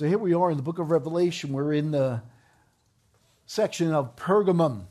So 0.00 0.06
here 0.06 0.16
we 0.16 0.32
are 0.32 0.50
in 0.50 0.56
the 0.56 0.62
book 0.62 0.78
of 0.78 0.90
Revelation. 0.90 1.52
We're 1.52 1.74
in 1.74 1.90
the 1.90 2.22
section 3.44 3.92
of 3.92 4.16
Pergamum. 4.16 4.86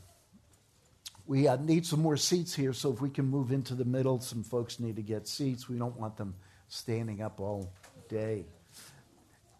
We 1.26 1.48
uh, 1.48 1.56
need 1.56 1.84
some 1.84 2.00
more 2.00 2.16
seats 2.16 2.54
here, 2.54 2.72
so 2.72 2.92
if 2.92 3.00
we 3.00 3.10
can 3.10 3.24
move 3.24 3.50
into 3.50 3.74
the 3.74 3.84
middle, 3.84 4.20
some 4.20 4.44
folks 4.44 4.78
need 4.78 4.94
to 4.94 5.02
get 5.02 5.26
seats. 5.26 5.68
We 5.68 5.78
don't 5.78 5.98
want 5.98 6.16
them 6.16 6.36
standing 6.68 7.22
up 7.22 7.40
all 7.40 7.72
day. 8.08 8.46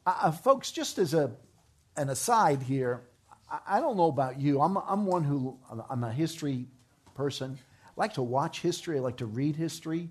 Uh, 0.07 0.14
uh 0.23 0.31
folks, 0.31 0.71
just 0.71 0.99
as 0.99 1.14
a, 1.14 1.32
an 1.96 2.11
aside 2.11 2.62
here, 2.62 3.01
I, 3.51 3.79
I 3.79 3.80
don't 3.80 3.96
know 3.96 4.07
about 4.07 4.39
you. 4.39 4.61
I'm, 4.61 4.77
I'm 4.77 5.05
one 5.05 5.25
who, 5.25 5.59
I'm 5.91 6.05
a 6.05 6.12
history 6.12 6.69
person. 7.17 7.59
I 7.87 7.91
like 7.96 8.14
to 8.14 8.23
watch 8.23 8.61
history, 8.61 8.98
I 8.98 9.01
like 9.01 9.17
to 9.17 9.27
read 9.27 9.57
history. 9.57 10.11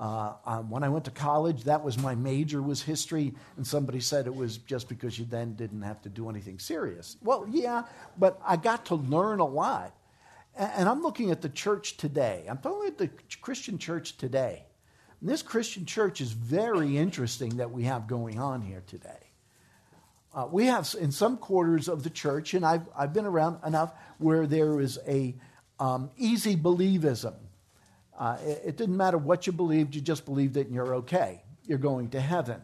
Uh, 0.00 0.32
um, 0.46 0.70
when 0.70 0.82
I 0.82 0.88
went 0.88 1.04
to 1.04 1.10
college, 1.10 1.64
that 1.64 1.84
was 1.84 1.98
my 1.98 2.14
major 2.14 2.62
was 2.62 2.80
history, 2.80 3.34
and 3.58 3.66
somebody 3.66 4.00
said 4.00 4.26
it 4.26 4.34
was 4.34 4.56
just 4.56 4.88
because 4.88 5.18
you 5.18 5.26
then 5.26 5.52
didn't 5.52 5.82
have 5.82 6.00
to 6.02 6.08
do 6.08 6.30
anything 6.30 6.58
serious. 6.58 7.18
Well, 7.22 7.46
yeah, 7.50 7.82
but 8.16 8.40
I 8.42 8.56
got 8.56 8.86
to 8.86 8.94
learn 8.94 9.40
a 9.40 9.46
lot. 9.46 9.94
And, 10.56 10.72
and 10.74 10.88
I'm 10.88 11.02
looking 11.02 11.30
at 11.30 11.42
the 11.42 11.50
church 11.50 11.98
today. 11.98 12.46
I'm 12.48 12.56
talking 12.56 12.88
about 12.88 12.96
the 12.96 13.10
Christian 13.42 13.76
church 13.76 14.16
today. 14.16 14.64
And 15.20 15.28
this 15.28 15.42
Christian 15.42 15.84
church 15.84 16.22
is 16.22 16.32
very 16.32 16.96
interesting 16.96 17.58
that 17.58 17.70
we 17.70 17.84
have 17.84 18.06
going 18.06 18.38
on 18.38 18.62
here 18.62 18.82
today. 18.86 19.28
Uh, 20.34 20.48
we 20.50 20.64
have 20.64 20.94
in 20.98 21.12
some 21.12 21.36
quarters 21.36 21.88
of 21.88 22.04
the 22.04 22.10
church, 22.10 22.54
and 22.54 22.64
I've, 22.64 22.88
I've 22.96 23.12
been 23.12 23.26
around 23.26 23.58
enough 23.66 23.92
where 24.16 24.46
there 24.46 24.80
is 24.80 24.98
a 25.06 25.34
um, 25.78 26.08
easy 26.16 26.56
believism 26.56 27.34
uh, 28.20 28.36
it, 28.44 28.62
it 28.66 28.76
didn't 28.76 28.98
matter 28.98 29.16
what 29.16 29.46
you 29.46 29.52
believed, 29.52 29.94
you 29.94 30.02
just 30.02 30.26
believed 30.26 30.58
it 30.58 30.66
and 30.66 30.74
you're 30.74 30.96
okay. 30.96 31.42
You're 31.66 31.78
going 31.78 32.10
to 32.10 32.20
heaven. 32.20 32.60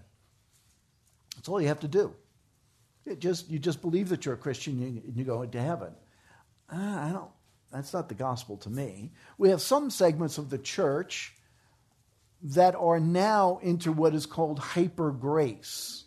That's 1.34 1.48
all 1.48 1.60
you 1.60 1.68
have 1.68 1.80
to 1.80 1.88
do. 1.88 2.14
It 3.06 3.20
just, 3.20 3.48
you 3.50 3.58
just 3.58 3.80
believe 3.80 4.10
that 4.10 4.26
you're 4.26 4.34
a 4.34 4.38
Christian 4.38 4.82
and 5.06 5.16
you 5.16 5.24
go 5.24 5.40
into 5.40 5.60
heaven. 5.60 5.94
Uh, 6.70 6.76
I 6.76 7.10
don't, 7.10 7.30
that's 7.72 7.94
not 7.94 8.10
the 8.10 8.14
gospel 8.14 8.58
to 8.58 8.70
me. 8.70 9.12
We 9.38 9.48
have 9.48 9.62
some 9.62 9.88
segments 9.88 10.36
of 10.36 10.50
the 10.50 10.58
church 10.58 11.34
that 12.42 12.74
are 12.74 13.00
now 13.00 13.58
into 13.62 13.92
what 13.92 14.14
is 14.14 14.26
called 14.26 14.58
hyper 14.58 15.10
grace. 15.10 16.04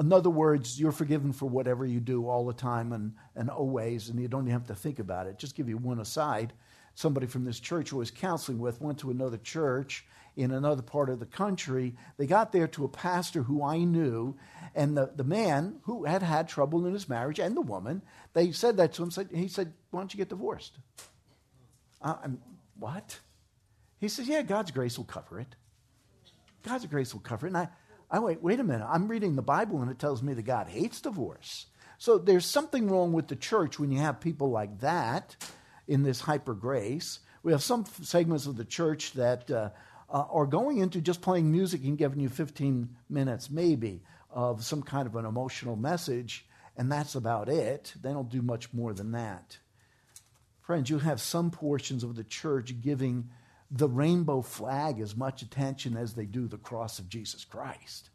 In 0.00 0.14
other 0.14 0.30
words, 0.30 0.80
you're 0.80 0.92
forgiven 0.92 1.34
for 1.34 1.46
whatever 1.46 1.84
you 1.84 2.00
do 2.00 2.26
all 2.26 2.46
the 2.46 2.54
time 2.54 2.92
and, 2.92 3.12
and 3.36 3.50
always, 3.50 4.08
and 4.08 4.18
you 4.18 4.28
don't 4.28 4.44
even 4.44 4.52
have 4.52 4.68
to 4.68 4.74
think 4.74 4.98
about 4.98 5.26
it. 5.26 5.38
Just 5.38 5.56
give 5.56 5.68
you 5.68 5.76
one 5.76 6.00
aside 6.00 6.54
somebody 6.94 7.26
from 7.26 7.44
this 7.44 7.60
church 7.60 7.90
who 7.90 7.98
was 7.98 8.10
counseling 8.10 8.58
with 8.58 8.80
went 8.80 8.98
to 8.98 9.10
another 9.10 9.38
church 9.38 10.04
in 10.36 10.50
another 10.50 10.82
part 10.82 11.10
of 11.10 11.20
the 11.20 11.26
country. 11.26 11.94
They 12.16 12.26
got 12.26 12.52
there 12.52 12.68
to 12.68 12.84
a 12.84 12.88
pastor 12.88 13.42
who 13.42 13.62
I 13.62 13.78
knew, 13.78 14.36
and 14.74 14.96
the, 14.96 15.10
the 15.14 15.24
man 15.24 15.80
who 15.82 16.04
had 16.04 16.22
had 16.22 16.48
trouble 16.48 16.86
in 16.86 16.94
his 16.94 17.08
marriage 17.08 17.38
and 17.38 17.56
the 17.56 17.60
woman, 17.60 18.02
they 18.32 18.52
said 18.52 18.76
that 18.78 18.94
to 18.94 19.02
him. 19.02 19.10
Said, 19.10 19.28
he 19.32 19.48
said, 19.48 19.72
Why 19.90 20.00
don't 20.00 20.12
you 20.12 20.18
get 20.18 20.30
divorced? 20.30 20.78
I'm, 22.00 22.40
what? 22.78 23.20
He 23.98 24.08
says, 24.08 24.28
Yeah, 24.28 24.42
God's 24.42 24.70
grace 24.70 24.96
will 24.96 25.04
cover 25.04 25.38
it. 25.38 25.54
God's 26.62 26.86
grace 26.86 27.12
will 27.12 27.20
cover 27.20 27.46
it. 27.46 27.50
And 27.50 27.58
I, 27.58 27.68
I 28.10 28.18
wait, 28.20 28.42
wait 28.42 28.60
a 28.60 28.64
minute. 28.64 28.86
I'm 28.88 29.08
reading 29.08 29.36
the 29.36 29.42
Bible 29.42 29.82
and 29.82 29.90
it 29.90 29.98
tells 29.98 30.22
me 30.22 30.34
that 30.34 30.42
God 30.42 30.68
hates 30.68 31.00
divorce. 31.00 31.66
So 31.98 32.18
there's 32.18 32.46
something 32.46 32.88
wrong 32.88 33.12
with 33.12 33.28
the 33.28 33.36
church 33.36 33.78
when 33.78 33.92
you 33.92 33.98
have 33.98 34.20
people 34.20 34.50
like 34.50 34.80
that 34.80 35.36
in 35.86 36.02
this 36.02 36.20
hyper 36.20 36.54
grace. 36.54 37.20
We 37.42 37.52
have 37.52 37.62
some 37.62 37.84
segments 38.02 38.46
of 38.46 38.56
the 38.56 38.64
church 38.64 39.12
that 39.12 39.50
uh, 39.50 39.70
uh, 40.08 40.24
are 40.30 40.46
going 40.46 40.78
into 40.78 41.00
just 41.00 41.22
playing 41.22 41.50
music 41.50 41.82
and 41.84 41.98
giving 41.98 42.20
you 42.20 42.28
15 42.28 42.88
minutes, 43.08 43.50
maybe, 43.50 44.02
of 44.30 44.64
some 44.64 44.82
kind 44.82 45.06
of 45.06 45.16
an 45.16 45.24
emotional 45.24 45.76
message, 45.76 46.46
and 46.76 46.90
that's 46.90 47.14
about 47.14 47.48
it. 47.48 47.94
They 48.00 48.12
don't 48.12 48.28
do 48.30 48.42
much 48.42 48.72
more 48.72 48.92
than 48.92 49.12
that. 49.12 49.58
Friends, 50.60 50.88
you 50.90 50.98
have 50.98 51.20
some 51.20 51.50
portions 51.50 52.04
of 52.04 52.14
the 52.14 52.24
church 52.24 52.80
giving 52.80 53.28
the 53.70 53.88
rainbow 53.88 54.42
flag 54.42 55.00
as 55.00 55.16
much 55.16 55.42
attention 55.42 55.96
as 55.96 56.14
they 56.14 56.26
do 56.26 56.46
the 56.46 56.58
cross 56.58 56.98
of 56.98 57.08
Jesus 57.08 57.44
Christ. 57.44 58.10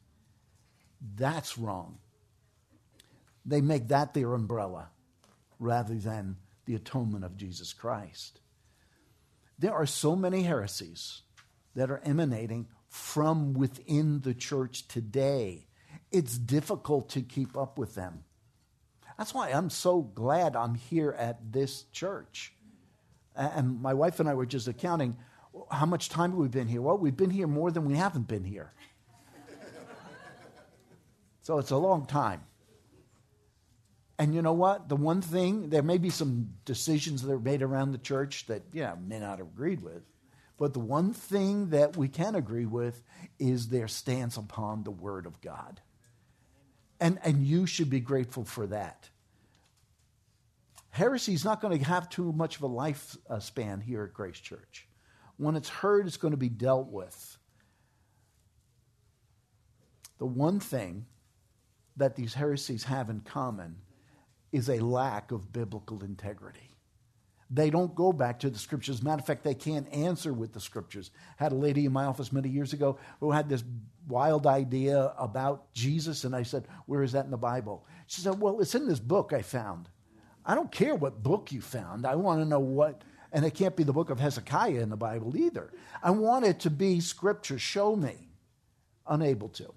That's 1.15 1.57
wrong. 1.57 1.97
They 3.45 3.61
make 3.61 3.87
that 3.87 4.13
their 4.13 4.33
umbrella 4.33 4.89
rather 5.59 5.95
than 5.95 6.37
the 6.67 6.75
atonement 6.75 7.25
of 7.25 7.35
Jesus 7.35 7.73
Christ. 7.73 8.39
There 9.57 9.73
are 9.73 9.87
so 9.87 10.15
many 10.15 10.43
heresies 10.43 11.23
that 11.73 11.89
are 11.89 12.01
emanating 12.03 12.67
from 12.89 13.53
within 13.53 14.21
the 14.21 14.35
church 14.35 14.87
today. 14.87 15.65
It's 16.11 16.37
difficult 16.37 17.09
to 17.09 17.21
keep 17.21 17.57
up 17.57 17.79
with 17.79 17.95
them. 17.95 18.23
That's 19.17 19.33
why 19.33 19.49
I'm 19.49 19.71
so 19.71 20.01
glad 20.01 20.55
I'm 20.55 20.75
here 20.75 21.15
at 21.17 21.51
this 21.51 21.83
church. 21.91 22.53
And 23.35 23.81
my 23.81 23.95
wife 23.95 24.19
and 24.19 24.29
I 24.29 24.35
were 24.35 24.45
just 24.45 24.67
accounting 24.67 25.17
how 25.71 25.85
much 25.85 26.09
time 26.09 26.31
we've 26.31 26.41
we 26.41 26.47
been 26.49 26.67
here? 26.67 26.81
Well, 26.81 26.97
we've 26.97 27.17
been 27.17 27.29
here 27.31 27.47
more 27.47 27.71
than 27.71 27.85
we 27.85 27.95
haven't 27.95 28.27
been 28.27 28.43
here. 28.43 28.73
so 31.41 31.57
it's 31.57 31.71
a 31.71 31.77
long 31.77 32.05
time. 32.05 32.43
And 34.19 34.33
you 34.33 34.41
know 34.41 34.53
what? 34.53 34.89
The 34.89 34.95
one 34.95 35.21
thing, 35.21 35.69
there 35.69 35.83
may 35.83 35.99
be 35.99 36.09
some 36.09 36.53
decisions 36.65 37.21
that 37.21 37.31
are 37.31 37.39
made 37.39 37.61
around 37.61 37.91
the 37.91 37.99
church 37.99 38.47
that, 38.47 38.63
yeah, 38.73 38.95
may 38.99 39.19
not 39.19 39.37
have 39.37 39.47
agreed 39.47 39.81
with. 39.81 40.03
But 40.57 40.73
the 40.73 40.79
one 40.79 41.13
thing 41.13 41.69
that 41.69 41.95
we 41.95 42.07
can 42.07 42.33
agree 42.33 42.65
with 42.65 43.03
is 43.37 43.67
their 43.67 43.87
stance 43.87 44.37
upon 44.37 44.83
the 44.83 44.91
Word 44.91 45.27
of 45.27 45.39
God. 45.39 45.81
And, 46.99 47.19
and 47.23 47.45
you 47.45 47.67
should 47.67 47.91
be 47.91 47.99
grateful 47.99 48.43
for 48.43 48.65
that. 48.67 49.07
Heresy 50.89 51.35
is 51.35 51.45
not 51.45 51.61
going 51.61 51.77
to 51.77 51.85
have 51.85 52.09
too 52.09 52.31
much 52.31 52.55
of 52.55 52.63
a 52.63 52.69
lifespan 52.69 53.83
here 53.83 54.03
at 54.05 54.13
Grace 54.13 54.39
Church. 54.39 54.87
When 55.37 55.55
it's 55.55 55.69
heard, 55.69 56.07
it's 56.07 56.17
going 56.17 56.31
to 56.31 56.37
be 56.37 56.49
dealt 56.49 56.87
with. 56.87 57.37
The 60.17 60.25
one 60.25 60.59
thing 60.59 61.05
that 61.97 62.15
these 62.15 62.33
heresies 62.33 62.85
have 62.85 63.11
in 63.11 63.19
common 63.19 63.75
is 64.51 64.69
a 64.69 64.79
lack 64.79 65.31
of 65.31 65.51
biblical 65.51 66.03
integrity. 66.03 66.77
They 67.49 67.69
don't 67.69 67.95
go 67.95 68.11
back 68.11 68.39
to 68.39 68.49
the 68.49 68.59
scriptures. 68.59 69.01
Matter 69.01 69.21
of 69.21 69.25
fact, 69.25 69.43
they 69.43 69.53
can't 69.53 69.91
answer 69.93 70.33
with 70.33 70.51
the 70.51 70.59
scriptures. 70.59 71.11
Had 71.37 71.53
a 71.53 71.55
lady 71.55 71.85
in 71.85 71.93
my 71.93 72.05
office 72.05 72.33
many 72.33 72.49
years 72.49 72.73
ago 72.73 72.97
who 73.21 73.31
had 73.31 73.47
this 73.47 73.63
wild 74.07 74.45
idea 74.45 75.13
about 75.17 75.73
Jesus, 75.73 76.25
and 76.25 76.35
I 76.35 76.43
said, 76.43 76.67
Where 76.87 77.03
is 77.03 77.13
that 77.13 77.25
in 77.25 77.31
the 77.31 77.37
Bible? 77.37 77.85
She 78.07 78.21
said, 78.21 78.39
Well, 78.39 78.59
it's 78.59 78.75
in 78.75 78.87
this 78.87 78.99
book 78.99 79.31
I 79.31 79.41
found. 79.41 79.89
I 80.45 80.55
don't 80.55 80.71
care 80.71 80.95
what 80.95 81.23
book 81.23 81.51
you 81.51 81.61
found. 81.61 82.05
I 82.05 82.15
want 82.15 82.41
to 82.41 82.45
know 82.45 82.59
what, 82.59 83.03
and 83.31 83.45
it 83.45 83.53
can't 83.53 83.75
be 83.75 83.83
the 83.83 83.93
book 83.93 84.09
of 84.09 84.19
Hezekiah 84.19 84.81
in 84.81 84.89
the 84.89 84.97
Bible 84.97 85.35
either. 85.37 85.71
I 86.03 86.11
want 86.11 86.45
it 86.45 86.61
to 86.61 86.69
be 86.69 86.99
scripture. 86.99 87.59
Show 87.59 87.95
me. 87.95 88.29
Unable 89.05 89.49
to. 89.49 89.73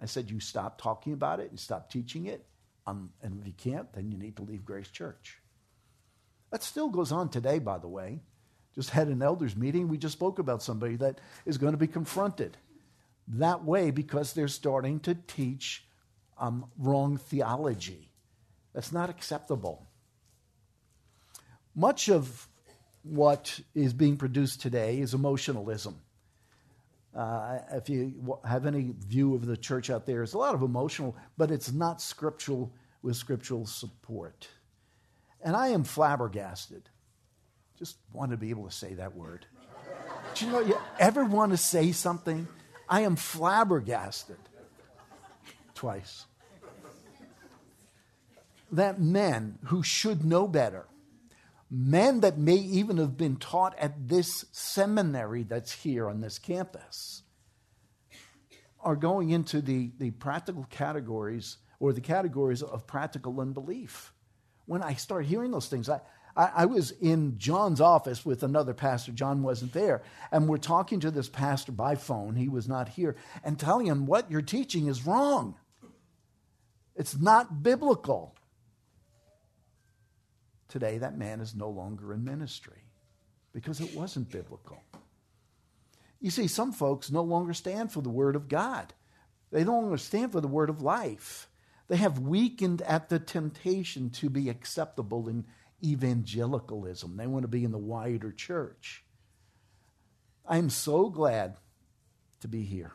I 0.00 0.06
said, 0.06 0.30
You 0.30 0.38
stop 0.38 0.80
talking 0.80 1.12
about 1.12 1.40
it 1.40 1.50
and 1.50 1.58
stop 1.58 1.90
teaching 1.90 2.26
it, 2.26 2.44
um, 2.86 3.10
and 3.22 3.40
if 3.40 3.46
you 3.46 3.52
can't, 3.52 3.92
then 3.92 4.10
you 4.10 4.18
need 4.18 4.36
to 4.36 4.42
leave 4.42 4.64
Grace 4.64 4.88
Church. 4.88 5.38
That 6.50 6.62
still 6.62 6.88
goes 6.88 7.12
on 7.12 7.30
today, 7.30 7.58
by 7.58 7.78
the 7.78 7.88
way. 7.88 8.20
Just 8.74 8.90
had 8.90 9.08
an 9.08 9.22
elders 9.22 9.56
meeting. 9.56 9.88
We 9.88 9.98
just 9.98 10.14
spoke 10.14 10.38
about 10.38 10.62
somebody 10.62 10.96
that 10.96 11.20
is 11.46 11.58
going 11.58 11.72
to 11.72 11.78
be 11.78 11.86
confronted 11.86 12.56
that 13.28 13.64
way 13.64 13.90
because 13.90 14.32
they're 14.32 14.48
starting 14.48 15.00
to 15.00 15.14
teach 15.14 15.86
um, 16.38 16.66
wrong 16.78 17.16
theology. 17.16 18.10
That's 18.74 18.92
not 18.92 19.10
acceptable. 19.10 19.86
Much 21.74 22.08
of 22.08 22.48
what 23.02 23.60
is 23.74 23.92
being 23.92 24.16
produced 24.16 24.60
today 24.60 24.98
is 24.98 25.14
emotionalism. 25.14 26.00
Uh, 27.14 27.58
if 27.72 27.88
you 27.88 28.38
have 28.44 28.66
any 28.66 28.92
view 29.06 29.34
of 29.34 29.46
the 29.46 29.56
church 29.56 29.88
out 29.88 30.04
there, 30.04 30.22
it's 30.22 30.32
a 30.32 30.38
lot 30.38 30.54
of 30.54 30.62
emotional, 30.62 31.16
but 31.36 31.50
it's 31.50 31.72
not 31.72 32.00
scriptural 32.00 32.72
with 33.02 33.16
scriptural 33.16 33.66
support. 33.66 34.48
And 35.42 35.54
I 35.54 35.68
am 35.68 35.84
flabbergasted. 35.84 36.88
Just 37.78 37.98
want 38.12 38.30
to 38.32 38.36
be 38.36 38.50
able 38.50 38.66
to 38.66 38.74
say 38.74 38.94
that 38.94 39.14
word. 39.14 39.46
Do 40.34 40.46
you 40.46 40.52
know, 40.52 40.60
you 40.60 40.78
ever 40.98 41.24
want 41.24 41.52
to 41.52 41.56
say 41.56 41.92
something? 41.92 42.48
I 42.88 43.02
am 43.02 43.14
flabbergasted. 43.14 44.38
Twice. 45.74 46.26
That 48.72 49.00
men 49.00 49.58
who 49.66 49.82
should 49.82 50.24
know 50.24 50.48
better 50.48 50.86
men 51.70 52.20
that 52.20 52.38
may 52.38 52.56
even 52.56 52.98
have 52.98 53.16
been 53.16 53.36
taught 53.36 53.76
at 53.78 54.08
this 54.08 54.44
seminary 54.52 55.42
that's 55.42 55.72
here 55.72 56.08
on 56.08 56.20
this 56.20 56.38
campus 56.38 57.22
are 58.80 58.96
going 58.96 59.30
into 59.30 59.60
the, 59.60 59.90
the 59.98 60.10
practical 60.12 60.66
categories 60.70 61.56
or 61.80 61.92
the 61.92 62.00
categories 62.00 62.62
of 62.62 62.86
practical 62.86 63.40
unbelief. 63.40 64.12
When 64.66 64.82
I 64.82 64.94
start 64.94 65.26
hearing 65.26 65.50
those 65.50 65.68
things, 65.68 65.88
I, 65.88 66.00
I, 66.36 66.50
I, 66.54 66.64
was 66.66 66.90
in 66.90 67.38
John's 67.38 67.80
office 67.80 68.24
with 68.24 68.42
another 68.42 68.74
pastor. 68.74 69.12
John 69.12 69.42
wasn't 69.42 69.72
there. 69.72 70.02
And 70.30 70.48
we're 70.48 70.58
talking 70.58 71.00
to 71.00 71.10
this 71.10 71.28
pastor 71.28 71.72
by 71.72 71.94
phone. 71.94 72.36
He 72.36 72.48
was 72.48 72.68
not 72.68 72.88
here 72.90 73.16
and 73.42 73.58
telling 73.58 73.86
him 73.86 74.06
what 74.06 74.30
you're 74.30 74.42
teaching 74.42 74.86
is 74.86 75.06
wrong. 75.06 75.56
It's 76.94 77.18
not 77.18 77.62
biblical. 77.62 78.36
Today, 80.74 80.98
that 80.98 81.16
man 81.16 81.40
is 81.40 81.54
no 81.54 81.68
longer 81.70 82.12
in 82.12 82.24
ministry 82.24 82.82
because 83.52 83.80
it 83.80 83.94
wasn't 83.94 84.28
biblical. 84.28 84.82
You 86.20 86.32
see, 86.32 86.48
some 86.48 86.72
folks 86.72 87.12
no 87.12 87.22
longer 87.22 87.54
stand 87.54 87.92
for 87.92 88.02
the 88.02 88.10
Word 88.10 88.34
of 88.34 88.48
God, 88.48 88.92
they 89.52 89.62
no 89.62 89.78
longer 89.78 89.98
stand 89.98 90.32
for 90.32 90.40
the 90.40 90.48
Word 90.48 90.68
of 90.68 90.82
life. 90.82 91.48
They 91.86 91.98
have 91.98 92.18
weakened 92.18 92.82
at 92.82 93.08
the 93.08 93.20
temptation 93.20 94.10
to 94.14 94.28
be 94.28 94.48
acceptable 94.48 95.28
in 95.28 95.44
evangelicalism. 95.80 97.18
They 97.18 97.28
want 97.28 97.44
to 97.44 97.48
be 97.48 97.62
in 97.62 97.70
the 97.70 97.78
wider 97.78 98.32
church. 98.32 99.04
I'm 100.44 100.70
so 100.70 101.08
glad 101.08 101.54
to 102.40 102.48
be 102.48 102.64
here. 102.64 102.94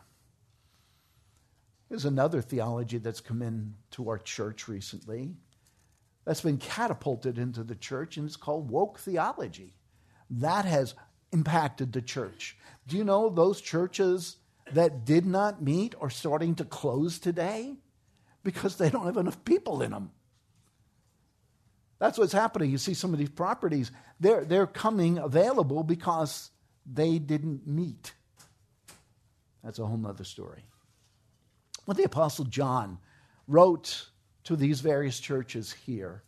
There's 1.87 2.03
another 2.03 2.41
theology 2.41 2.97
that's 2.97 3.21
come 3.21 3.41
into 3.41 4.09
our 4.09 4.17
church 4.17 4.67
recently 4.67 5.37
that's 6.25 6.41
been 6.41 6.57
catapulted 6.57 7.37
into 7.37 7.63
the 7.63 7.75
church, 7.75 8.17
and 8.17 8.27
it's 8.27 8.35
called 8.35 8.69
woke 8.69 8.99
theology. 8.99 9.75
That 10.29 10.65
has 10.65 10.93
impacted 11.31 11.93
the 11.93 12.01
church. 12.01 12.57
Do 12.87 12.97
you 12.97 13.03
know 13.03 13.29
those 13.29 13.61
churches 13.61 14.37
that 14.73 15.05
did 15.05 15.25
not 15.25 15.61
meet 15.61 15.95
are 15.99 16.09
starting 16.09 16.55
to 16.55 16.65
close 16.65 17.19
today 17.19 17.75
because 18.43 18.77
they 18.77 18.89
don't 18.89 19.05
have 19.05 19.17
enough 19.17 19.43
people 19.43 19.81
in 19.81 19.91
them? 19.91 20.11
That's 21.99 22.17
what's 22.17 22.33
happening. 22.33 22.71
You 22.71 22.77
see 22.77 22.93
some 22.93 23.11
of 23.13 23.19
these 23.19 23.29
properties, 23.29 23.91
they're, 24.19 24.45
they're 24.45 24.67
coming 24.67 25.17
available 25.17 25.83
because 25.83 26.49
they 26.85 27.19
didn't 27.19 27.67
meet. 27.67 28.13
That's 29.63 29.79
a 29.79 29.85
whole 29.85 30.07
other 30.07 30.23
story. 30.23 30.63
What 31.85 31.97
the 31.97 32.03
Apostle 32.03 32.45
John 32.45 32.99
wrote 33.47 34.07
to 34.45 34.55
these 34.55 34.81
various 34.81 35.19
churches 35.19 35.73
here, 35.85 36.23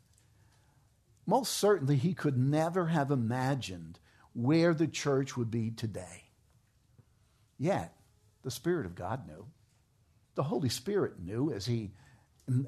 most 1.26 1.54
certainly 1.54 1.96
he 1.96 2.14
could 2.14 2.38
never 2.38 2.88
have 2.88 3.12
imagined 3.12 4.00
where 4.34 4.74
the 4.74 4.88
church 4.88 5.38
would 5.38 5.52
be 5.52 5.72
today. 5.72 6.30
Yet, 7.58 7.94
the 8.44 8.52
Spirit 8.52 8.86
of 8.86 8.96
God 8.96 9.28
knew. 9.28 9.46
The 10.36 10.44
Holy 10.44 10.70
Spirit 10.70 11.20
knew 11.20 11.52
as 11.52 11.66
he 11.66 11.92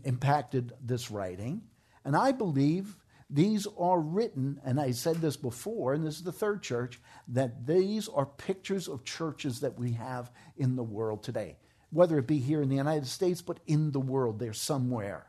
impacted 0.04 0.74
this 0.82 1.10
writing. 1.10 1.64
And 2.06 2.16
I 2.16 2.32
believe 2.32 2.98
these 3.30 3.66
are 3.78 4.00
written, 4.00 4.62
and 4.64 4.80
I 4.80 4.92
said 4.92 5.16
this 5.16 5.38
before, 5.38 5.94
and 5.94 6.06
this 6.06 6.18
is 6.18 6.24
the 6.24 6.32
third 6.32 6.62
church, 6.62 7.02
that 7.30 7.66
these 7.66 8.08
are 8.08 8.26
pictures 8.26 8.88
of 8.88 9.04
churches 9.04 9.62
that 9.62 9.80
we 9.80 9.94
have 9.94 10.32
in 10.56 10.76
the 10.76 10.84
world 10.84 11.24
today. 11.24 11.58
Whether 11.90 12.20
it 12.20 12.28
be 12.28 12.40
here 12.40 12.62
in 12.62 12.70
the 12.70 12.76
United 12.76 13.08
States, 13.08 13.42
but 13.42 13.60
in 13.66 13.92
the 13.92 14.00
world, 14.00 14.38
they're 14.38 14.54
somewhere. 14.54 15.26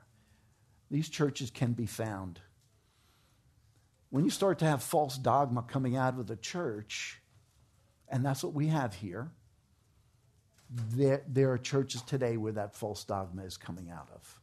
These 0.95 1.09
churches 1.09 1.51
can 1.51 1.73
be 1.73 1.87
found. 1.87 2.39
When 4.11 4.23
you 4.23 4.31
start 4.31 4.61
to 4.61 4.65
have 4.65 4.81
false 4.81 5.19
dogma 5.19 5.63
coming 5.63 5.97
out 5.97 6.17
of 6.17 6.29
the 6.29 6.37
church, 6.37 7.21
and 8.09 8.25
that's 8.25 8.45
what 8.45 8.55
we 8.55 8.69
have 8.69 8.95
here, 8.95 9.33
there, 10.71 11.25
there 11.27 11.51
are 11.51 11.59
churches 11.59 12.01
today 12.03 12.37
where 12.37 12.53
that 12.53 12.77
false 12.77 13.03
dogma 13.03 13.43
is 13.43 13.57
coming 13.57 13.91
out 13.91 14.07
of. 14.15 14.39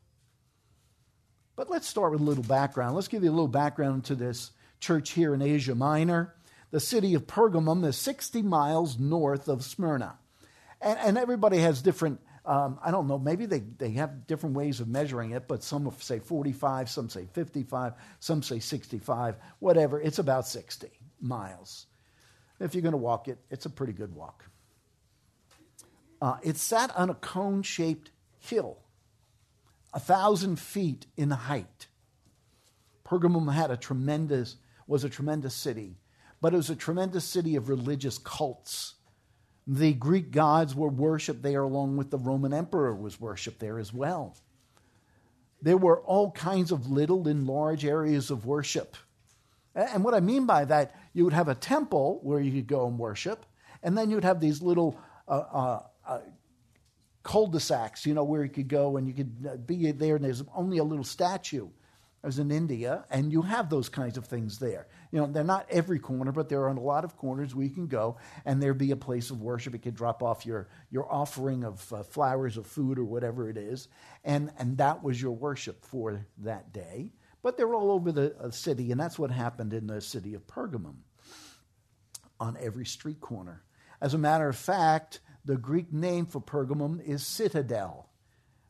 But 1.55 1.69
let's 1.69 1.87
start 1.87 2.11
with 2.11 2.19
a 2.19 2.25
little 2.25 2.43
background. 2.43 2.95
Let's 2.95 3.07
give 3.07 3.23
you 3.23 3.29
a 3.29 3.31
little 3.31 3.47
background 3.47 4.03
to 4.05 4.15
this 4.15 4.51
church 4.81 5.11
here 5.11 5.33
in 5.33 5.41
Asia 5.41 5.73
Minor. 5.73 6.35
The 6.71 6.81
city 6.81 7.13
of 7.13 7.27
Pergamum 7.27 7.85
is 7.85 7.95
60 7.95 8.41
miles 8.41 8.99
north 8.99 9.47
of 9.47 9.63
Smyrna. 9.63 10.17
And, 10.81 10.99
and 10.99 11.17
everybody 11.17 11.59
has 11.59 11.81
different 11.81 12.19
um, 12.45 12.79
I 12.83 12.89
don't 12.89 13.07
know, 13.07 13.19
maybe 13.19 13.45
they, 13.45 13.59
they 13.59 13.91
have 13.91 14.25
different 14.25 14.55
ways 14.55 14.79
of 14.79 14.87
measuring 14.87 15.31
it, 15.31 15.47
but 15.47 15.63
some 15.63 15.91
say 15.99 16.19
45, 16.19 16.89
some 16.89 17.07
say 17.07 17.27
55, 17.33 17.93
some 18.19 18.41
say 18.41 18.59
65, 18.59 19.35
whatever. 19.59 20.01
It's 20.01 20.17
about 20.17 20.47
60 20.47 20.87
miles. 21.19 21.85
If 22.59 22.73
you're 22.73 22.81
going 22.81 22.93
to 22.93 22.97
walk 22.97 23.27
it, 23.27 23.37
it's 23.51 23.67
a 23.67 23.69
pretty 23.69 23.93
good 23.93 24.15
walk. 24.15 24.45
Uh, 26.19 26.37
it 26.43 26.57
sat 26.57 26.95
on 26.95 27.09
a 27.09 27.15
cone 27.15 27.61
shaped 27.61 28.11
hill, 28.39 28.79
a 29.93 29.99
thousand 29.99 30.59
feet 30.59 31.05
in 31.17 31.29
height. 31.29 31.87
Pergamum 33.05 33.53
had 33.53 33.69
a 33.69 33.77
tremendous, 33.77 34.55
was 34.87 35.03
a 35.03 35.09
tremendous 35.09 35.53
city, 35.53 35.97
but 36.39 36.53
it 36.53 36.57
was 36.57 36.69
a 36.71 36.75
tremendous 36.75 37.25
city 37.25 37.55
of 37.55 37.69
religious 37.69 38.17
cults 38.17 38.95
the 39.67 39.93
Greek 39.93 40.31
gods 40.31 40.75
were 40.75 40.89
worshipped 40.89 41.43
there 41.43 41.61
along 41.61 41.97
with 41.97 42.09
the 42.09 42.17
Roman 42.17 42.53
emperor 42.53 42.95
was 42.95 43.19
worshipped 43.19 43.59
there 43.59 43.79
as 43.79 43.93
well. 43.93 44.35
There 45.61 45.77
were 45.77 46.01
all 46.01 46.31
kinds 46.31 46.71
of 46.71 46.89
little 46.89 47.27
and 47.27 47.45
large 47.47 47.85
areas 47.85 48.31
of 48.31 48.45
worship. 48.45 48.97
And 49.75 50.03
what 50.03 50.13
I 50.13 50.19
mean 50.19 50.45
by 50.45 50.65
that, 50.65 50.95
you 51.13 51.23
would 51.23 51.33
have 51.33 51.47
a 51.47 51.55
temple 51.55 52.19
where 52.23 52.39
you 52.39 52.51
could 52.51 52.67
go 52.67 52.87
and 52.87 52.97
worship, 52.97 53.45
and 53.83 53.97
then 53.97 54.09
you'd 54.09 54.23
have 54.23 54.39
these 54.39 54.61
little 54.61 54.99
uh, 55.27 55.31
uh, 55.31 55.79
uh, 56.05 56.19
cul-de-sacs, 57.23 58.05
you 58.05 58.13
know, 58.13 58.23
where 58.23 58.43
you 58.43 58.49
could 58.49 58.67
go 58.67 58.97
and 58.97 59.07
you 59.07 59.13
could 59.13 59.47
uh, 59.49 59.55
be 59.57 59.91
there, 59.91 60.15
and 60.15 60.25
there's 60.25 60.43
only 60.55 60.79
a 60.79 60.83
little 60.83 61.05
statue. 61.05 61.67
I 62.23 62.27
was 62.27 62.39
in 62.39 62.51
India, 62.51 63.05
and 63.09 63.31
you 63.31 63.43
have 63.43 63.69
those 63.69 63.89
kinds 63.89 64.17
of 64.17 64.25
things 64.25 64.59
there. 64.59 64.87
You 65.11 65.19
know, 65.19 65.27
they're 65.27 65.43
not 65.43 65.67
every 65.69 65.99
corner, 65.99 66.31
but 66.31 66.47
there 66.47 66.61
are 66.61 66.69
a 66.69 66.79
lot 66.79 67.03
of 67.03 67.17
corners 67.17 67.53
where 67.53 67.65
you 67.65 67.69
can 67.71 67.87
go, 67.87 68.17
and 68.45 68.61
there 68.61 68.73
be 68.73 68.91
a 68.91 68.95
place 68.95 69.29
of 69.29 69.41
worship. 69.41 69.73
You 69.73 69.79
could 69.79 69.95
drop 69.95 70.23
off 70.23 70.45
your, 70.45 70.69
your 70.89 71.11
offering 71.11 71.63
of 71.65 71.91
uh, 71.91 72.03
flowers 72.03 72.57
or 72.57 72.63
food 72.63 72.97
or 72.97 73.03
whatever 73.03 73.49
it 73.49 73.57
is, 73.57 73.89
and, 74.23 74.51
and 74.57 74.77
that 74.77 75.03
was 75.03 75.21
your 75.21 75.33
worship 75.33 75.85
for 75.85 76.25
that 76.39 76.71
day. 76.71 77.11
But 77.43 77.57
they're 77.57 77.73
all 77.73 77.91
over 77.91 78.11
the 78.11 78.35
uh, 78.37 78.51
city, 78.51 78.91
and 78.91 78.99
that's 78.99 79.19
what 79.19 79.31
happened 79.31 79.73
in 79.73 79.87
the 79.87 79.99
city 79.99 80.33
of 80.33 80.47
Pergamum 80.47 80.95
on 82.39 82.57
every 82.59 82.85
street 82.85 83.19
corner. 83.19 83.63
As 83.99 84.13
a 84.13 84.17
matter 84.17 84.47
of 84.47 84.55
fact, 84.55 85.19
the 85.43 85.57
Greek 85.57 85.91
name 85.91 86.25
for 86.25 86.39
Pergamum 86.39 87.03
is 87.03 87.25
citadel. 87.25 88.09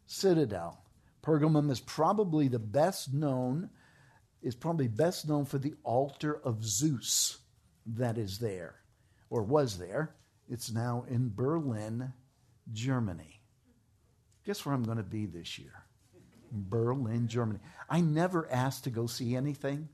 Citadel. 0.05 0.83
Pergamum 1.23 1.69
is 1.69 1.79
probably 1.79 2.47
the 2.47 2.59
best 2.59 3.13
known, 3.13 3.69
is 4.41 4.55
probably 4.55 4.87
best 4.87 5.27
known 5.27 5.45
for 5.45 5.57
the 5.57 5.75
altar 5.83 6.39
of 6.43 6.63
Zeus 6.63 7.37
that 7.85 8.17
is 8.17 8.39
there, 8.39 8.75
or 9.29 9.43
was 9.43 9.77
there. 9.77 10.15
It's 10.49 10.71
now 10.71 11.05
in 11.09 11.31
Berlin, 11.33 12.13
Germany. 12.71 13.41
Guess 14.45 14.65
where 14.65 14.73
I'm 14.73 14.83
going 14.83 14.97
to 14.97 15.03
be 15.03 15.25
this 15.25 15.59
year? 15.59 15.83
Berlin, 16.51 17.27
Germany. 17.27 17.59
I 17.89 18.01
never 18.01 18.51
asked 18.51 18.83
to 18.85 18.89
go 18.89 19.07
see 19.07 19.35
anything. 19.35 19.87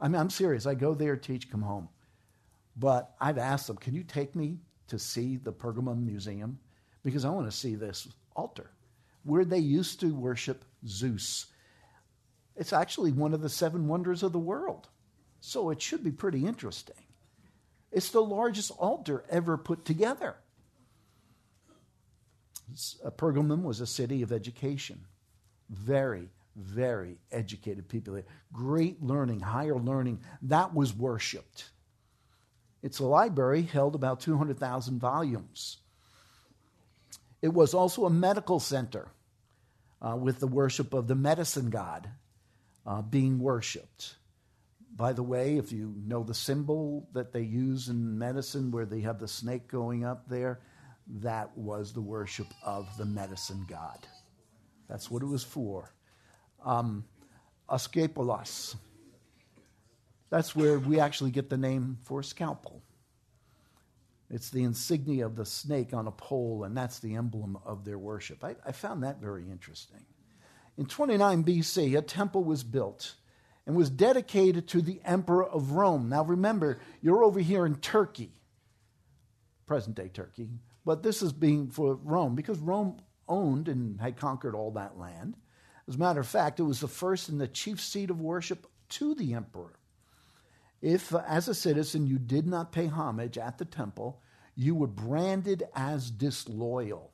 I 0.00 0.08
mean, 0.08 0.20
I'm 0.20 0.30
serious. 0.30 0.66
I 0.66 0.74
go 0.74 0.94
there, 0.94 1.16
teach, 1.16 1.50
come 1.50 1.62
home. 1.62 1.88
But 2.76 3.14
I've 3.20 3.38
asked 3.38 3.66
them, 3.66 3.76
can 3.76 3.94
you 3.94 4.02
take 4.02 4.34
me 4.34 4.58
to 4.88 4.98
see 4.98 5.36
the 5.36 5.52
Pergamum 5.52 6.04
Museum? 6.04 6.58
Because 7.04 7.24
I 7.24 7.30
want 7.30 7.50
to 7.50 7.56
see 7.56 7.74
this 7.74 8.08
altar 8.34 8.70
where 9.22 9.44
they 9.44 9.58
used 9.58 10.00
to 10.00 10.14
worship 10.14 10.64
Zeus. 10.86 11.46
It's 12.60 12.74
actually 12.74 13.10
one 13.10 13.32
of 13.32 13.40
the 13.40 13.48
seven 13.48 13.88
wonders 13.88 14.22
of 14.22 14.32
the 14.32 14.38
world. 14.38 14.86
So 15.40 15.70
it 15.70 15.80
should 15.80 16.04
be 16.04 16.10
pretty 16.10 16.44
interesting. 16.44 17.02
It's 17.90 18.10
the 18.10 18.20
largest 18.20 18.70
altar 18.72 19.24
ever 19.30 19.56
put 19.56 19.86
together. 19.86 20.36
Pergamum 23.16 23.62
was 23.62 23.80
a 23.80 23.86
city 23.86 24.20
of 24.20 24.30
education. 24.30 25.06
Very, 25.70 26.28
very 26.54 27.16
educated 27.32 27.88
people. 27.88 28.20
Great 28.52 29.02
learning, 29.02 29.40
higher 29.40 29.78
learning. 29.78 30.20
That 30.42 30.74
was 30.74 30.94
worshiped. 30.94 31.70
Its 32.82 32.98
a 32.98 33.06
library 33.06 33.62
held 33.62 33.94
about 33.94 34.20
200,000 34.20 35.00
volumes. 35.00 35.78
It 37.40 37.54
was 37.54 37.72
also 37.72 38.04
a 38.04 38.10
medical 38.10 38.60
center 38.60 39.08
uh, 40.02 40.16
with 40.16 40.40
the 40.40 40.46
worship 40.46 40.92
of 40.92 41.06
the 41.06 41.14
medicine 41.14 41.70
god 41.70 42.10
uh, 42.86 43.02
being 43.02 43.38
worshiped. 43.38 44.16
By 44.96 45.12
the 45.12 45.22
way, 45.22 45.56
if 45.56 45.72
you 45.72 45.94
know 46.06 46.22
the 46.22 46.34
symbol 46.34 47.08
that 47.12 47.32
they 47.32 47.42
use 47.42 47.88
in 47.88 48.18
medicine 48.18 48.70
where 48.70 48.86
they 48.86 49.00
have 49.00 49.18
the 49.18 49.28
snake 49.28 49.68
going 49.68 50.04
up 50.04 50.28
there, 50.28 50.60
that 51.20 51.56
was 51.56 51.92
the 51.92 52.00
worship 52.00 52.46
of 52.64 52.86
the 52.98 53.04
medicine 53.04 53.64
god. 53.68 54.06
That's 54.88 55.10
what 55.10 55.22
it 55.22 55.26
was 55.26 55.44
for. 55.44 55.92
Um, 56.64 57.04
Asclepios. 57.68 58.76
That's 60.28 60.54
where 60.54 60.78
we 60.78 61.00
actually 61.00 61.30
get 61.30 61.48
the 61.48 61.56
name 61.56 61.98
for 62.02 62.22
scalpel. 62.22 62.82
It's 64.28 64.50
the 64.50 64.62
insignia 64.62 65.26
of 65.26 65.34
the 65.34 65.44
snake 65.44 65.92
on 65.92 66.06
a 66.06 66.12
pole, 66.12 66.64
and 66.64 66.76
that's 66.76 67.00
the 67.00 67.16
emblem 67.16 67.58
of 67.64 67.84
their 67.84 67.98
worship. 67.98 68.44
I, 68.44 68.54
I 68.64 68.72
found 68.72 69.02
that 69.02 69.20
very 69.20 69.50
interesting. 69.50 70.04
In 70.80 70.86
29 70.86 71.44
BC, 71.44 71.98
a 71.98 72.00
temple 72.00 72.42
was 72.42 72.64
built 72.64 73.14
and 73.66 73.76
was 73.76 73.90
dedicated 73.90 74.66
to 74.68 74.80
the 74.80 75.02
emperor 75.04 75.44
of 75.44 75.72
Rome. 75.72 76.08
Now 76.08 76.24
remember, 76.24 76.80
you're 77.02 77.22
over 77.22 77.38
here 77.38 77.66
in 77.66 77.74
Turkey, 77.76 78.32
present 79.66 79.94
day 79.94 80.08
Turkey, 80.08 80.48
but 80.86 81.02
this 81.02 81.20
is 81.20 81.34
being 81.34 81.68
for 81.68 81.96
Rome 81.96 82.34
because 82.34 82.58
Rome 82.60 82.96
owned 83.28 83.68
and 83.68 84.00
had 84.00 84.16
conquered 84.16 84.54
all 84.54 84.70
that 84.70 84.98
land. 84.98 85.36
As 85.86 85.96
a 85.96 85.98
matter 85.98 86.20
of 86.20 86.26
fact, 86.26 86.60
it 86.60 86.62
was 86.62 86.80
the 86.80 86.88
first 86.88 87.28
and 87.28 87.38
the 87.38 87.46
chief 87.46 87.78
seat 87.78 88.08
of 88.08 88.22
worship 88.22 88.66
to 88.88 89.14
the 89.14 89.34
emperor. 89.34 89.78
If, 90.80 91.14
uh, 91.14 91.22
as 91.28 91.46
a 91.46 91.54
citizen, 91.54 92.06
you 92.06 92.18
did 92.18 92.46
not 92.46 92.72
pay 92.72 92.86
homage 92.86 93.36
at 93.36 93.58
the 93.58 93.66
temple, 93.66 94.22
you 94.54 94.74
were 94.74 94.86
branded 94.86 95.62
as 95.74 96.10
disloyal. 96.10 97.09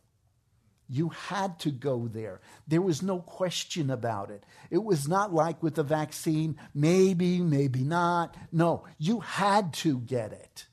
You 0.88 1.08
had 1.08 1.58
to 1.60 1.70
go 1.70 2.06
there. 2.06 2.40
There 2.68 2.82
was 2.82 3.02
no 3.02 3.18
question 3.18 3.90
about 3.90 4.30
it. 4.30 4.44
It 4.70 4.84
was 4.84 5.08
not 5.08 5.34
like 5.34 5.62
with 5.62 5.74
the 5.74 5.82
vaccine, 5.82 6.56
maybe, 6.74 7.40
maybe 7.40 7.82
not. 7.82 8.36
No, 8.52 8.84
you 8.98 9.20
had 9.20 9.72
to 9.74 9.98
get 9.98 10.32
it. 10.32 10.66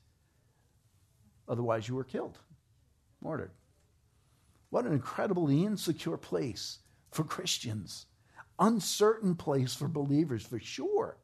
Otherwise, 1.48 1.88
you 1.88 1.94
were 1.96 2.04
killed, 2.04 2.38
martyred. 3.20 3.50
What 4.70 4.86
an 4.86 4.92
incredibly 4.92 5.64
insecure 5.64 6.16
place 6.16 6.78
for 7.10 7.24
Christians, 7.24 8.06
uncertain 8.58 9.34
place 9.34 9.74
for 9.74 9.88
believers, 9.88 10.44
for 10.44 10.58
sure. 10.58 11.16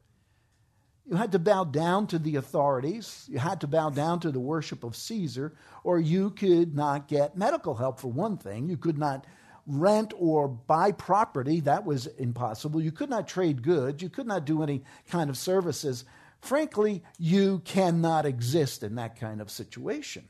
You 1.06 1.16
had 1.16 1.32
to 1.32 1.38
bow 1.38 1.64
down 1.64 2.06
to 2.08 2.18
the 2.18 2.36
authorities. 2.36 3.26
You 3.28 3.38
had 3.38 3.60
to 3.62 3.66
bow 3.66 3.90
down 3.90 4.20
to 4.20 4.30
the 4.30 4.40
worship 4.40 4.84
of 4.84 4.94
Caesar, 4.94 5.56
or 5.82 5.98
you 5.98 6.30
could 6.30 6.74
not 6.74 7.08
get 7.08 7.36
medical 7.36 7.74
help, 7.74 7.98
for 7.98 8.08
one 8.08 8.36
thing. 8.36 8.68
You 8.68 8.76
could 8.76 8.98
not 8.98 9.26
rent 9.66 10.12
or 10.16 10.48
buy 10.48 10.92
property. 10.92 11.60
That 11.60 11.84
was 11.84 12.06
impossible. 12.06 12.80
You 12.80 12.92
could 12.92 13.10
not 13.10 13.28
trade 13.28 13.62
goods. 13.62 14.02
You 14.02 14.08
could 14.08 14.26
not 14.26 14.44
do 14.44 14.62
any 14.62 14.84
kind 15.08 15.30
of 15.30 15.36
services. 15.36 16.04
Frankly, 16.40 17.02
you 17.18 17.60
cannot 17.64 18.24
exist 18.24 18.82
in 18.82 18.94
that 18.94 19.18
kind 19.18 19.40
of 19.40 19.50
situation. 19.50 20.28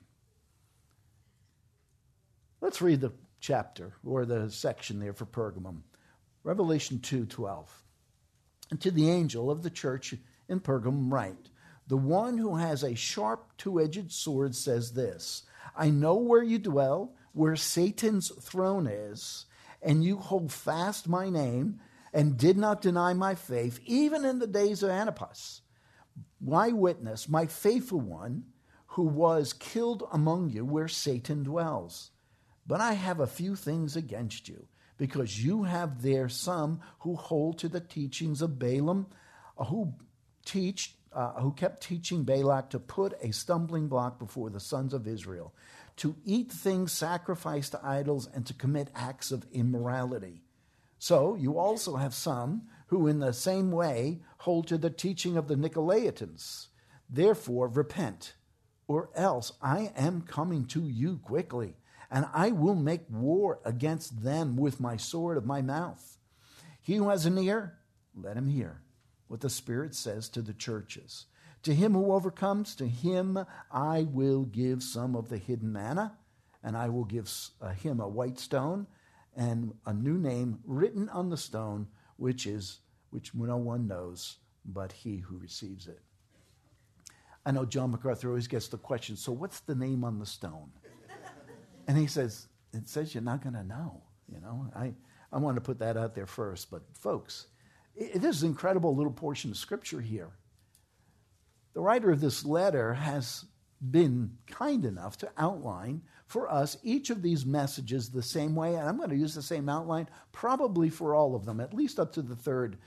Let's 2.61 2.83
read 2.83 3.00
the 3.00 3.12
chapter 3.39 3.95
or 4.05 4.25
the 4.27 4.50
section 4.50 4.99
there 4.99 5.15
for 5.15 5.27
Pergamum. 5.27 5.83
Revelation 6.43 6.99
2:12. 6.99 7.69
And 8.71 8.81
to 8.81 8.91
the 8.91 9.11
angel 9.11 9.50
of 9.50 9.62
the 9.62 9.71
church 9.71 10.15
in 10.50 10.61
Pergamum 10.61 11.12
write, 11.12 11.50
The 11.87 11.97
one 11.97 12.37
who 12.37 12.57
has 12.57 12.83
a 12.83 12.95
sharp 12.95 13.52
two 13.57 13.80
edged 13.80 14.12
sword 14.12 14.54
says 14.54 14.92
this 14.92 15.45
I 15.76 15.90
know 15.90 16.16
where 16.16 16.42
you 16.42 16.59
dwell, 16.59 17.14
where 17.33 17.57
Satan's 17.57 18.30
throne 18.42 18.87
is, 18.87 19.47
and 19.80 20.04
you 20.04 20.16
hold 20.16 20.52
fast 20.52 21.09
my 21.09 21.30
name 21.30 21.80
and 22.12 22.37
did 22.37 22.59
not 22.59 22.83
deny 22.83 23.14
my 23.14 23.35
faith, 23.35 23.80
even 23.87 24.25
in 24.25 24.40
the 24.40 24.47
days 24.47 24.83
of 24.83 24.90
Antipas, 24.90 25.62
my 26.40 26.71
witness, 26.71 27.28
my 27.28 27.47
faithful 27.47 28.00
one, 28.00 28.45
who 28.95 29.04
was 29.04 29.52
killed 29.52 30.02
among 30.12 30.50
you 30.50 30.64
where 30.64 30.88
Satan 30.88 31.45
dwells. 31.45 32.11
But 32.66 32.80
I 32.80 32.95
have 32.95 33.21
a 33.21 33.26
few 33.26 33.54
things 33.54 33.95
against 33.95 34.49
you, 34.49 34.66
because 34.99 35.45
you 35.45 35.62
have 35.62 36.02
there 36.02 36.28
some 36.28 36.80
who 37.00 37.14
hold 37.14 37.59
to 37.59 37.69
the 37.69 37.80
teachings 37.80 38.42
of 38.42 38.59
Balaam, 38.59 39.07
who 39.57 39.95
teach, 40.50 40.97
uh, 41.12 41.40
who 41.40 41.52
kept 41.52 41.83
teaching 41.83 42.25
Balak 42.25 42.71
to 42.71 42.80
put 42.80 43.14
a 43.23 43.33
stumbling 43.33 43.87
block 43.87 44.19
before 44.19 44.50
the 44.50 44.59
sons 44.59 44.92
of 44.92 45.07
Israel, 45.07 45.54
to 45.97 46.16
eat 46.25 46.50
things 46.50 46.92
sacrificed 46.92 47.73
to 47.73 47.87
idols, 47.87 48.28
and 48.35 48.45
to 48.47 48.54
commit 48.54 48.90
acts 48.95 49.30
of 49.30 49.47
immorality. 49.52 50.42
So 50.99 51.37
you 51.37 51.57
also 51.57 51.97
have 51.97 52.14
some 52.14 52.62
who, 52.88 53.07
in 53.07 53.21
the 53.21 53.33
same 53.33 53.71
way, 53.71 54.23
hold 54.38 54.66
to 54.69 54.78
the 54.78 54.90
teaching 54.90 55.37
of 55.37 55.47
the 55.47 55.54
Nicolaitans. 55.54 56.66
Therefore, 57.09 57.69
repent, 57.69 58.35
or 58.88 59.11
else 59.14 59.52
I 59.62 59.92
am 59.97 60.23
coming 60.23 60.66
to 60.66 60.88
you 60.88 61.19
quickly, 61.19 61.76
and 62.11 62.26
I 62.35 62.50
will 62.50 62.75
make 62.75 63.02
war 63.09 63.61
against 63.64 64.25
them 64.25 64.57
with 64.57 64.80
my 64.80 64.97
sword 64.97 65.37
of 65.37 65.47
my 65.47 65.62
mouth. 65.62 66.19
He 66.83 66.97
who 66.97 67.09
has 67.09 67.25
an 67.25 67.38
ear, 67.38 67.78
let 68.16 68.37
him 68.37 68.49
hear 68.49 68.83
what 69.31 69.41
the 69.41 69.49
Spirit 69.49 69.95
says 69.95 70.29
to 70.29 70.43
the 70.43 70.53
churches. 70.53 71.27
To 71.63 71.73
him 71.73 71.93
who 71.93 72.13
overcomes, 72.13 72.75
to 72.75 72.89
him 72.89 73.39
I 73.71 74.09
will 74.11 74.43
give 74.43 74.83
some 74.83 75.15
of 75.15 75.29
the 75.29 75.39
hidden 75.39 75.73
manna, 75.73 76.17
and 76.65 76.77
I 76.77 76.89
will 76.89 77.05
give 77.05 77.31
uh, 77.63 77.69
him 77.69 78.01
a 78.01 78.09
white 78.09 78.41
stone 78.41 78.89
and 79.37 79.73
a 79.87 79.95
new 79.95 80.19
name 80.19 80.59
written 80.65 81.09
on 81.11 81.31
the 81.31 81.37
stone, 81.37 81.87
which 82.17 82.45
is 82.45 82.81
which 83.11 83.33
no 83.33 83.57
one 83.57 83.87
knows 83.87 84.39
but 84.65 84.91
he 84.91 85.19
who 85.19 85.39
receives 85.39 85.87
it. 85.87 86.01
I 87.47 87.53
know 87.53 87.65
John 87.65 87.93
MacArthur 87.93 88.29
always 88.29 88.49
gets 88.49 88.67
the 88.67 88.79
question, 88.79 89.17
so 89.17 89.31
what's 89.31 89.61
the 89.61 89.77
name 89.77 90.03
on 90.03 90.19
the 90.19 90.27
stone? 90.27 90.73
And 91.87 91.97
he 91.97 92.09
says, 92.09 92.49
it 92.73 92.89
says 92.89 93.15
you're 93.15 93.23
not 93.23 93.43
going 93.43 93.55
to 93.55 93.65
know. 93.65 94.03
You 94.29 94.41
know, 94.41 94.71
I, 94.75 94.93
I 95.33 95.39
want 95.39 95.57
to 95.57 95.61
put 95.61 95.79
that 95.79 95.97
out 95.97 96.15
there 96.17 96.27
first. 96.27 96.71
But 96.71 96.83
folks, 96.93 97.47
it 98.00 98.25
is 98.25 98.42
an 98.42 98.49
incredible 98.49 98.97
little 98.97 99.12
portion 99.12 99.50
of 99.50 99.57
scripture 99.57 100.00
here. 100.00 100.30
The 101.75 101.80
writer 101.80 102.11
of 102.11 102.21
this 102.21 102.45
letter 102.45 102.95
has 102.95 103.45
been 103.90 104.38
kind 104.47 104.85
enough 104.85 105.19
to 105.19 105.30
outline 105.38 106.02
for 106.26 106.50
us 106.50 106.78
each 106.83 107.11
of 107.11 107.23
these 107.23 107.45
messages 107.45 108.09
the 108.09 108.23
same 108.23 108.54
way, 108.54 108.75
and 108.75 108.88
I'm 108.88 108.97
going 108.97 109.11
to 109.11 109.16
use 109.16 109.35
the 109.35 109.42
same 109.42 109.69
outline 109.69 110.09
probably 110.33 110.88
for 110.88 111.14
all 111.14 111.35
of 111.35 111.45
them, 111.45 111.61
at 111.61 111.75
least 111.75 112.00
up 112.00 112.12
to 112.14 112.23
the 112.23 112.37
third 112.37 112.78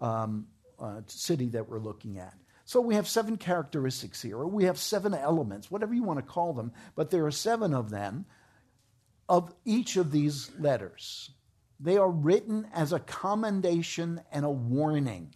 um, 0.00 0.46
uh, 0.78 1.02
city 1.06 1.48
that 1.50 1.68
we're 1.68 1.78
looking 1.78 2.18
at. 2.18 2.34
So 2.64 2.80
we 2.80 2.94
have 2.94 3.08
seven 3.08 3.36
characteristics 3.36 4.22
here, 4.22 4.38
or 4.38 4.46
we 4.46 4.64
have 4.64 4.78
seven 4.78 5.14
elements, 5.14 5.70
whatever 5.70 5.94
you 5.94 6.02
want 6.02 6.18
to 6.18 6.24
call 6.24 6.52
them, 6.52 6.72
but 6.94 7.10
there 7.10 7.26
are 7.26 7.30
seven 7.30 7.74
of 7.74 7.90
them 7.90 8.24
of 9.28 9.52
each 9.64 9.96
of 9.96 10.10
these 10.10 10.50
letters. 10.58 11.30
They 11.82 11.96
are 11.96 12.10
written 12.10 12.68
as 12.72 12.92
a 12.92 13.00
commendation 13.00 14.22
and 14.30 14.44
a 14.44 14.50
warning. 14.50 15.34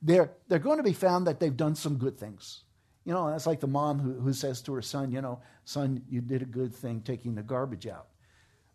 They're, 0.00 0.30
they're 0.46 0.60
going 0.60 0.76
to 0.76 0.84
be 0.84 0.92
found 0.92 1.26
that 1.26 1.40
they've 1.40 1.56
done 1.56 1.74
some 1.74 1.96
good 1.96 2.16
things. 2.16 2.62
You 3.04 3.12
know, 3.12 3.28
that's 3.30 3.46
like 3.46 3.58
the 3.58 3.66
mom 3.66 3.98
who, 3.98 4.12
who 4.12 4.32
says 4.32 4.62
to 4.62 4.74
her 4.74 4.82
son, 4.82 5.10
you 5.10 5.20
know, 5.20 5.40
son, 5.64 6.02
you 6.08 6.20
did 6.20 6.42
a 6.42 6.44
good 6.44 6.72
thing 6.72 7.00
taking 7.00 7.34
the 7.34 7.42
garbage 7.42 7.86
out, 7.86 8.06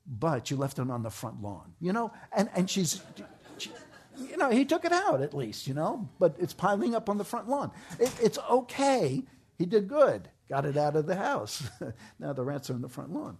but 0.06 0.51
you 0.51 0.58
left 0.58 0.80
it 0.80 0.89
on 0.89 1.01
the 1.01 1.10
front 1.10 1.42
lawn, 1.42 1.74
you 1.80 1.94
know? 1.94 2.12
And, 2.36 2.50
and 2.56 2.70
she's, 2.70 3.01
she, 3.58 3.72
you 4.18 4.36
know, 4.36 4.50
he 4.50 4.65
took 4.65 4.84
it 4.84 4.92
out 4.92 5.22
at 5.22 5.34
least, 5.34 5.65
you 5.65 5.74
know, 5.74 6.10
but 6.20 6.36
it's 6.39 6.53
piling 6.53 6.94
up 6.94 7.10
on 7.10 7.18
the 7.18 7.24
front 7.24 7.48
lawn. 7.48 7.72
It, 8.00 8.12
it's 8.22 8.39
okay. 8.50 9.24
He 9.58 9.65
did 9.65 9.88
good, 9.88 10.27
got 10.50 10.66
it 10.66 10.78
out 10.78 10.96
of 10.96 11.06
the 11.06 11.16
house. 11.16 11.64
now 12.20 12.34
the 12.34 12.44
rats 12.44 12.70
are 12.70 12.74
on 12.74 12.82
the 12.82 12.90
front 12.90 13.12
lawn. 13.12 13.38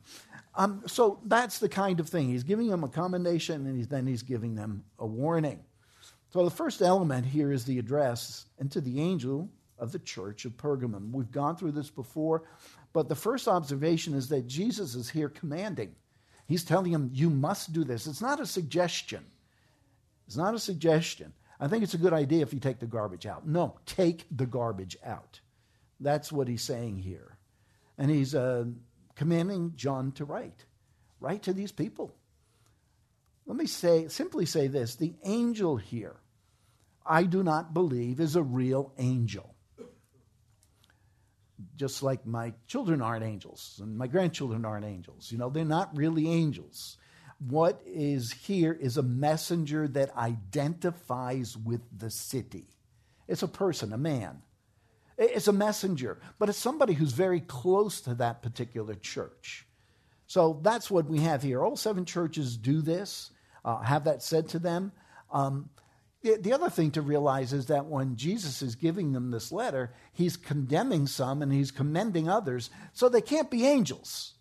Um, 0.56 0.84
so 0.86 1.20
that's 1.26 1.60
the 1.60 1.70
kind 1.70 2.00
of 2.00 2.10
thing. 2.10 2.30
He's 2.30 2.44
giving 2.44 2.68
them 2.68 2.84
a 2.84 2.90
commendation 2.90 3.66
and 3.66 3.78
he's, 3.78 3.88
then 3.88 4.06
he's 4.06 4.24
giving 4.24 4.56
them 4.56 4.84
a 5.00 5.06
warning. 5.06 5.60
So 6.32 6.44
the 6.44 6.52
first 6.52 6.82
element 6.82 7.26
here 7.26 7.52
is 7.52 7.66
the 7.66 7.80
address 7.80 8.46
and 8.60 8.72
to 8.72 8.82
the 8.82 9.00
angel 9.02 9.50
of 9.78 9.92
the 9.92 10.00
church 10.00 10.46
of 10.46 10.58
Pergamum. 10.58 11.12
We've 11.12 11.32
gone 11.32 11.56
through 11.56 11.74
this 11.74 11.90
before, 11.90 12.44
but 12.94 13.10
the 13.10 13.16
first 13.16 13.48
observation 13.48 14.14
is 14.14 14.30
that 14.30 14.48
Jesus 14.48 14.96
is 14.96 15.10
here 15.10 15.30
commanding. 15.30 15.96
He's 16.48 16.64
telling 16.64 16.92
them, 16.92 17.10
You 17.14 17.30
must 17.30 17.74
do 17.74 17.84
this. 17.84 18.08
It's 18.08 18.22
not 18.22 18.40
a 18.40 18.46
suggestion. 18.46 19.26
It's 20.28 20.38
not 20.38 20.56
a 20.56 20.60
suggestion. 20.60 21.34
I 21.60 21.68
think 21.68 21.84
it's 21.84 21.94
a 21.94 22.00
good 22.00 22.14
idea 22.14 22.42
if 22.42 22.54
you 22.54 22.60
take 22.60 22.80
the 22.80 22.86
garbage 22.86 23.26
out. 23.26 23.48
No, 23.48 23.80
take 23.86 24.26
the 24.32 24.46
garbage 24.46 24.98
out. 25.06 25.40
That's 26.04 26.32
what 26.32 26.48
he's 26.48 26.62
saying 26.62 26.98
here. 26.98 27.38
And 27.98 28.12
he's 28.12 28.36
uh, 28.36 28.66
commanding 29.16 29.74
John 29.76 30.12
to 30.14 30.26
write. 30.26 30.66
Write 31.20 31.44
to 31.44 31.54
these 31.54 31.72
people. 31.72 32.14
Let 33.46 33.58
me 33.58 33.66
say, 33.66 34.08
simply 34.08 34.46
say 34.46 34.68
this 34.68 34.96
the 34.96 35.14
angel 35.24 35.78
here, 35.78 36.18
I 37.06 37.24
do 37.24 37.44
not 37.44 37.74
believe 37.74 38.20
is 38.20 38.36
a 38.36 38.44
real 38.44 38.94
angel. 38.98 39.56
Just 41.76 42.04
like 42.04 42.26
my 42.26 42.54
children 42.68 43.02
aren't 43.02 43.24
angels 43.24 43.80
and 43.82 43.98
my 43.98 44.08
grandchildren 44.08 44.66
aren't 44.66 44.86
angels. 44.86 45.32
You 45.32 45.38
know, 45.38 45.50
they're 45.50 45.66
not 45.66 45.96
really 45.96 46.30
angels. 46.30 46.98
What 47.40 47.82
is 47.86 48.32
here 48.32 48.74
is 48.74 48.98
a 48.98 49.04
messenger 49.04 49.88
that 49.90 50.16
identifies 50.16 51.58
with 51.58 51.82
the 51.98 52.10
city. 52.10 52.68
It's 53.28 53.44
a 53.44 53.48
person, 53.48 53.94
a 53.94 53.98
man. 53.98 54.42
It's 55.18 55.48
a 55.48 55.54
messenger, 55.54 56.20
but 56.40 56.50
it's 56.50 56.58
somebody 56.58 56.94
who's 56.94 57.14
very 57.14 57.40
close 57.40 58.02
to 58.02 58.16
that 58.16 58.42
particular 58.42 58.96
church. 58.96 59.68
So 60.26 60.60
that's 60.64 60.90
what 60.90 61.08
we 61.08 61.20
have 61.20 61.44
here. 61.44 61.64
All 61.64 61.76
seven 61.76 62.06
churches 62.06 62.58
do 62.58 62.82
this, 62.82 63.30
uh, 63.64 63.82
have 63.82 64.06
that 64.06 64.24
said 64.24 64.50
to 64.50 64.60
them. 64.60 64.92
Um, 65.32 65.70
the, 66.24 66.38
the 66.38 66.54
other 66.54 66.70
thing 66.70 66.92
to 66.92 67.02
realize 67.02 67.54
is 67.54 67.68
that 67.68 67.86
when 67.86 68.16
Jesus 68.16 68.62
is 68.62 68.76
giving 68.76 69.12
them 69.12 69.30
this 69.30 69.52
letter, 69.52 69.94
he's 70.14 70.38
condemning 70.38 71.06
some 71.06 71.42
and 71.42 71.52
he's 71.52 71.70
commending 71.70 72.30
others, 72.30 72.70
so 72.94 73.10
they 73.10 73.22
can't 73.22 73.52
be 73.52 73.68
angels. 73.68 74.34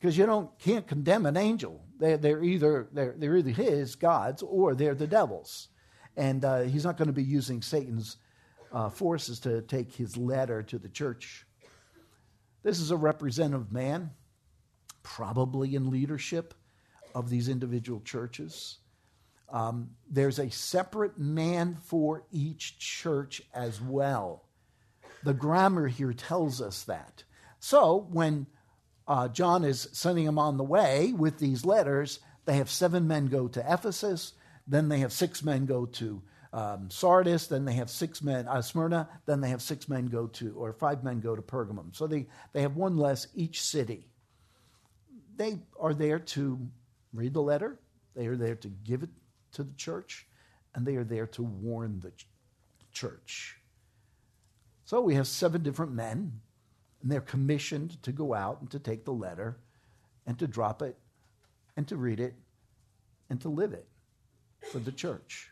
Because 0.00 0.18
you 0.18 0.26
don't 0.26 0.58
can't 0.58 0.86
condemn 0.86 1.24
an 1.26 1.36
angel. 1.36 1.84
They're, 1.98 2.16
they're 2.16 2.42
either 2.42 2.88
they're, 2.92 3.14
they're 3.16 3.36
either 3.36 3.50
his 3.50 3.94
gods 3.94 4.42
or 4.42 4.74
they're 4.74 4.94
the 4.94 5.06
devil's, 5.06 5.68
and 6.16 6.44
uh, 6.44 6.62
he's 6.62 6.84
not 6.84 6.96
going 6.96 7.06
to 7.06 7.14
be 7.14 7.22
using 7.22 7.62
Satan's 7.62 8.16
uh, 8.74 8.90
forces 8.90 9.38
to 9.40 9.62
take 9.62 9.94
his 9.94 10.16
letter 10.16 10.62
to 10.64 10.78
the 10.78 10.88
church. 10.88 11.46
This 12.64 12.80
is 12.80 12.90
a 12.90 12.96
representative 12.96 13.72
man, 13.72 14.10
probably 15.02 15.76
in 15.76 15.90
leadership 15.90 16.54
of 17.14 17.30
these 17.30 17.48
individual 17.48 18.00
churches. 18.00 18.78
Um, 19.48 19.90
there's 20.10 20.40
a 20.40 20.50
separate 20.50 21.18
man 21.18 21.76
for 21.84 22.24
each 22.32 22.78
church 22.78 23.40
as 23.54 23.80
well. 23.80 24.44
The 25.22 25.34
grammar 25.34 25.86
here 25.86 26.12
tells 26.12 26.60
us 26.60 26.82
that. 26.84 27.22
So 27.60 28.08
when 28.10 28.46
uh, 29.06 29.28
John 29.28 29.64
is 29.64 29.88
sending 29.92 30.24
them 30.24 30.38
on 30.38 30.56
the 30.56 30.64
way 30.64 31.12
with 31.16 31.38
these 31.38 31.64
letters, 31.64 32.18
they 32.44 32.56
have 32.56 32.68
seven 32.68 33.06
men 33.06 33.26
go 33.26 33.46
to 33.46 33.60
Ephesus, 33.72 34.32
then 34.66 34.88
they 34.88 34.98
have 34.98 35.12
six 35.12 35.44
men 35.44 35.66
go 35.66 35.86
to 35.86 36.22
um, 36.54 36.88
Sardis, 36.88 37.48
then 37.48 37.64
they 37.64 37.72
have 37.72 37.90
six 37.90 38.22
men, 38.22 38.46
uh, 38.46 38.62
Smyrna, 38.62 39.08
then 39.26 39.40
they 39.40 39.48
have 39.48 39.60
six 39.60 39.88
men 39.88 40.06
go 40.06 40.28
to, 40.28 40.54
or 40.56 40.72
five 40.72 41.02
men 41.02 41.18
go 41.18 41.34
to 41.34 41.42
Pergamum. 41.42 41.94
So 41.94 42.06
they, 42.06 42.28
they 42.52 42.62
have 42.62 42.76
one 42.76 42.96
less 42.96 43.26
each 43.34 43.60
city. 43.60 44.06
They 45.36 45.58
are 45.80 45.92
there 45.92 46.20
to 46.20 46.60
read 47.12 47.34
the 47.34 47.42
letter, 47.42 47.80
they 48.14 48.28
are 48.28 48.36
there 48.36 48.54
to 48.54 48.68
give 48.68 49.02
it 49.02 49.08
to 49.54 49.64
the 49.64 49.72
church, 49.72 50.28
and 50.76 50.86
they 50.86 50.94
are 50.94 51.02
there 51.02 51.26
to 51.26 51.42
warn 51.42 51.98
the 51.98 52.12
ch- 52.12 52.28
church. 52.92 53.56
So 54.84 55.00
we 55.00 55.16
have 55.16 55.26
seven 55.26 55.64
different 55.64 55.90
men, 55.90 56.40
and 57.02 57.10
they're 57.10 57.20
commissioned 57.20 58.00
to 58.04 58.12
go 58.12 58.32
out 58.32 58.60
and 58.60 58.70
to 58.70 58.78
take 58.78 59.04
the 59.04 59.12
letter 59.12 59.58
and 60.24 60.38
to 60.38 60.46
drop 60.46 60.82
it 60.82 60.96
and 61.76 61.88
to 61.88 61.96
read 61.96 62.20
it 62.20 62.34
and 63.28 63.40
to 63.40 63.48
live 63.48 63.72
it 63.72 63.88
for 64.70 64.78
the 64.78 64.92
church. 64.92 65.50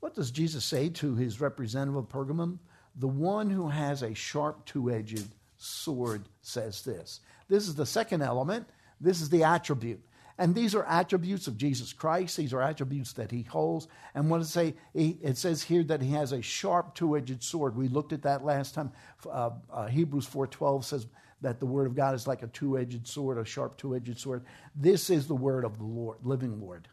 What 0.00 0.14
does 0.14 0.30
Jesus 0.30 0.64
say 0.64 0.88
to 0.90 1.14
his 1.14 1.40
representative 1.40 1.96
of 1.96 2.08
Pergamum? 2.08 2.58
The 2.96 3.08
one 3.08 3.50
who 3.50 3.68
has 3.68 4.02
a 4.02 4.14
sharp 4.14 4.64
two 4.64 4.90
edged 4.90 5.28
sword 5.58 6.22
says 6.42 6.82
this. 6.82 7.20
This 7.48 7.68
is 7.68 7.74
the 7.74 7.86
second 7.86 8.22
element. 8.22 8.68
This 9.00 9.20
is 9.20 9.28
the 9.28 9.44
attribute. 9.44 10.00
And 10.38 10.54
these 10.54 10.74
are 10.74 10.84
attributes 10.86 11.48
of 11.48 11.58
Jesus 11.58 11.92
Christ. 11.92 12.38
These 12.38 12.54
are 12.54 12.62
attributes 12.62 13.12
that 13.12 13.30
he 13.30 13.42
holds. 13.42 13.88
And 14.14 14.30
what 14.30 14.38
does 14.38 14.48
it 14.48 14.52
say? 14.52 14.74
It 14.94 15.36
says 15.36 15.62
here 15.62 15.82
that 15.84 16.00
he 16.00 16.12
has 16.12 16.32
a 16.32 16.40
sharp 16.40 16.94
two-edged 16.94 17.42
sword. 17.42 17.76
We 17.76 17.88
looked 17.88 18.14
at 18.14 18.22
that 18.22 18.42
last 18.42 18.74
time. 18.74 18.90
Uh, 19.30 19.50
uh, 19.70 19.86
Hebrews 19.86 20.26
4.12 20.26 20.84
says 20.84 21.06
that 21.42 21.60
the 21.60 21.66
word 21.66 21.86
of 21.86 21.94
God 21.94 22.14
is 22.14 22.26
like 22.26 22.42
a 22.42 22.46
two-edged 22.46 23.06
sword, 23.06 23.36
a 23.36 23.44
sharp 23.44 23.76
two-edged 23.76 24.18
sword. 24.18 24.46
This 24.74 25.10
is 25.10 25.26
the 25.26 25.34
word 25.34 25.66
of 25.66 25.76
the 25.76 25.84
Lord, 25.84 26.16
living 26.22 26.58
Lord. 26.58 26.88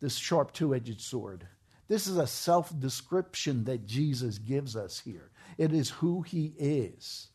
This 0.00 0.16
sharp 0.16 0.52
two-edged 0.52 1.02
sword. 1.02 1.46
This 1.88 2.06
is 2.06 2.18
a 2.18 2.26
self 2.26 2.78
description 2.78 3.64
that 3.64 3.86
Jesus 3.86 4.38
gives 4.38 4.76
us 4.76 5.00
here. 5.00 5.30
It 5.56 5.72
is 5.72 5.90
who 5.90 6.22
he 6.22 6.54
is. 6.58 7.28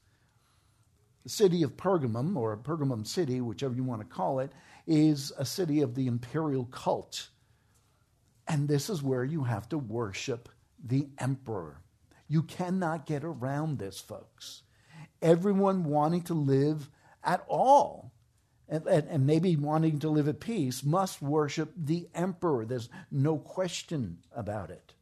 The 1.24 1.30
city 1.30 1.64
of 1.64 1.78
Pergamum, 1.78 2.36
or 2.38 2.56
Pergamum 2.58 3.08
City, 3.08 3.42
whichever 3.42 3.74
you 3.74 3.84
want 3.84 4.02
to 4.02 4.08
call 4.08 4.40
it, 4.40 4.52
is 4.86 5.32
a 5.38 5.46
city 5.46 5.82
of 5.82 5.96
the 5.96 6.08
imperial 6.08 6.66
cult. 6.66 7.30
And 8.48 8.68
this 8.68 8.90
is 8.90 9.02
where 9.02 9.24
you 9.24 9.44
have 9.44 9.68
to 9.70 9.78
worship 9.78 10.50
the 10.84 11.08
emperor. 11.18 11.82
You 12.28 12.44
cannot 12.44 13.06
get 13.06 13.24
around 13.24 13.80
this, 13.80 14.00
folks. 14.00 14.64
Everyone 15.22 15.86
wanting 15.86 16.24
to 16.24 16.34
live 16.34 16.90
at 17.24 17.44
all 17.48 18.13
and, 18.70 18.86
and, 18.88 19.08
and, 19.10 19.28
maybe 19.28 19.56
wanting 19.56 20.00
to 20.00 20.10
live 20.10 20.28
at 20.28 20.40
peace 20.40 20.84
must 20.84 21.22
worship 21.22 21.74
the 21.76 22.08
emperor. 22.16 22.66
There's 22.66 22.90
no 23.12 23.38
question 23.38 24.20
about 24.36 24.70
it. 24.70 24.94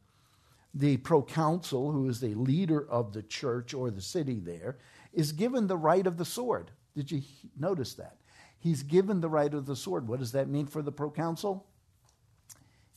The 0.74 0.98
proconsul, 0.98 1.92
who 1.92 2.10
is 2.10 2.20
the 2.20 2.34
leader 2.34 2.90
of 2.90 3.14
the 3.14 3.22
church 3.22 3.74
or 3.74 3.92
the 3.92 4.02
city 4.02 4.40
there, 4.40 4.78
is 5.14 5.32
given 5.32 5.68
the 5.68 5.78
right 5.78 6.08
of 6.08 6.18
the 6.18 6.26
sword. 6.26 6.72
Did 6.96 7.12
you 7.12 7.22
notice 7.58 7.94
that? 7.96 8.18
He's 8.60 8.84
given 8.84 9.22
the 9.22 9.30
right 9.30 9.54
of 9.54 9.66
the 9.66 9.76
sword. 9.76 10.08
What 10.08 10.20
does 10.20 10.32
that 10.34 10.48
mean 10.48 10.68
for 10.68 10.82
the 10.82 10.92
proconsul? 10.92 11.66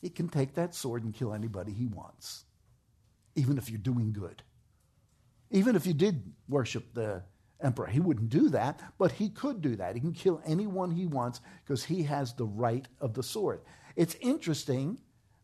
He 0.01 0.09
can 0.09 0.29
take 0.29 0.53
that 0.55 0.75
sword 0.75 1.03
and 1.03 1.13
kill 1.13 1.33
anybody 1.33 1.73
he 1.73 1.87
wants, 1.87 2.43
even 3.35 3.57
if 3.57 3.69
you're 3.69 3.79
doing 3.79 4.13
good. 4.13 4.43
Even 5.51 5.75
if 5.75 5.87
you 5.87 5.93
did 5.93 6.33
worship 6.47 6.93
the 6.93 7.23
emperor. 7.65 7.87
He 7.87 7.99
wouldn't 7.99 8.29
do 8.29 8.49
that, 8.49 8.79
but 8.97 9.11
he 9.11 9.29
could 9.29 9.61
do 9.61 9.75
that. 9.75 9.95
He 9.95 10.01
can 10.01 10.13
kill 10.13 10.41
anyone 10.45 10.91
he 10.91 11.05
wants 11.05 11.41
because 11.63 11.83
he 11.83 12.03
has 12.03 12.33
the 12.33 12.45
right 12.45 12.87
of 13.01 13.13
the 13.13 13.23
sword. 13.23 13.61
It's 13.95 14.15
interesting 14.21 14.99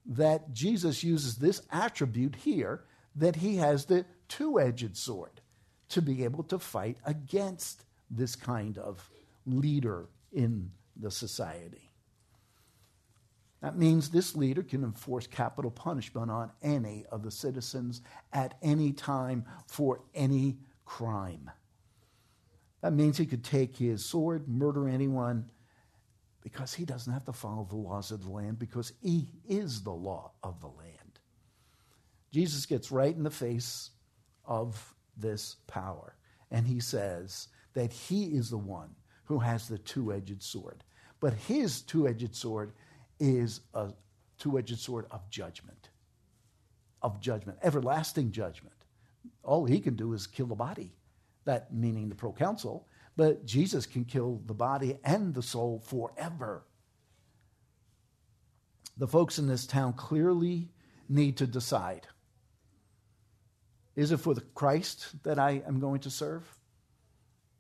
that 0.06 0.54
Jesus 0.54 1.04
uses 1.04 1.36
this 1.36 1.62
attribute 1.72 2.36
here 2.36 2.86
that 3.16 3.36
he 3.36 3.58
has 3.58 3.86
the 3.86 4.06
two 4.28 4.60
edged 4.60 4.96
sword 4.96 5.42
to 5.90 6.02
be 6.02 6.24
able 6.24 6.44
to 6.44 6.58
fight 6.58 6.98
against 7.06 7.84
this 8.10 8.36
kind 8.36 8.78
of 8.78 9.10
leader 9.46 10.08
in 10.32 10.72
the 10.96 11.12
society. 11.12 11.90
That 13.62 13.78
means 13.78 14.10
this 14.10 14.36
leader 14.36 14.64
can 14.64 14.84
enforce 14.84 15.28
capital 15.28 15.70
punishment 15.70 16.32
on 16.32 16.52
any 16.64 17.06
of 17.12 17.22
the 17.22 17.32
citizens 17.32 18.02
at 18.34 18.56
any 18.62 18.92
time 18.92 19.46
for 19.68 20.02
any 20.16 20.58
crime. 20.86 21.52
That 22.82 22.94
means 22.94 23.17
he 23.17 23.26
could 23.26 23.44
take 23.44 23.78
his 23.78 24.04
sword, 24.04 24.48
murder 24.48 24.89
anyone, 24.89 25.50
because 26.41 26.74
he 26.74 26.86
doesn't 26.86 27.13
have 27.13 27.26
to 27.26 27.34
follow 27.34 27.65
the 27.70 27.76
laws 27.76 28.12
of 28.12 28.24
the 28.24 28.32
land, 28.32 28.58
because 28.58 28.94
he 29.02 29.30
is 29.48 29.84
the 29.84 29.91
law 29.91 30.32
of 30.44 30.60
the 30.60 30.67
land. 30.67 31.20
Jesus 32.32 32.65
gets 32.65 32.91
right 32.91 33.15
in 33.15 33.24
the 33.24 33.30
face 33.30 33.91
of 34.46 34.96
this 35.15 35.58
power, 35.67 36.15
and 36.50 36.65
he 36.65 36.80
says 36.80 37.50
that 37.74 37.91
he 37.91 38.26
is 38.36 38.50
the 38.50 38.58
one 38.58 38.89
who 39.26 39.38
has 39.39 39.67
the 39.67 39.78
two 39.78 40.12
edged 40.12 40.41
sword. 40.41 40.84
But 41.20 41.34
his 41.34 41.82
two 41.82 42.08
edged 42.08 42.36
sword 42.36 42.74
is 43.20 43.62
a 43.76 43.91
two 44.39 44.58
edged 44.58 44.80
sword 44.80 45.06
of 45.12 45.30
judgment, 45.30 45.89
of 47.04 47.22
judgment, 47.22 47.60
everlasting 47.62 48.32
judgment. 48.32 48.76
All 49.44 49.65
he 49.65 49.80
can 49.80 49.96
do 49.96 50.13
is 50.13 50.26
kill 50.26 50.48
the 50.48 50.56
body 50.56 50.96
that 51.46 51.74
meaning 51.74 52.10
the 52.10 52.16
proconsul, 52.16 52.88
but 53.16 53.46
Jesus 53.46 53.86
can 53.86 54.06
kill 54.06 54.42
the 54.46 54.54
body 54.54 54.98
and 55.04 55.34
the 55.34 55.42
soul 55.42 55.80
forever. 55.86 56.64
The 58.98 59.08
folks 59.08 59.40
in 59.40 59.48
this 59.48 59.66
town 59.66 59.94
clearly 59.94 60.70
need 61.10 61.38
to 61.38 61.48
decide 61.48 62.08
is 63.96 64.12
it 64.12 64.18
for 64.18 64.34
the 64.34 64.42
Christ 64.42 65.22
that 65.24 65.38
I 65.38 65.64
am 65.68 65.80
going 65.80 66.00
to 66.02 66.10
serve 66.10 66.44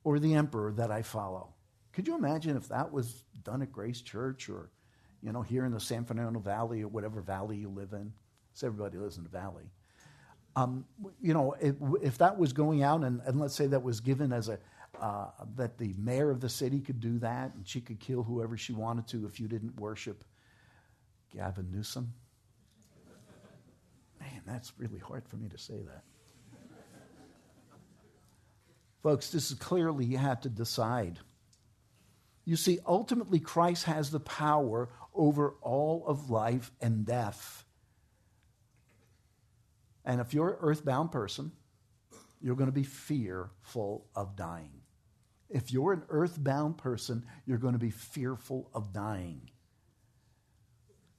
or 0.03 0.17
the 0.17 0.35
emperor 0.35 0.71
that 0.73 0.91
I 0.91 1.01
follow? 1.01 1.53
Could 1.91 2.07
you 2.07 2.15
imagine 2.15 2.55
if 2.55 2.69
that 2.69 2.91
was 2.91 3.23
done 3.43 3.61
at 3.61 3.71
Grace 3.71 4.01
Church 4.01 4.49
or, 4.49 4.71
you 5.21 5.33
know, 5.33 5.41
here 5.41 5.65
in 5.65 5.73
the 5.73 5.79
San 5.79 6.05
Fernando 6.05 6.39
Valley 6.39 6.83
or 6.83 6.87
whatever 6.87 7.21
valley 7.21 7.57
you 7.57 7.69
live 7.69 7.91
in? 7.91 8.13
Because 8.49 8.63
everybody 8.63 8.97
lives 8.97 9.17
in 9.17 9.23
the 9.23 9.29
valley. 9.29 9.69
Um, 10.55 10.85
you 11.21 11.33
know, 11.33 11.55
if, 11.61 11.75
if, 12.01 12.17
that 12.17 12.37
was 12.37 12.51
going 12.51 12.83
out, 12.83 13.03
and, 13.03 13.21
and, 13.25 13.39
let's 13.39 13.55
say 13.55 13.67
that 13.67 13.83
was 13.83 14.01
given 14.01 14.33
as 14.33 14.49
a 14.49 14.59
uh, 14.99 15.27
that 15.55 15.77
the 15.77 15.95
mayor 15.97 16.29
of 16.29 16.41
the 16.41 16.49
city 16.49 16.79
could 16.81 16.99
do 16.99 17.17
that, 17.19 17.53
and 17.55 17.65
she 17.67 17.79
could 17.79 17.99
kill 17.99 18.21
whoever 18.21 18.57
she 18.57 18.73
wanted 18.73 19.07
to 19.07 19.25
if 19.25 19.39
you 19.39 19.47
didn't 19.47 19.79
worship 19.79 20.23
Gavin 21.33 21.71
Newsom. 21.71 22.13
Man, 24.19 24.41
that's 24.45 24.73
really 24.77 24.99
hard 24.99 25.27
for 25.27 25.37
me 25.37 25.47
to 25.49 25.57
say 25.57 25.81
that. 25.81 26.03
Folks, 29.01 29.29
this 29.31 29.49
is 29.49 29.57
clearly 29.57 30.05
you 30.05 30.17
have 30.17 30.41
to 30.41 30.49
decide. 30.49 31.19
You 32.45 32.55
see, 32.55 32.79
ultimately, 32.85 33.39
Christ 33.39 33.85
has 33.85 34.11
the 34.11 34.19
power 34.19 34.89
over 35.13 35.55
all 35.61 36.03
of 36.05 36.29
life 36.29 36.71
and 36.81 37.05
death. 37.05 37.65
And 40.05 40.19
if 40.19 40.33
you're 40.33 40.51
an 40.51 40.57
earthbound 40.61 41.11
person, 41.11 41.51
you're 42.41 42.55
going 42.55 42.69
to 42.69 42.73
be 42.73 42.83
fearful 42.83 44.07
of 44.15 44.35
dying. 44.35 44.81
If 45.49 45.71
you're 45.71 45.93
an 45.93 46.03
earthbound 46.09 46.77
person, 46.77 47.25
you're 47.45 47.57
going 47.57 47.73
to 47.73 47.79
be 47.79 47.91
fearful 47.91 48.69
of 48.73 48.93
dying. 48.93 49.49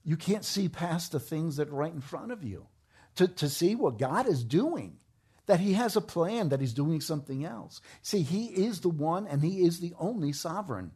You 0.03 0.17
can't 0.17 0.43
see 0.43 0.67
past 0.67 1.11
the 1.11 1.19
things 1.19 1.57
that 1.57 1.69
are 1.69 1.75
right 1.75 1.93
in 1.93 2.01
front 2.01 2.31
of 2.31 2.43
you 2.43 2.67
to, 3.15 3.27
to 3.27 3.47
see 3.47 3.75
what 3.75 3.99
God 3.99 4.27
is 4.27 4.43
doing, 4.43 4.97
that 5.45 5.59
He 5.59 5.73
has 5.73 5.95
a 5.95 6.01
plan, 6.01 6.49
that 6.49 6.59
He's 6.59 6.73
doing 6.73 6.99
something 6.99 7.45
else. 7.45 7.79
See, 8.01 8.21
He 8.21 8.47
is 8.47 8.81
the 8.81 8.89
one 8.89 9.27
and 9.27 9.41
He 9.41 9.61
is 9.61 9.79
the 9.79 9.93
only 9.99 10.33
sovereign. 10.33 10.91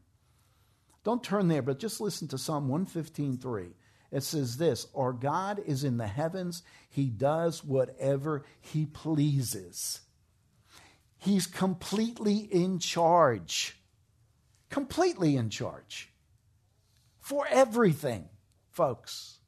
Don't 1.03 1.23
turn 1.23 1.47
there, 1.47 1.61
but 1.61 1.79
just 1.79 2.01
listen 2.01 2.27
to 2.29 2.37
Psalm 2.37 2.67
115.3. 2.67 3.71
It 4.11 4.23
says 4.23 4.57
this 4.57 4.87
Our 4.95 5.13
God 5.13 5.61
is 5.65 5.83
in 5.83 5.97
the 5.97 6.07
heavens, 6.07 6.63
He 6.89 7.05
does 7.05 7.63
whatever 7.63 8.43
He 8.59 8.85
pleases. 8.85 10.01
He's 11.17 11.47
completely 11.47 12.37
in 12.37 12.79
charge. 12.79 13.77
Completely 14.69 15.35
in 15.35 15.49
charge 15.49 16.11
for 17.27 17.45
everything, 17.51 18.29
folks. 18.71 19.39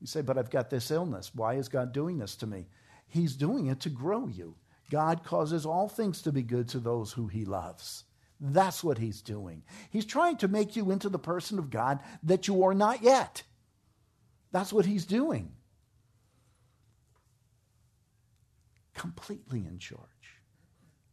You 0.00 0.08
say, 0.08 0.20
but 0.20 0.36
I've 0.36 0.50
got 0.50 0.68
this 0.68 0.90
illness. 0.90 1.30
Why 1.32 1.54
is 1.54 1.68
God 1.68 1.92
doing 1.92 2.18
this 2.18 2.34
to 2.36 2.46
me? 2.48 2.66
He's 3.06 3.36
doing 3.36 3.68
it 3.68 3.78
to 3.82 3.88
grow 3.88 4.26
you. 4.26 4.56
God 4.90 5.22
causes 5.22 5.64
all 5.64 5.88
things 5.88 6.22
to 6.22 6.32
be 6.32 6.42
good 6.42 6.66
to 6.70 6.80
those 6.80 7.12
who 7.12 7.28
he 7.28 7.44
loves. 7.44 8.02
That's 8.40 8.82
what 8.82 8.98
he's 8.98 9.22
doing. 9.22 9.62
He's 9.90 10.06
trying 10.06 10.38
to 10.38 10.48
make 10.48 10.74
you 10.74 10.90
into 10.90 11.08
the 11.08 11.20
person 11.20 11.60
of 11.60 11.70
God 11.70 12.00
that 12.24 12.48
you 12.48 12.64
are 12.64 12.74
not 12.74 13.00
yet. 13.00 13.44
That's 14.52 14.72
what 14.72 14.86
he's 14.86 15.04
doing. 15.04 15.52
Completely 18.94 19.66
in 19.66 19.78
charge. 19.78 20.02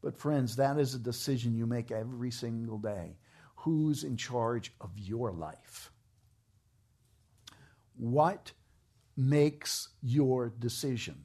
But, 0.01 0.17
friends, 0.17 0.55
that 0.55 0.77
is 0.77 0.93
a 0.93 0.99
decision 0.99 1.55
you 1.55 1.65
make 1.65 1.91
every 1.91 2.31
single 2.31 2.77
day. 2.77 3.17
Who's 3.55 4.03
in 4.03 4.17
charge 4.17 4.71
of 4.79 4.91
your 4.95 5.31
life? 5.31 5.91
What 7.97 8.51
makes 9.17 9.89
your 10.01 10.53
decision? 10.59 11.15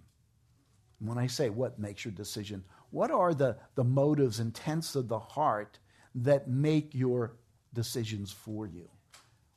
When 0.98 1.18
I 1.18 1.26
say 1.26 1.50
what 1.50 1.78
makes 1.78 2.04
your 2.04 2.12
decision, 2.12 2.64
what 2.90 3.10
are 3.10 3.34
the, 3.34 3.56
the 3.74 3.84
motives, 3.84 4.40
intents 4.40 4.94
of 4.94 5.08
the 5.08 5.18
heart 5.18 5.78
that 6.14 6.48
make 6.48 6.94
your 6.94 7.36
decisions 7.72 8.32
for 8.32 8.66
you? 8.66 8.88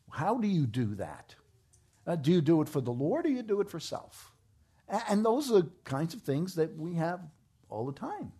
How 0.10 0.38
do 0.38 0.48
you 0.48 0.66
do 0.66 0.96
that? 0.96 1.36
Uh, 2.06 2.16
do 2.16 2.32
you 2.32 2.42
do 2.42 2.62
it 2.62 2.70
for 2.70 2.82
the 2.82 2.92
Lord 2.92 3.26
or 3.26 3.30
do 3.30 3.36
you 3.36 3.44
do 3.44 3.62
it 3.62 3.70
for 3.70 3.80
self? 3.80 4.32
And, 4.88 5.02
and 5.10 5.26
those 5.26 5.50
are 5.50 5.62
the 5.62 5.70
kinds 5.84 6.14
of 6.14 6.22
things 6.22 6.56
that 6.56 6.78
we 6.78 6.96
have 6.96 7.22
all 7.70 7.86
the 7.86 7.94
time. 7.94 8.32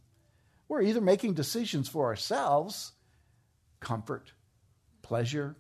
We're 0.68 0.82
either 0.82 1.02
making 1.02 1.34
decisions 1.34 1.88
for 1.88 2.06
ourselves, 2.06 2.92
comfort, 3.80 4.32
pleasure, 5.02 5.56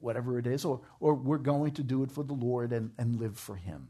whatever 0.00 0.38
it 0.38 0.46
is, 0.46 0.64
or, 0.64 0.80
or 0.98 1.14
we're 1.14 1.38
going 1.38 1.72
to 1.72 1.82
do 1.82 2.02
it 2.02 2.10
for 2.10 2.24
the 2.24 2.32
Lord 2.32 2.72
and, 2.72 2.90
and 2.98 3.16
live 3.16 3.38
for 3.38 3.54
Him. 3.54 3.88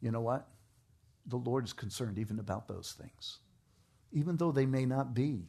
You 0.00 0.10
know 0.10 0.20
what? 0.20 0.46
The 1.26 1.36
Lord 1.36 1.64
is 1.64 1.72
concerned 1.72 2.18
even 2.18 2.38
about 2.38 2.68
those 2.68 2.94
things, 2.96 3.38
even 4.12 4.36
though 4.36 4.52
they 4.52 4.66
may 4.66 4.86
not 4.86 5.14
be. 5.14 5.48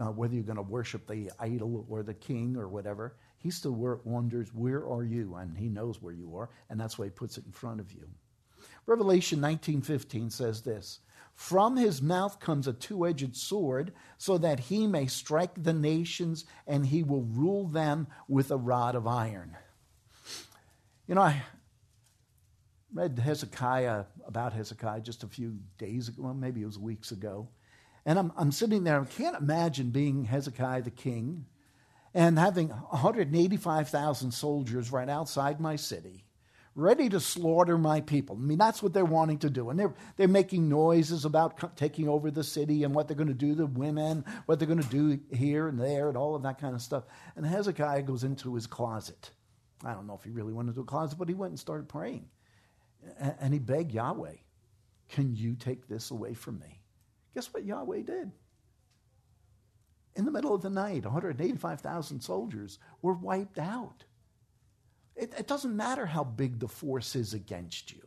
Uh, 0.00 0.12
whether 0.12 0.32
you're 0.32 0.44
going 0.44 0.54
to 0.54 0.62
worship 0.62 1.08
the 1.08 1.28
idol 1.40 1.84
or 1.88 2.04
the 2.04 2.14
king 2.14 2.56
or 2.56 2.68
whatever, 2.68 3.16
he 3.38 3.50
still 3.50 4.00
wonders, 4.04 4.52
Where 4.52 4.86
are 4.88 5.04
you? 5.04 5.36
And 5.36 5.56
he 5.56 5.68
knows 5.68 6.02
where 6.02 6.12
you 6.12 6.36
are, 6.36 6.50
and 6.68 6.78
that's 6.78 6.98
why 6.98 7.06
he 7.06 7.10
puts 7.10 7.38
it 7.38 7.46
in 7.46 7.52
front 7.52 7.80
of 7.80 7.92
you. 7.92 8.08
Revelation 8.86 9.40
19:15 9.40 10.30
says 10.30 10.62
this, 10.62 11.00
"From 11.34 11.76
his 11.76 12.02
mouth 12.02 12.40
comes 12.40 12.66
a 12.66 12.72
two-edged 12.72 13.36
sword, 13.36 13.92
so 14.16 14.38
that 14.38 14.58
he 14.58 14.86
may 14.86 15.06
strike 15.06 15.62
the 15.62 15.72
nations 15.72 16.44
and 16.66 16.86
he 16.86 17.02
will 17.02 17.22
rule 17.22 17.68
them 17.68 18.08
with 18.26 18.50
a 18.50 18.56
rod 18.56 18.94
of 18.94 19.06
iron." 19.06 19.56
You 21.06 21.14
know, 21.14 21.22
I 21.22 21.44
read 22.92 23.18
Hezekiah 23.18 24.06
about 24.26 24.52
Hezekiah 24.52 25.02
just 25.02 25.22
a 25.22 25.28
few 25.28 25.58
days 25.76 26.08
ago, 26.08 26.22
well, 26.22 26.34
maybe 26.34 26.62
it 26.62 26.66
was 26.66 26.78
weeks 26.78 27.12
ago. 27.12 27.48
And 28.04 28.18
I'm, 28.18 28.32
I'm 28.36 28.52
sitting 28.52 28.84
there, 28.84 29.00
I 29.00 29.04
can't 29.04 29.36
imagine 29.36 29.90
being 29.90 30.24
Hezekiah 30.24 30.82
the 30.82 30.90
king 30.90 31.46
and 32.18 32.36
having 32.36 32.70
185,000 32.70 34.32
soldiers 34.32 34.90
right 34.90 35.08
outside 35.08 35.60
my 35.60 35.76
city 35.76 36.24
ready 36.74 37.08
to 37.08 37.20
slaughter 37.20 37.78
my 37.78 38.00
people. 38.00 38.36
I 38.36 38.44
mean, 38.44 38.58
that's 38.58 38.82
what 38.82 38.92
they're 38.92 39.04
wanting 39.04 39.38
to 39.38 39.50
do. 39.50 39.70
And 39.70 39.78
they're, 39.78 39.94
they're 40.16 40.28
making 40.28 40.68
noises 40.68 41.24
about 41.24 41.76
taking 41.76 42.08
over 42.08 42.30
the 42.30 42.42
city 42.42 42.82
and 42.82 42.92
what 42.92 43.06
they're 43.06 43.16
going 43.16 43.28
to 43.28 43.34
do 43.34 43.54
to 43.56 43.66
women, 43.66 44.24
what 44.46 44.58
they're 44.58 44.68
going 44.68 44.82
to 44.82 44.88
do 44.88 45.20
here 45.32 45.68
and 45.68 45.80
there, 45.80 46.08
and 46.08 46.16
all 46.16 46.34
of 46.34 46.42
that 46.42 46.60
kind 46.60 46.74
of 46.74 46.82
stuff. 46.82 47.04
And 47.36 47.46
Hezekiah 47.46 48.02
goes 48.02 48.24
into 48.24 48.54
his 48.54 48.66
closet. 48.66 49.30
I 49.84 49.92
don't 49.92 50.06
know 50.06 50.14
if 50.14 50.24
he 50.24 50.30
really 50.30 50.52
went 50.52 50.68
into 50.68 50.80
a 50.80 50.84
closet, 50.84 51.18
but 51.18 51.28
he 51.28 51.34
went 51.34 51.50
and 51.52 51.58
started 51.58 51.88
praying. 51.88 52.28
And 53.40 53.52
he 53.52 53.60
begged 53.60 53.92
Yahweh, 53.92 54.36
Can 55.08 55.36
you 55.36 55.54
take 55.54 55.86
this 55.86 56.10
away 56.10 56.34
from 56.34 56.58
me? 56.58 56.80
Guess 57.34 57.52
what 57.54 57.64
Yahweh 57.64 58.02
did? 58.02 58.32
In 60.18 60.24
the 60.24 60.32
middle 60.32 60.52
of 60.52 60.62
the 60.62 60.68
night, 60.68 61.04
185,000 61.04 62.20
soldiers 62.20 62.80
were 63.02 63.14
wiped 63.14 63.56
out. 63.56 64.02
It, 65.14 65.32
it 65.38 65.46
doesn't 65.46 65.76
matter 65.76 66.06
how 66.06 66.24
big 66.24 66.58
the 66.58 66.66
force 66.66 67.14
is 67.14 67.34
against 67.34 67.92
you. 67.92 68.02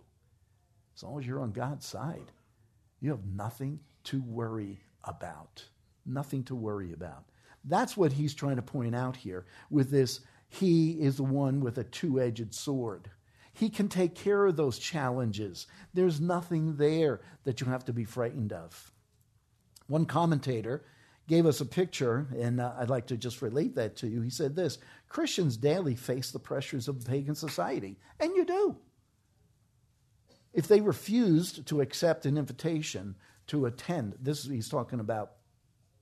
As 0.93 1.03
long 1.03 1.17
as 1.17 1.25
you're 1.25 1.39
on 1.39 1.53
God's 1.53 1.85
side, 1.85 2.33
you 2.99 3.11
have 3.11 3.25
nothing 3.25 3.79
to 4.03 4.21
worry 4.21 4.81
about. 5.05 5.63
Nothing 6.05 6.43
to 6.43 6.55
worry 6.55 6.91
about. 6.91 7.23
That's 7.63 7.95
what 7.95 8.11
he's 8.11 8.33
trying 8.33 8.57
to 8.57 8.61
point 8.61 8.93
out 8.93 9.15
here 9.15 9.45
with 9.69 9.89
this. 9.89 10.19
He 10.49 11.01
is 11.01 11.15
the 11.15 11.23
one 11.23 11.61
with 11.61 11.77
a 11.77 11.85
two 11.85 12.19
edged 12.19 12.53
sword. 12.53 13.09
He 13.53 13.69
can 13.69 13.87
take 13.87 14.15
care 14.15 14.45
of 14.45 14.57
those 14.57 14.79
challenges. 14.79 15.65
There's 15.93 16.19
nothing 16.19 16.75
there 16.75 17.21
that 17.45 17.61
you 17.61 17.67
have 17.67 17.85
to 17.85 17.93
be 17.93 18.03
frightened 18.03 18.51
of. 18.51 18.91
One 19.87 20.05
commentator 20.05 20.83
gave 21.27 21.45
us 21.45 21.61
a 21.61 21.65
picture, 21.65 22.27
and 22.37 22.59
uh, 22.59 22.73
I'd 22.77 22.89
like 22.89 23.07
to 23.07 23.17
just 23.17 23.41
relate 23.41 23.75
that 23.75 23.95
to 23.97 24.07
you. 24.07 24.21
He 24.21 24.29
said 24.29 24.55
this 24.55 24.79
Christians 25.07 25.57
daily 25.57 25.95
face 25.95 26.31
the 26.31 26.39
pressures 26.39 26.87
of 26.87 27.05
pagan 27.05 27.35
society, 27.35 27.97
and 28.19 28.35
you 28.35 28.45
do. 28.45 28.77
If 30.53 30.67
they 30.67 30.81
refused 30.81 31.65
to 31.67 31.81
accept 31.81 32.25
an 32.25 32.37
invitation 32.37 33.15
to 33.47 33.65
attend, 33.65 34.15
this 34.21 34.45
he's 34.45 34.69
talking 34.69 34.99
about 34.99 35.33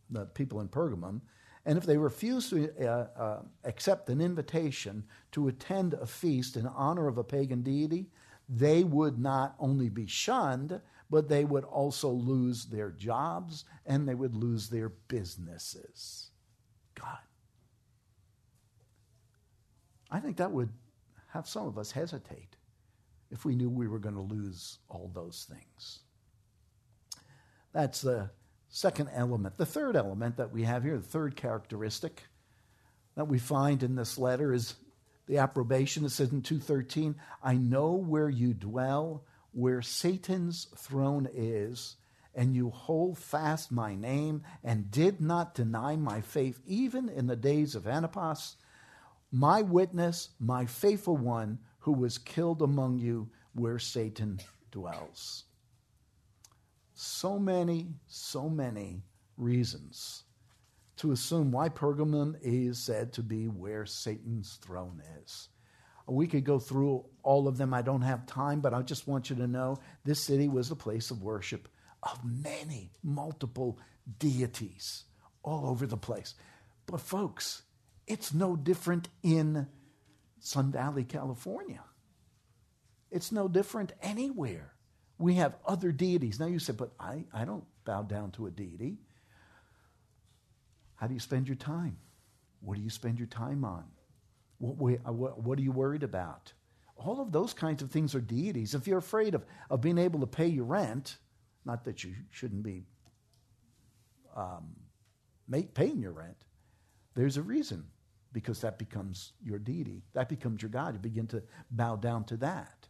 the 0.10 0.26
people 0.26 0.62
in 0.62 0.68
Pergamum, 0.68 1.22
and 1.66 1.78
if 1.78 1.86
they 1.86 1.98
refused 1.98 2.50
to 2.50 2.72
uh, 2.84 3.08
uh, 3.16 3.42
accept 3.64 4.10
an 4.10 4.22
invitation 4.22 5.04
to 5.34 5.50
attend 5.50 5.94
a 5.94 6.06
feast 6.06 6.56
in 6.56 6.66
honor 6.66 7.08
of 7.08 7.18
a 7.18 7.24
pagan 7.24 7.62
deity, 7.62 8.08
they 8.48 8.84
would 8.84 9.20
not 9.20 9.56
only 9.60 9.90
be 9.90 10.08
shunned, 10.08 10.82
but 11.10 11.28
they 11.28 11.44
would 11.44 11.64
also 11.64 12.10
lose 12.10 12.66
their 12.66 12.92
jobs 12.92 13.66
and 13.86 14.08
they 14.08 14.16
would 14.16 14.36
lose 14.36 14.70
their 14.70 14.90
businesses. 14.90 16.32
God. 16.96 17.18
I 20.12 20.20
think 20.20 20.38
that 20.38 20.52
would 20.52 20.70
have 21.30 21.48
some 21.48 21.68
of 21.68 21.78
us 21.78 21.92
hesitate 21.92 22.56
if 23.32 23.46
we 23.46 23.56
knew 23.56 23.70
we 23.70 23.88
were 23.88 24.00
going 24.00 24.16
to 24.16 24.22
lose 24.22 24.80
all 24.90 25.12
those 25.14 25.48
things. 25.50 26.00
That's 27.74 28.02
the 28.02 28.32
second 28.70 29.10
element. 29.14 29.58
The 29.58 29.66
third 29.66 29.96
element 29.96 30.38
that 30.38 30.52
we 30.52 30.64
have 30.64 30.84
here, 30.84 30.98
the 30.98 31.04
third 31.04 31.36
characteristic 31.36 32.24
that 33.16 33.26
we 33.28 33.38
find 33.38 33.84
in 33.84 33.96
this 33.96 34.18
letter 34.18 34.54
is 34.54 34.76
the 35.28 35.38
approbation. 35.38 36.06
It 36.06 36.10
says 36.10 36.32
in 36.32 36.42
213, 36.42 37.16
I 37.44 37.56
know 37.56 37.92
where 37.92 38.30
you 38.30 38.54
dwell 38.54 39.26
where 39.52 39.82
Satan's 39.82 40.68
throne 40.78 41.28
is, 41.34 41.96
and 42.36 42.56
you 42.56 42.70
hold 42.70 43.18
fast 43.18 43.72
my 43.72 43.96
name 43.96 44.44
and 44.64 44.92
did 44.92 45.20
not 45.20 45.56
deny 45.56 45.96
my 45.96 46.22
faith, 46.22 46.60
even 46.66 47.10
in 47.10 47.28
the 47.28 47.36
days 47.36 47.76
of 47.76 47.88
Antipas, 47.88 48.56
my 49.32 49.62
witness, 49.62 50.30
my 50.40 50.66
faithful 50.66 51.18
one, 51.18 51.60
who 51.80 51.92
was 51.94 52.18
killed 52.18 52.62
among 52.62 53.00
you 53.00 53.30
where 53.54 53.80
Satan 53.80 54.40
dwells. 54.72 55.46
So 56.94 57.40
many, 57.40 57.94
so 58.08 58.50
many 58.50 59.04
reasons 59.38 60.24
to 60.98 61.12
assume 61.14 61.52
why 61.52 61.70
Pergamum 61.70 62.36
is 62.42 62.78
said 62.78 63.14
to 63.14 63.24
be 63.24 63.48
where 63.48 63.86
Satan's 63.86 64.60
throne 64.62 65.02
is. 65.24 65.48
We 66.10 66.28
could 66.28 66.44
go 66.44 66.60
through 66.60 67.06
all 67.24 67.48
of 67.48 67.58
them. 67.58 67.74
I 67.74 67.82
don't 67.82 68.02
have 68.02 68.26
time, 68.26 68.62
but 68.62 68.74
I 68.74 68.82
just 68.82 69.08
want 69.08 69.30
you 69.30 69.36
to 69.38 69.48
know 69.48 69.78
this 70.04 70.20
city 70.20 70.48
was 70.48 70.72
a 70.72 70.76
place 70.76 71.12
of 71.12 71.22
worship 71.22 71.68
of 72.02 72.20
many, 72.24 72.92
multiple 73.04 73.80
deities 74.18 75.04
all 75.44 75.68
over 75.68 75.86
the 75.86 75.98
place. 75.98 76.34
But, 76.86 77.02
folks, 77.02 77.62
it's 78.08 78.34
no 78.34 78.56
different 78.56 79.10
in 79.22 79.68
Sun 80.40 80.72
Valley, 80.72 81.04
California. 81.04 81.84
It's 83.12 83.32
no 83.32 83.48
different 83.48 83.94
anywhere. 84.02 84.74
We 85.18 85.36
have 85.36 85.58
other 85.66 85.92
deities. 85.92 86.40
Now 86.40 86.48
you 86.48 86.60
say, 86.60 86.74
but 86.74 86.92
I, 87.00 87.26
I 87.34 87.46
don't 87.46 87.66
bow 87.86 88.04
down 88.04 88.32
to 88.32 88.48
a 88.48 88.52
deity. 88.52 88.98
How 90.96 91.08
do 91.08 91.14
you 91.14 91.20
spend 91.20 91.48
your 91.48 91.56
time? 91.56 91.98
What 92.62 92.78
do 92.78 92.82
you 92.82 92.90
spend 92.90 93.20
your 93.20 93.28
time 93.28 93.64
on? 93.64 93.86
What, 94.60 95.00
uh, 95.06 95.12
what 95.12 95.58
are 95.58 95.62
you 95.62 95.72
worried 95.72 96.04
about? 96.04 96.54
All 96.98 97.22
of 97.22 97.32
those 97.32 97.54
kinds 97.54 97.82
of 97.82 97.92
things 97.92 98.14
are 98.14 98.22
deities. 98.22 98.76
If 98.76 98.88
you're 98.88 98.98
afraid 98.98 99.34
of, 99.34 99.46
of 99.70 99.82
being 99.82 99.98
able 99.98 100.20
to 100.20 100.28
pay 100.28 100.48
your 100.48 100.66
rent, 100.66 101.18
not 101.66 101.86
that 101.86 102.04
you 102.04 102.14
shouldn't 102.30 102.64
be 102.64 102.84
um, 104.36 104.76
make, 105.48 105.74
paying 105.74 106.02
your 106.02 106.12
rent, 106.12 106.44
there's 107.16 107.38
a 107.38 107.42
reason 107.42 107.86
because 108.34 108.62
that 108.62 108.78
becomes 108.78 109.32
your 109.44 109.60
deity. 109.60 110.04
That 110.14 110.30
becomes 110.30 110.62
your 110.62 110.70
God. 110.70 110.94
You 110.94 111.00
begin 111.00 111.28
to 111.28 111.42
bow 111.72 111.96
down 111.96 112.26
to 112.26 112.38
that. 112.38 112.88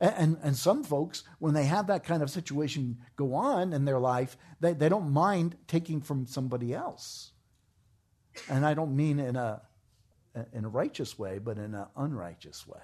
And, 0.00 0.14
and, 0.16 0.38
and, 0.42 0.56
some 0.56 0.84
folks, 0.84 1.22
when 1.38 1.54
they 1.54 1.64
have 1.64 1.86
that 1.86 2.04
kind 2.04 2.22
of 2.22 2.28
situation 2.28 2.98
go 3.16 3.34
on 3.34 3.72
in 3.72 3.86
their 3.86 3.98
life, 3.98 4.36
they, 4.60 4.74
they 4.74 4.90
don't 4.90 5.10
mind 5.10 5.56
taking 5.68 6.02
from 6.02 6.26
somebody 6.26 6.74
else. 6.74 7.32
And 8.50 8.66
I 8.66 8.74
don't 8.74 8.94
mean 8.94 9.18
in 9.18 9.36
a 9.36 9.62
in 10.52 10.64
a 10.64 10.68
righteous 10.68 11.18
way, 11.18 11.38
but 11.38 11.58
in 11.58 11.74
an 11.74 11.86
unrighteous 11.96 12.66
way 12.66 12.80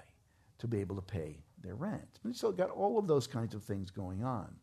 to 0.59 0.67
be 0.67 0.79
able 0.79 0.95
to 0.95 1.01
pay 1.01 1.37
their 1.61 1.75
rent. 1.75 2.19
And 2.23 2.35
so 2.35 2.51
got 2.51 2.69
all 2.69 2.97
of 2.97 3.07
those 3.07 3.27
kinds 3.27 3.53
of 3.53 3.63
things 3.63 3.91
going 3.91 4.23
on. 4.23 4.55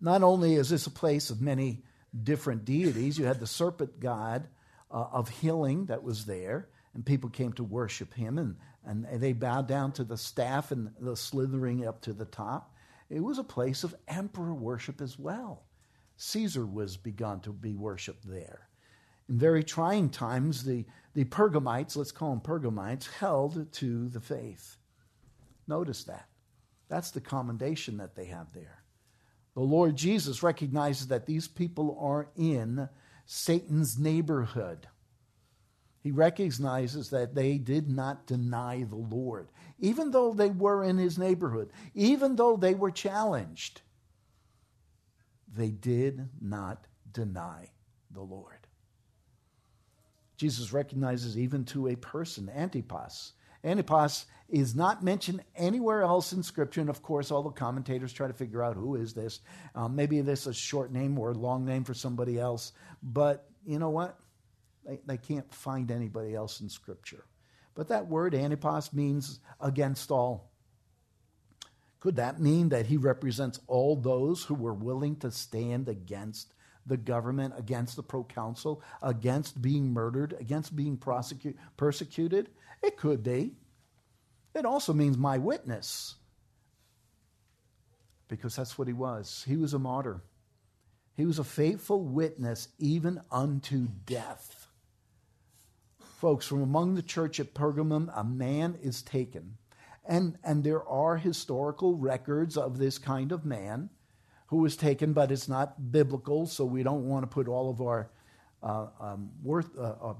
Not 0.00 0.22
only 0.22 0.54
is 0.54 0.68
this 0.68 0.86
a 0.86 0.90
place 0.90 1.30
of 1.30 1.40
many 1.40 1.82
different 2.22 2.64
deities, 2.64 3.18
you 3.18 3.24
had 3.24 3.40
the 3.40 3.46
serpent 3.46 4.00
god 4.00 4.48
uh, 4.90 5.06
of 5.12 5.28
healing 5.28 5.86
that 5.86 6.02
was 6.02 6.26
there, 6.26 6.68
and 6.94 7.04
people 7.04 7.30
came 7.30 7.52
to 7.54 7.64
worship 7.64 8.14
him, 8.14 8.38
and, 8.38 8.56
and 8.84 9.20
they 9.20 9.32
bowed 9.32 9.66
down 9.66 9.92
to 9.92 10.04
the 10.04 10.16
staff 10.16 10.70
and 10.70 10.90
the 11.00 11.16
slithering 11.16 11.86
up 11.86 12.02
to 12.02 12.12
the 12.12 12.24
top. 12.24 12.74
It 13.08 13.20
was 13.20 13.38
a 13.38 13.44
place 13.44 13.84
of 13.84 13.94
emperor 14.08 14.54
worship 14.54 15.00
as 15.00 15.18
well. 15.18 15.64
Caesar 16.16 16.64
was 16.64 16.96
begun 16.96 17.40
to 17.40 17.52
be 17.52 17.74
worshiped 17.74 18.26
there. 18.26 18.68
In 19.28 19.38
very 19.38 19.64
trying 19.64 20.10
times, 20.10 20.64
the, 20.64 20.84
the 21.14 21.24
Pergamites, 21.24 21.96
let's 21.96 22.12
call 22.12 22.30
them 22.30 22.40
Pergamites, 22.40 23.08
held 23.08 23.72
to 23.72 24.08
the 24.08 24.20
faith. 24.20 24.76
Notice 25.66 26.04
that. 26.04 26.28
That's 26.88 27.10
the 27.10 27.20
commendation 27.20 27.96
that 27.96 28.14
they 28.14 28.26
have 28.26 28.52
there. 28.52 28.82
The 29.54 29.62
Lord 29.62 29.96
Jesus 29.96 30.42
recognizes 30.42 31.08
that 31.08 31.26
these 31.26 31.48
people 31.48 31.98
are 32.00 32.28
in 32.36 32.88
Satan's 33.24 33.98
neighborhood. 33.98 34.86
He 36.02 36.12
recognizes 36.12 37.10
that 37.10 37.34
they 37.34 37.58
did 37.58 37.90
not 37.90 38.26
deny 38.26 38.84
the 38.84 38.94
Lord, 38.94 39.48
even 39.80 40.12
though 40.12 40.32
they 40.32 40.50
were 40.50 40.84
in 40.84 40.98
his 40.98 41.18
neighborhood, 41.18 41.72
even 41.94 42.36
though 42.36 42.56
they 42.56 42.74
were 42.74 42.92
challenged. 42.92 43.80
They 45.52 45.70
did 45.70 46.28
not 46.40 46.86
deny 47.10 47.70
the 48.12 48.22
Lord. 48.22 48.55
Jesus 50.36 50.72
recognizes 50.72 51.38
even 51.38 51.64
to 51.66 51.88
a 51.88 51.96
person, 51.96 52.50
Antipas. 52.54 53.32
Antipas 53.64 54.26
is 54.48 54.76
not 54.76 55.02
mentioned 55.02 55.42
anywhere 55.56 56.02
else 56.02 56.32
in 56.32 56.42
Scripture, 56.42 56.80
and 56.80 56.90
of 56.90 57.02
course, 57.02 57.30
all 57.30 57.42
the 57.42 57.50
commentators 57.50 58.12
try 58.12 58.28
to 58.28 58.32
figure 58.32 58.62
out 58.62 58.76
who 58.76 58.96
is 58.96 59.12
this. 59.12 59.40
Um, 59.74 59.96
maybe 59.96 60.20
this 60.20 60.42
is 60.42 60.46
a 60.48 60.54
short 60.54 60.92
name 60.92 61.18
or 61.18 61.30
a 61.30 61.34
long 61.34 61.64
name 61.64 61.84
for 61.84 61.94
somebody 61.94 62.38
else, 62.38 62.72
but 63.02 63.48
you 63.64 63.78
know 63.78 63.90
what? 63.90 64.18
They, 64.86 65.00
they 65.04 65.16
can't 65.16 65.52
find 65.52 65.90
anybody 65.90 66.34
else 66.34 66.60
in 66.60 66.68
Scripture. 66.68 67.24
But 67.74 67.88
that 67.88 68.06
word, 68.06 68.34
Antipas, 68.34 68.92
means 68.92 69.40
against 69.60 70.10
all. 70.10 70.50
Could 71.98 72.16
that 72.16 72.40
mean 72.40 72.68
that 72.68 72.86
he 72.86 72.96
represents 72.96 73.58
all 73.66 73.96
those 73.96 74.44
who 74.44 74.54
were 74.54 74.74
willing 74.74 75.16
to 75.16 75.30
stand 75.30 75.88
against 75.88 76.54
the 76.86 76.96
government, 76.96 77.54
against 77.56 77.96
the 77.96 78.02
proconsul, 78.02 78.82
against 79.02 79.60
being 79.60 79.92
murdered, 79.92 80.36
against 80.38 80.76
being 80.76 80.96
persecuted? 80.96 82.48
It 82.82 82.96
could 82.96 83.22
be. 83.22 83.54
It 84.54 84.64
also 84.64 84.92
means 84.92 85.18
my 85.18 85.38
witness, 85.38 86.14
because 88.28 88.56
that's 88.56 88.78
what 88.78 88.88
he 88.88 88.94
was. 88.94 89.44
He 89.46 89.56
was 89.56 89.74
a 89.74 89.78
martyr, 89.78 90.22
he 91.14 91.26
was 91.26 91.38
a 91.38 91.44
faithful 91.44 92.02
witness 92.02 92.68
even 92.78 93.20
unto 93.30 93.88
death. 94.06 94.68
Folks, 95.98 96.46
from 96.46 96.62
among 96.62 96.94
the 96.94 97.02
church 97.02 97.38
at 97.40 97.52
Pergamum, 97.52 98.10
a 98.14 98.24
man 98.24 98.78
is 98.82 99.02
taken. 99.02 99.58
And, 100.08 100.38
and 100.42 100.64
there 100.64 100.86
are 100.88 101.16
historical 101.16 101.96
records 101.96 102.56
of 102.56 102.78
this 102.78 102.96
kind 102.96 103.32
of 103.32 103.44
man 103.44 103.90
who 104.46 104.58
was 104.58 104.76
taken, 104.76 105.12
but 105.12 105.30
it's 105.30 105.48
not 105.48 105.90
biblical, 105.90 106.46
so 106.46 106.64
we 106.64 106.82
don't 106.82 107.08
want 107.08 107.24
to 107.24 107.26
put 107.26 107.48
all 107.48 107.68
of 107.68 107.80
our 107.80 108.10
uh, 108.62 108.86
um, 109.00 109.30
worth, 109.42 109.76
uh, 109.76 109.94
uh, 110.00 110.14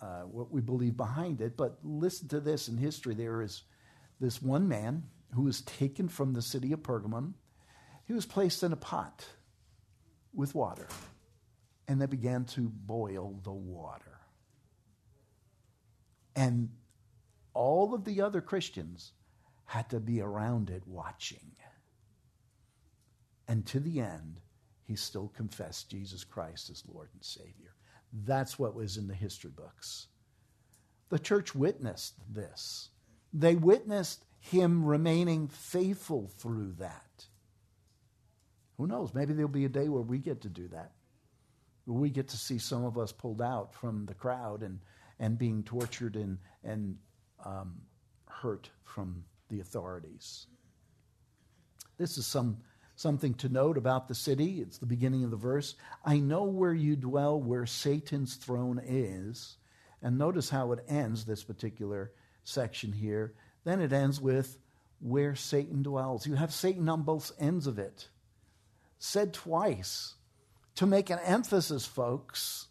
uh, 0.00 0.20
what 0.22 0.50
we 0.50 0.60
believe 0.60 0.96
behind 0.96 1.40
it. 1.40 1.56
But 1.56 1.78
listen 1.82 2.28
to 2.28 2.40
this 2.40 2.68
in 2.68 2.76
history 2.76 3.14
there 3.14 3.42
is 3.42 3.62
this 4.20 4.40
one 4.42 4.66
man 4.66 5.04
who 5.34 5.42
was 5.42 5.60
taken 5.62 6.08
from 6.08 6.32
the 6.32 6.42
city 6.42 6.72
of 6.72 6.80
Pergamum. 6.80 7.34
He 8.06 8.14
was 8.14 8.24
placed 8.24 8.62
in 8.62 8.72
a 8.72 8.76
pot 8.76 9.26
with 10.32 10.54
water, 10.54 10.88
and 11.86 12.00
they 12.00 12.06
began 12.06 12.44
to 12.46 12.70
boil 12.72 13.40
the 13.44 13.52
water. 13.52 14.18
And 16.34 16.70
all 17.52 17.92
of 17.92 18.04
the 18.04 18.22
other 18.22 18.40
Christians 18.40 19.12
had 19.64 19.90
to 19.90 20.00
be 20.00 20.22
around 20.22 20.70
it 20.70 20.82
watching. 20.86 21.50
And 23.48 23.66
to 23.66 23.80
the 23.80 24.00
end, 24.00 24.40
he 24.84 24.94
still 24.94 25.32
confessed 25.34 25.90
Jesus 25.90 26.22
Christ 26.24 26.70
as 26.70 26.84
Lord 26.86 27.08
and 27.12 27.24
Savior. 27.24 27.74
That's 28.24 28.58
what 28.58 28.74
was 28.74 28.96
in 28.96 29.08
the 29.08 29.14
history 29.14 29.50
books. 29.50 30.06
The 31.08 31.18
church 31.18 31.54
witnessed 31.54 32.14
this. 32.30 32.90
They 33.32 33.54
witnessed 33.54 34.24
him 34.38 34.84
remaining 34.84 35.48
faithful 35.48 36.30
through 36.38 36.74
that. 36.78 37.26
Who 38.76 38.86
knows? 38.86 39.14
Maybe 39.14 39.32
there'll 39.32 39.48
be 39.48 39.64
a 39.64 39.70
day 39.70 39.88
where 39.88 40.02
we 40.02 40.18
get 40.18 40.42
to 40.42 40.48
do 40.48 40.68
that. 40.68 40.92
Where 41.86 41.98
we 41.98 42.10
get 42.10 42.28
to 42.28 42.36
see 42.36 42.58
some 42.58 42.84
of 42.84 42.96
us 42.96 43.10
pulled 43.10 43.42
out 43.42 43.74
from 43.74 44.06
the 44.06 44.14
crowd 44.14 44.62
and 44.62 44.78
and 45.18 45.38
being 45.38 45.62
tortured 45.62 46.16
and, 46.16 46.38
and 46.64 46.96
um, 47.44 47.74
hurt 48.26 48.70
from 48.84 49.24
the 49.48 49.60
authorities. 49.60 50.46
This 51.98 52.18
is 52.18 52.26
some, 52.26 52.58
something 52.98 53.32
to 53.34 53.48
note 53.48 53.78
about 53.78 54.08
the 54.08 54.14
city. 54.14 54.60
It's 54.60 54.78
the 54.78 54.86
beginning 54.86 55.22
of 55.22 55.30
the 55.30 55.36
verse. 55.36 55.76
I 56.04 56.18
know 56.18 56.42
where 56.42 56.74
you 56.74 56.96
dwell, 56.96 57.40
where 57.40 57.64
Satan's 57.64 58.34
throne 58.34 58.80
is. 58.84 59.56
And 60.02 60.18
notice 60.18 60.50
how 60.50 60.72
it 60.72 60.84
ends, 60.88 61.24
this 61.24 61.44
particular 61.44 62.10
section 62.42 62.92
here. 62.92 63.34
Then 63.62 63.80
it 63.80 63.92
ends 63.92 64.20
with 64.20 64.58
where 64.98 65.36
Satan 65.36 65.84
dwells. 65.84 66.26
You 66.26 66.34
have 66.34 66.52
Satan 66.52 66.88
on 66.88 67.02
both 67.02 67.30
ends 67.38 67.68
of 67.68 67.78
it. 67.78 68.08
Said 68.98 69.32
twice 69.32 70.14
to 70.74 70.84
make 70.84 71.08
an 71.08 71.20
emphasis, 71.20 71.86
folks, 71.86 72.66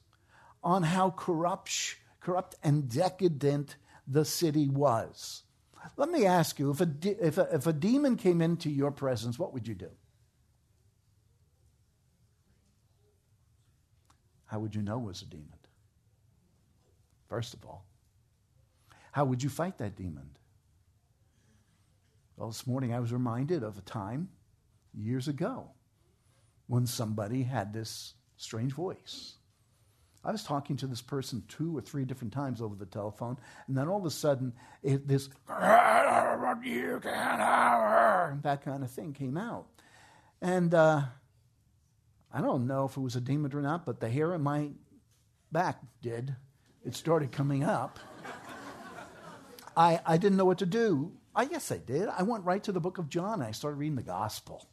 on 0.62 0.84
how 0.84 1.12
corrupt 1.12 1.96
corrupt 2.20 2.56
and 2.62 2.90
decadent 2.90 3.78
the 4.06 4.26
city 4.26 4.68
was. 4.68 5.44
Let 5.96 6.10
me 6.12 6.26
ask 6.26 6.60
you 6.60 6.70
if 6.72 6.82
a, 6.82 6.86
de- 6.86 7.26
if, 7.26 7.38
a, 7.38 7.48
if 7.54 7.66
a 7.66 7.72
demon 7.72 8.18
came 8.18 8.42
into 8.42 8.70
your 8.70 8.92
presence, 8.92 9.40
what 9.40 9.54
would 9.54 9.66
you 9.66 9.76
do? 9.76 9.90
How 14.48 14.60
would 14.60 14.74
you 14.74 14.82
know 14.82 14.98
it 15.00 15.06
was 15.06 15.22
a 15.22 15.26
demon? 15.26 15.60
First 17.28 17.54
of 17.54 17.66
all, 17.66 17.86
how 19.12 19.26
would 19.26 19.44
you 19.44 19.50
fight 19.50 19.78
that 19.78 19.96
demon? 19.96 20.30
Well, 22.36 22.50
this 22.50 22.66
morning 22.68 22.94
I 22.94 23.00
was 23.00 23.12
reminded 23.12 23.64
of 23.64 23.78
a 23.78 23.82
time 23.82 24.30
years 24.94 25.28
ago 25.28 25.72
when 26.68 26.86
somebody 26.86 27.44
had 27.44 27.74
this 27.74 28.14
strange 28.38 28.74
voice. 28.74 29.34
I 30.24 30.32
was 30.32 30.44
talking 30.44 30.76
to 30.78 30.88
this 30.88 31.02
person 31.02 31.44
two 31.48 31.78
or 31.78 31.82
three 31.82 32.06
different 32.06 32.34
times 32.34 32.62
over 32.62 32.76
the 32.76 32.86
telephone, 32.86 33.38
and 33.68 33.78
then 33.78 33.88
all 33.88 33.98
of 33.98 34.06
a 34.06 34.12
sudden, 34.12 34.54
it, 34.84 35.08
this 35.08 35.30
you 36.64 37.00
can't 37.02 37.40
have 37.40 37.80
her, 37.80 38.40
that 38.44 38.64
kind 38.64 38.84
of 38.84 38.92
thing 38.92 39.14
came 39.14 39.38
out. 39.38 39.68
And 40.42 40.74
uh, 40.74 41.04
I 42.34 42.42
don't 42.42 42.68
know 42.68 42.86
if 42.86 42.98
it 42.98 43.02
was 43.02 43.16
a 43.16 43.22
demon 43.22 43.54
or 43.54 43.62
not, 43.62 43.86
but 43.86 44.00
the 44.00 44.10
hair 44.10 44.34
in 44.34 44.42
my 44.42 44.70
back 45.52 45.80
did. 46.02 46.36
It 46.86 46.96
started 46.96 47.32
coming 47.32 47.64
up. 47.64 48.00
I, 49.76 50.00
I 50.06 50.18
didn't 50.18 50.38
know 50.38 50.46
what 50.46 50.60
to 50.60 50.66
do. 50.66 51.12
I 51.36 51.46
guess 51.46 51.72
I 51.72 51.78
did. 51.78 52.10
I 52.10 52.24
went 52.24 52.46
right 52.46 52.64
to 52.64 52.72
the 52.72 52.80
book 52.80 52.98
of 52.98 53.10
John 53.10 53.36
and 53.36 53.44
I 53.44 53.52
started 53.52 53.78
reading 53.78 53.96
the 53.96 54.04
gospel. 54.04 54.68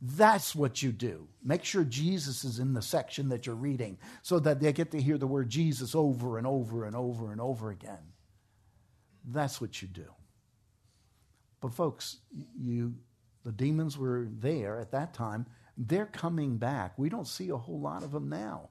That's 0.00 0.54
what 0.54 0.82
you 0.82 0.92
do. 0.92 1.28
Make 1.42 1.64
sure 1.64 1.84
Jesus 1.84 2.44
is 2.44 2.58
in 2.58 2.74
the 2.74 2.82
section 2.82 3.28
that 3.30 3.46
you're 3.46 3.54
reading 3.54 3.98
so 4.22 4.38
that 4.40 4.60
they 4.60 4.72
get 4.72 4.90
to 4.92 5.00
hear 5.00 5.18
the 5.18 5.26
word 5.26 5.48
Jesus 5.48 5.94
over 5.94 6.38
and 6.38 6.46
over 6.46 6.84
and 6.84 6.94
over 6.94 7.32
and 7.32 7.40
over 7.40 7.70
again. 7.70 8.12
That's 9.24 9.60
what 9.60 9.82
you 9.82 9.88
do. 9.88 10.06
But 11.60 11.74
folks, 11.74 12.18
you 12.58 12.94
the 13.44 13.52
demons 13.52 13.96
were 13.96 14.26
there 14.40 14.80
at 14.80 14.90
that 14.90 15.14
time. 15.14 15.46
They're 15.76 16.06
coming 16.06 16.56
back. 16.56 16.98
We 16.98 17.08
don't 17.08 17.28
see 17.28 17.50
a 17.50 17.56
whole 17.56 17.80
lot 17.80 18.02
of 18.02 18.12
them 18.12 18.28
now. 18.28 18.70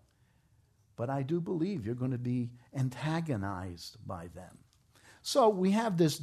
But 0.96 1.10
I 1.10 1.24
do 1.24 1.39
believe 1.39 1.86
you're 1.86 1.96
going 1.96 2.12
to 2.12 2.18
be 2.18 2.52
antagonized 2.76 3.98
by 4.06 4.28
them. 4.34 4.58
So 5.22 5.50
we 5.50 5.72
have 5.72 5.98
this 5.98 6.22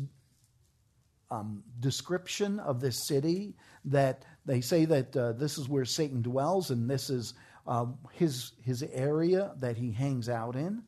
um, 1.30 1.62
description 1.80 2.58
of 2.60 2.80
this 2.80 3.06
city 3.06 3.54
that 3.86 4.24
they 4.44 4.60
say 4.60 4.84
that 4.86 5.16
uh, 5.16 5.32
this 5.32 5.58
is 5.58 5.68
where 5.68 5.84
Satan 5.84 6.22
dwells 6.22 6.70
and 6.70 6.88
this 6.88 7.10
is 7.10 7.34
uh, 7.66 7.86
his, 8.12 8.52
his 8.62 8.82
area 8.92 9.52
that 9.58 9.76
he 9.76 9.92
hangs 9.92 10.28
out 10.28 10.56
in. 10.56 10.82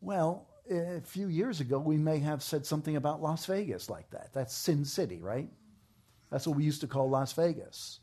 Well, 0.00 0.48
a 0.70 1.00
few 1.00 1.28
years 1.28 1.60
ago, 1.60 1.78
we 1.78 1.96
may 1.96 2.18
have 2.18 2.42
said 2.42 2.66
something 2.66 2.96
about 2.96 3.22
Las 3.22 3.46
Vegas 3.46 3.88
like 3.88 4.10
that. 4.10 4.30
That's 4.32 4.54
Sin 4.54 4.84
City, 4.84 5.20
right? 5.20 5.48
That's 6.30 6.46
what 6.46 6.56
we 6.56 6.64
used 6.64 6.80
to 6.80 6.86
call 6.86 7.08
Las 7.08 7.32
Vegas. 7.32 8.00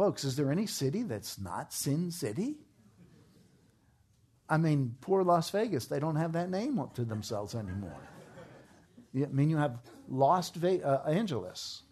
Folks, 0.00 0.24
is 0.24 0.34
there 0.34 0.50
any 0.50 0.64
city 0.64 1.02
that's 1.02 1.38
not 1.38 1.74
Sin 1.74 2.10
City? 2.10 2.54
I 4.48 4.56
mean, 4.56 4.96
poor 5.02 5.22
Las 5.22 5.50
Vegas, 5.50 5.88
they 5.88 6.00
don't 6.00 6.16
have 6.16 6.32
that 6.32 6.48
name 6.48 6.82
to 6.94 7.04
themselves 7.04 7.54
anymore. 7.54 8.00
I 9.14 9.26
mean, 9.26 9.50
you 9.50 9.58
have 9.58 9.78
Lost 10.08 10.54
Ve- 10.54 10.82
uh, 10.82 11.02
Angeles. 11.02 11.82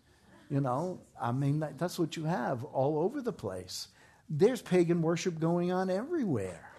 You 0.48 0.62
know, 0.62 1.02
I 1.20 1.32
mean, 1.32 1.60
that, 1.60 1.76
that's 1.76 1.98
what 1.98 2.16
you 2.16 2.24
have 2.24 2.64
all 2.64 2.98
over 2.98 3.20
the 3.20 3.30
place. 3.30 3.88
There's 4.30 4.62
pagan 4.62 5.02
worship 5.02 5.38
going 5.38 5.70
on 5.70 5.90
everywhere. 5.90 6.72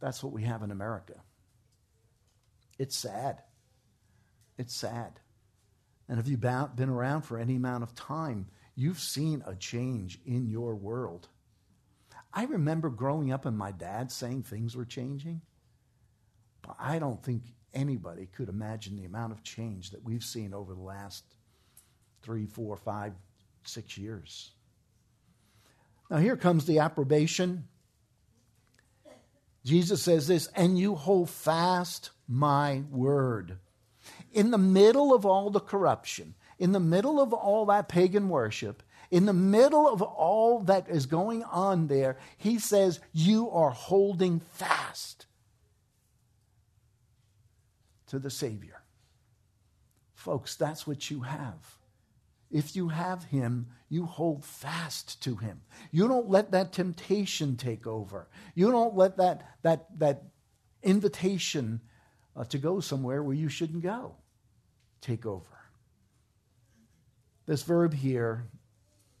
That's 0.00 0.22
what 0.22 0.34
we 0.34 0.42
have 0.42 0.62
in 0.62 0.70
America. 0.70 1.14
It's 2.78 2.94
sad. 2.94 3.40
It's 4.58 4.76
sad. 4.76 5.18
And 6.10 6.20
if 6.20 6.28
you've 6.28 6.42
been 6.42 6.90
around 6.90 7.22
for 7.22 7.38
any 7.38 7.56
amount 7.56 7.84
of 7.84 7.94
time, 7.94 8.48
you've 8.74 9.00
seen 9.00 9.42
a 9.46 9.54
change 9.54 10.18
in 10.24 10.48
your 10.48 10.74
world. 10.74 11.28
I 12.32 12.44
remember 12.44 12.90
growing 12.90 13.32
up 13.32 13.46
and 13.46 13.56
my 13.56 13.70
dad 13.70 14.10
saying 14.10 14.42
things 14.42 14.76
were 14.76 14.84
changing, 14.84 15.40
but 16.62 16.76
I 16.80 16.98
don't 16.98 17.22
think 17.22 17.42
anybody 17.72 18.26
could 18.26 18.48
imagine 18.48 18.96
the 18.96 19.04
amount 19.04 19.32
of 19.32 19.42
change 19.42 19.90
that 19.90 20.04
we've 20.04 20.24
seen 20.24 20.52
over 20.52 20.74
the 20.74 20.80
last 20.80 21.24
three, 22.22 22.46
four, 22.46 22.76
five, 22.76 23.12
six 23.64 23.96
years. 23.96 24.52
Now, 26.10 26.18
here 26.18 26.36
comes 26.36 26.66
the 26.66 26.80
approbation. 26.80 27.68
Jesus 29.64 30.02
says 30.02 30.26
this, 30.26 30.48
and 30.54 30.78
you 30.78 30.94
hold 30.94 31.30
fast 31.30 32.10
my 32.28 32.82
word. 32.90 33.58
In 34.32 34.50
the 34.50 34.58
middle 34.58 35.14
of 35.14 35.24
all 35.24 35.50
the 35.50 35.60
corruption, 35.60 36.34
in 36.58 36.72
the 36.72 36.80
middle 36.80 37.20
of 37.20 37.32
all 37.32 37.66
that 37.66 37.88
pagan 37.88 38.28
worship, 38.28 38.82
in 39.10 39.26
the 39.26 39.32
middle 39.32 39.88
of 39.88 40.02
all 40.02 40.60
that 40.60 40.88
is 40.88 41.06
going 41.06 41.42
on 41.44 41.86
there, 41.86 42.18
he 42.36 42.58
says, 42.58 43.00
You 43.12 43.50
are 43.50 43.70
holding 43.70 44.40
fast 44.40 45.26
to 48.08 48.18
the 48.18 48.30
Savior. 48.30 48.82
Folks, 50.14 50.56
that's 50.56 50.86
what 50.86 51.10
you 51.10 51.20
have. 51.20 51.76
If 52.50 52.76
you 52.76 52.88
have 52.88 53.24
Him, 53.24 53.66
you 53.88 54.06
hold 54.06 54.44
fast 54.44 55.22
to 55.24 55.36
Him. 55.36 55.60
You 55.90 56.06
don't 56.08 56.28
let 56.28 56.52
that 56.52 56.72
temptation 56.72 57.56
take 57.56 57.86
over. 57.86 58.28
You 58.54 58.70
don't 58.70 58.96
let 58.96 59.16
that, 59.16 59.56
that, 59.62 59.86
that 59.98 60.22
invitation 60.82 61.80
uh, 62.36 62.44
to 62.44 62.58
go 62.58 62.80
somewhere 62.80 63.22
where 63.22 63.34
you 63.34 63.48
shouldn't 63.48 63.82
go 63.82 64.14
take 65.00 65.26
over. 65.26 65.44
This 67.46 67.62
verb 67.62 67.94
here 67.94 68.48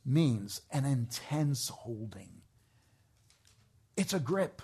means 0.04 0.60
an 0.70 0.84
intense 0.84 1.68
holding. 1.68 2.42
It's 3.96 4.12
a 4.12 4.18
grip, 4.18 4.62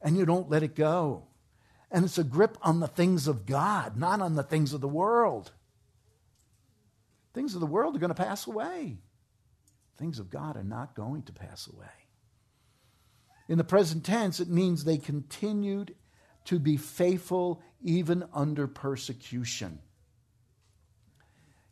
and 0.00 0.16
you 0.16 0.24
don't 0.24 0.50
let 0.50 0.62
it 0.62 0.74
go. 0.74 1.26
And 1.90 2.04
it's 2.04 2.18
a 2.18 2.24
grip 2.24 2.58
on 2.62 2.80
the 2.80 2.88
things 2.88 3.26
of 3.26 3.46
God, 3.46 3.96
not 3.96 4.20
on 4.20 4.34
the 4.34 4.42
things 4.42 4.72
of 4.72 4.80
the 4.80 4.88
world. 4.88 5.52
Things 7.34 7.54
of 7.54 7.60
the 7.60 7.66
world 7.66 7.96
are 7.96 7.98
going 7.98 8.08
to 8.08 8.14
pass 8.14 8.46
away. 8.46 8.98
Things 9.96 10.18
of 10.18 10.30
God 10.30 10.56
are 10.56 10.64
not 10.64 10.94
going 10.94 11.22
to 11.24 11.32
pass 11.32 11.66
away. 11.66 11.86
In 13.48 13.58
the 13.58 13.64
present 13.64 14.04
tense, 14.04 14.40
it 14.40 14.48
means 14.48 14.84
they 14.84 14.98
continued 14.98 15.94
to 16.44 16.58
be 16.58 16.76
faithful 16.76 17.62
even 17.82 18.24
under 18.32 18.66
persecution. 18.66 19.78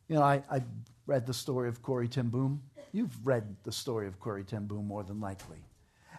You 0.09 0.17
know, 0.17 0.23
I, 0.23 0.43
I 0.51 0.63
read 1.07 1.27
the 1.27 1.35
story 1.35 1.69
of 1.69 1.83
Corrie 1.83 2.09
ten 2.09 2.29
Boom. 2.29 2.63
You've 2.93 3.27
read 3.27 3.57
the 3.63 3.73
story 3.73 4.07
of 4.07 4.19
Corrie 4.19 4.45
ten 4.45 4.67
Boom 4.67 4.87
more 4.87 5.05
than 5.05 5.21
likely. 5.21 5.59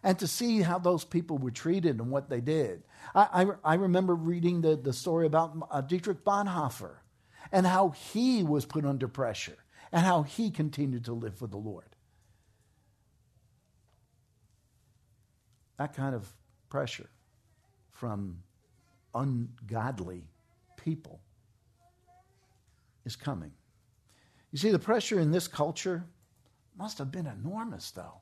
And 0.03 0.17
to 0.19 0.27
see 0.27 0.61
how 0.61 0.79
those 0.79 1.03
people 1.03 1.37
were 1.37 1.51
treated 1.51 1.99
and 1.99 2.11
what 2.11 2.29
they 2.29 2.39
did. 2.39 2.83
I, 3.15 3.45
I, 3.63 3.71
I 3.71 3.75
remember 3.75 4.13
reading 4.15 4.61
the, 4.61 4.75
the 4.75 4.93
story 4.93 5.25
about 5.25 5.57
uh, 5.71 5.81
Dietrich 5.81 6.23
Bonhoeffer 6.23 6.97
and 7.51 7.65
how 7.65 7.89
he 7.89 8.43
was 8.43 8.65
put 8.65 8.85
under 8.85 9.07
pressure 9.07 9.57
and 9.91 10.05
how 10.05 10.21
he 10.21 10.51
continued 10.51 11.05
to 11.05 11.13
live 11.13 11.35
for 11.35 11.47
the 11.47 11.57
Lord. 11.57 11.95
That 15.77 15.95
kind 15.95 16.13
of 16.13 16.27
pressure 16.69 17.09
from 17.91 18.43
ungodly 19.15 20.27
people 20.75 21.21
is 23.03 23.15
coming. 23.15 23.51
You 24.51 24.57
see, 24.57 24.71
the 24.71 24.79
pressure 24.79 25.19
in 25.19 25.31
this 25.31 25.47
culture 25.47 26.05
must 26.77 26.97
have 26.97 27.11
been 27.11 27.27
enormous, 27.27 27.91
though. 27.91 28.21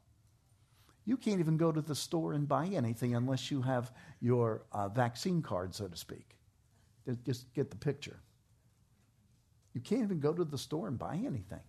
You 1.06 1.18
can't 1.18 1.40
even 1.40 1.58
go 1.58 1.72
to 1.72 1.82
the 1.82 1.94
store 1.94 2.34
and 2.34 2.48
buy 2.48 2.66
anything 2.66 3.16
unless 3.16 3.52
you 3.52 3.62
have 3.62 3.92
your 4.22 4.66
uh, 4.72 4.90
vaccine 4.90 5.42
card, 5.42 5.76
so 5.76 5.88
to 5.88 5.96
speak. 5.96 6.36
Just 7.24 7.54
get 7.54 7.70
the 7.70 7.76
picture. 7.76 8.20
You 9.74 9.82
can't 9.82 10.02
even 10.02 10.20
go 10.20 10.34
to 10.34 10.44
the 10.44 10.58
store 10.58 10.88
and 10.88 10.98
buy 10.98 11.16
anything. 11.16 11.60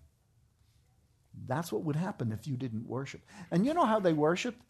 That's 1.47 1.71
what 1.71 1.83
would 1.83 1.97
happen 1.97 2.33
if 2.33 2.47
you 2.47 2.57
didn't 2.57 2.87
worship. 2.87 3.21
And 3.51 3.66
you 3.66 3.75
know 3.75 3.85
how 3.85 4.01
they 4.01 4.14
worshiped? 4.14 4.62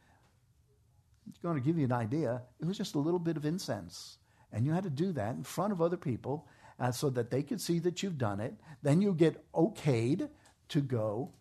I'm 1.27 1.35
going 1.43 1.55
to 1.55 1.65
give 1.65 1.79
you 1.79 1.85
an 1.85 1.93
idea. 1.93 2.43
It 2.61 2.67
was 2.67 2.77
just 2.77 2.97
a 2.97 2.99
little 2.99 3.21
bit 3.21 3.37
of 3.37 3.45
incense. 3.45 4.19
And 4.53 4.67
you 4.67 4.73
had 4.73 4.85
to 4.85 4.91
do 4.91 5.13
that 5.13 5.37
in 5.37 5.45
front 5.45 5.73
of 5.73 5.81
other 5.81 5.97
people 5.97 6.49
uh, 6.79 6.91
so 6.91 7.11
that 7.11 7.31
they 7.31 7.43
could 7.43 7.61
see 7.61 7.79
that 7.81 8.03
you've 8.03 8.19
done 8.19 8.41
it. 8.41 8.55
Then 8.83 9.01
you 9.01 9.15
get 9.15 9.51
okayed 9.53 10.29
to 10.69 10.81
go. 10.81 11.33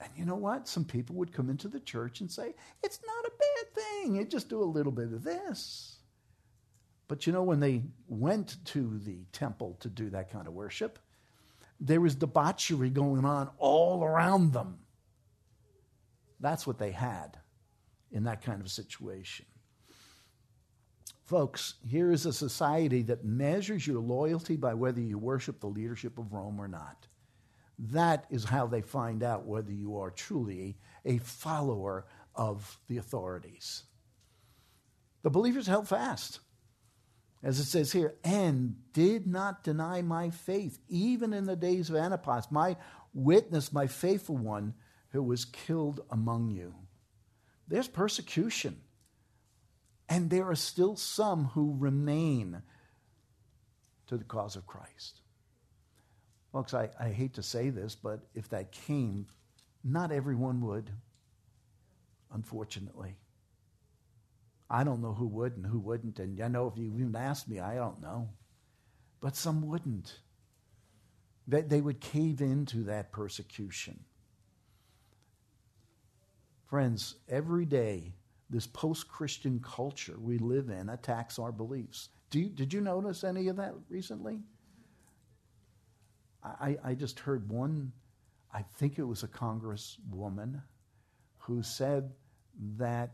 And 0.00 0.10
you 0.16 0.24
know 0.24 0.36
what? 0.36 0.68
Some 0.68 0.84
people 0.84 1.16
would 1.16 1.32
come 1.32 1.48
into 1.48 1.68
the 1.68 1.80
church 1.80 2.20
and 2.20 2.30
say, 2.30 2.54
it's 2.82 3.00
not 3.06 3.24
a 3.24 3.30
bad 3.30 3.82
thing. 3.82 4.16
You 4.16 4.24
just 4.24 4.48
do 4.48 4.62
a 4.62 4.64
little 4.64 4.92
bit 4.92 5.12
of 5.12 5.24
this. 5.24 5.96
But 7.08 7.26
you 7.26 7.32
know, 7.32 7.42
when 7.42 7.60
they 7.60 7.84
went 8.08 8.64
to 8.66 8.98
the 9.04 9.24
temple 9.32 9.76
to 9.80 9.88
do 9.88 10.10
that 10.10 10.30
kind 10.30 10.46
of 10.46 10.52
worship, 10.52 10.98
there 11.80 12.00
was 12.00 12.14
debauchery 12.14 12.90
going 12.90 13.24
on 13.24 13.50
all 13.58 14.02
around 14.02 14.52
them. 14.52 14.78
That's 16.40 16.66
what 16.66 16.78
they 16.78 16.90
had 16.90 17.38
in 18.10 18.24
that 18.24 18.42
kind 18.42 18.60
of 18.60 18.70
situation. 18.70 19.46
Folks, 21.26 21.74
here 21.86 22.10
is 22.10 22.24
a 22.24 22.32
society 22.32 23.02
that 23.02 23.24
measures 23.24 23.86
your 23.86 24.00
loyalty 24.00 24.56
by 24.56 24.74
whether 24.74 25.00
you 25.00 25.18
worship 25.18 25.60
the 25.60 25.66
leadership 25.66 26.18
of 26.18 26.32
Rome 26.32 26.58
or 26.58 26.68
not. 26.68 27.06
That 27.78 28.26
is 28.30 28.44
how 28.44 28.66
they 28.66 28.80
find 28.80 29.22
out 29.22 29.44
whether 29.44 29.72
you 29.72 29.98
are 29.98 30.10
truly 30.10 30.78
a 31.04 31.18
follower 31.18 32.06
of 32.34 32.78
the 32.88 32.96
authorities. 32.96 33.82
The 35.22 35.30
believers 35.30 35.66
held 35.66 35.88
fast 35.88 36.40
as 37.46 37.60
it 37.60 37.64
says 37.64 37.92
here, 37.92 38.16
and 38.24 38.74
did 38.92 39.24
not 39.24 39.62
deny 39.62 40.02
my 40.02 40.30
faith, 40.30 40.80
even 40.88 41.32
in 41.32 41.46
the 41.46 41.54
days 41.54 41.88
of 41.88 41.94
Antipas, 41.94 42.50
my 42.50 42.76
witness, 43.14 43.72
my 43.72 43.86
faithful 43.86 44.36
one, 44.36 44.74
who 45.10 45.22
was 45.22 45.44
killed 45.44 46.00
among 46.10 46.50
you. 46.50 46.74
There's 47.68 47.86
persecution. 47.86 48.80
And 50.08 50.30
there 50.30 50.48
are 50.48 50.56
still 50.56 50.96
some 50.96 51.46
who 51.46 51.76
remain 51.78 52.62
to 54.06 54.16
the 54.16 54.24
cause 54.24 54.56
of 54.56 54.66
Christ. 54.66 55.20
Folks, 56.52 56.74
I, 56.74 56.90
I 56.98 57.08
hate 57.08 57.34
to 57.34 57.42
say 57.42 57.70
this, 57.70 57.96
but 57.96 58.20
if 58.34 58.48
that 58.50 58.72
came, 58.72 59.26
not 59.84 60.12
everyone 60.12 60.60
would, 60.62 60.90
unfortunately. 62.32 63.16
I 64.68 64.84
don't 64.84 65.02
know 65.02 65.12
who 65.12 65.26
would 65.28 65.56
and 65.56 65.66
who 65.66 65.78
wouldn't. 65.78 66.18
And 66.18 66.40
I 66.40 66.48
know 66.48 66.66
if 66.66 66.78
you 66.78 66.92
even 66.94 67.14
asked 67.14 67.48
me, 67.48 67.60
I 67.60 67.74
don't 67.76 68.00
know. 68.00 68.28
But 69.20 69.36
some 69.36 69.66
wouldn't. 69.68 70.18
They, 71.46 71.62
they 71.62 71.80
would 71.80 72.00
cave 72.00 72.40
into 72.40 72.84
that 72.84 73.12
persecution. 73.12 74.00
Friends, 76.68 77.14
every 77.28 77.64
day, 77.64 78.14
this 78.50 78.66
post 78.66 79.08
Christian 79.08 79.60
culture 79.60 80.16
we 80.20 80.38
live 80.38 80.68
in 80.68 80.88
attacks 80.88 81.38
our 81.38 81.52
beliefs. 81.52 82.10
You, 82.32 82.48
did 82.48 82.72
you 82.72 82.80
notice 82.80 83.24
any 83.24 83.48
of 83.48 83.56
that 83.56 83.74
recently? 83.88 84.40
I, 86.44 86.76
I 86.84 86.94
just 86.94 87.18
heard 87.18 87.48
one, 87.48 87.92
I 88.52 88.62
think 88.62 88.98
it 88.98 89.04
was 89.04 89.22
a 89.22 89.28
congresswoman, 89.28 90.60
who 91.38 91.62
said 91.62 92.12
that 92.76 93.10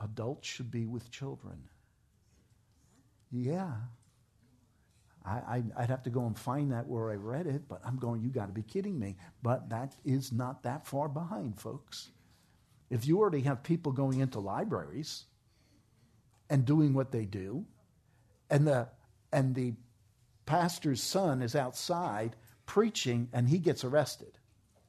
adults 0.00 0.48
should 0.48 0.70
be 0.70 0.86
with 0.86 1.10
children. 1.10 1.58
Yeah. 3.30 3.72
I, 5.24 5.62
would 5.78 5.88
have 5.88 6.02
to 6.02 6.10
go 6.10 6.26
and 6.26 6.36
find 6.36 6.72
that 6.72 6.86
where 6.86 7.10
I 7.10 7.14
read 7.14 7.46
it, 7.46 7.68
but 7.68 7.80
I'm 7.84 7.96
going, 7.96 8.22
you 8.22 8.30
got 8.30 8.46
to 8.46 8.52
be 8.52 8.62
kidding 8.62 8.98
me. 8.98 9.16
But 9.42 9.68
that 9.70 9.94
is 10.04 10.32
not 10.32 10.64
that 10.64 10.84
far 10.84 11.08
behind, 11.08 11.60
folks. 11.60 12.10
If 12.92 13.06
you 13.06 13.20
already 13.20 13.40
have 13.40 13.62
people 13.62 13.90
going 13.90 14.20
into 14.20 14.38
libraries 14.38 15.24
and 16.50 16.66
doing 16.66 16.92
what 16.92 17.10
they 17.10 17.24
do, 17.24 17.64
and 18.50 18.66
the, 18.66 18.86
and 19.32 19.54
the 19.54 19.72
pastor's 20.44 21.02
son 21.02 21.40
is 21.40 21.56
outside 21.56 22.36
preaching 22.66 23.30
and 23.32 23.48
he 23.48 23.56
gets 23.56 23.82
arrested, 23.82 24.36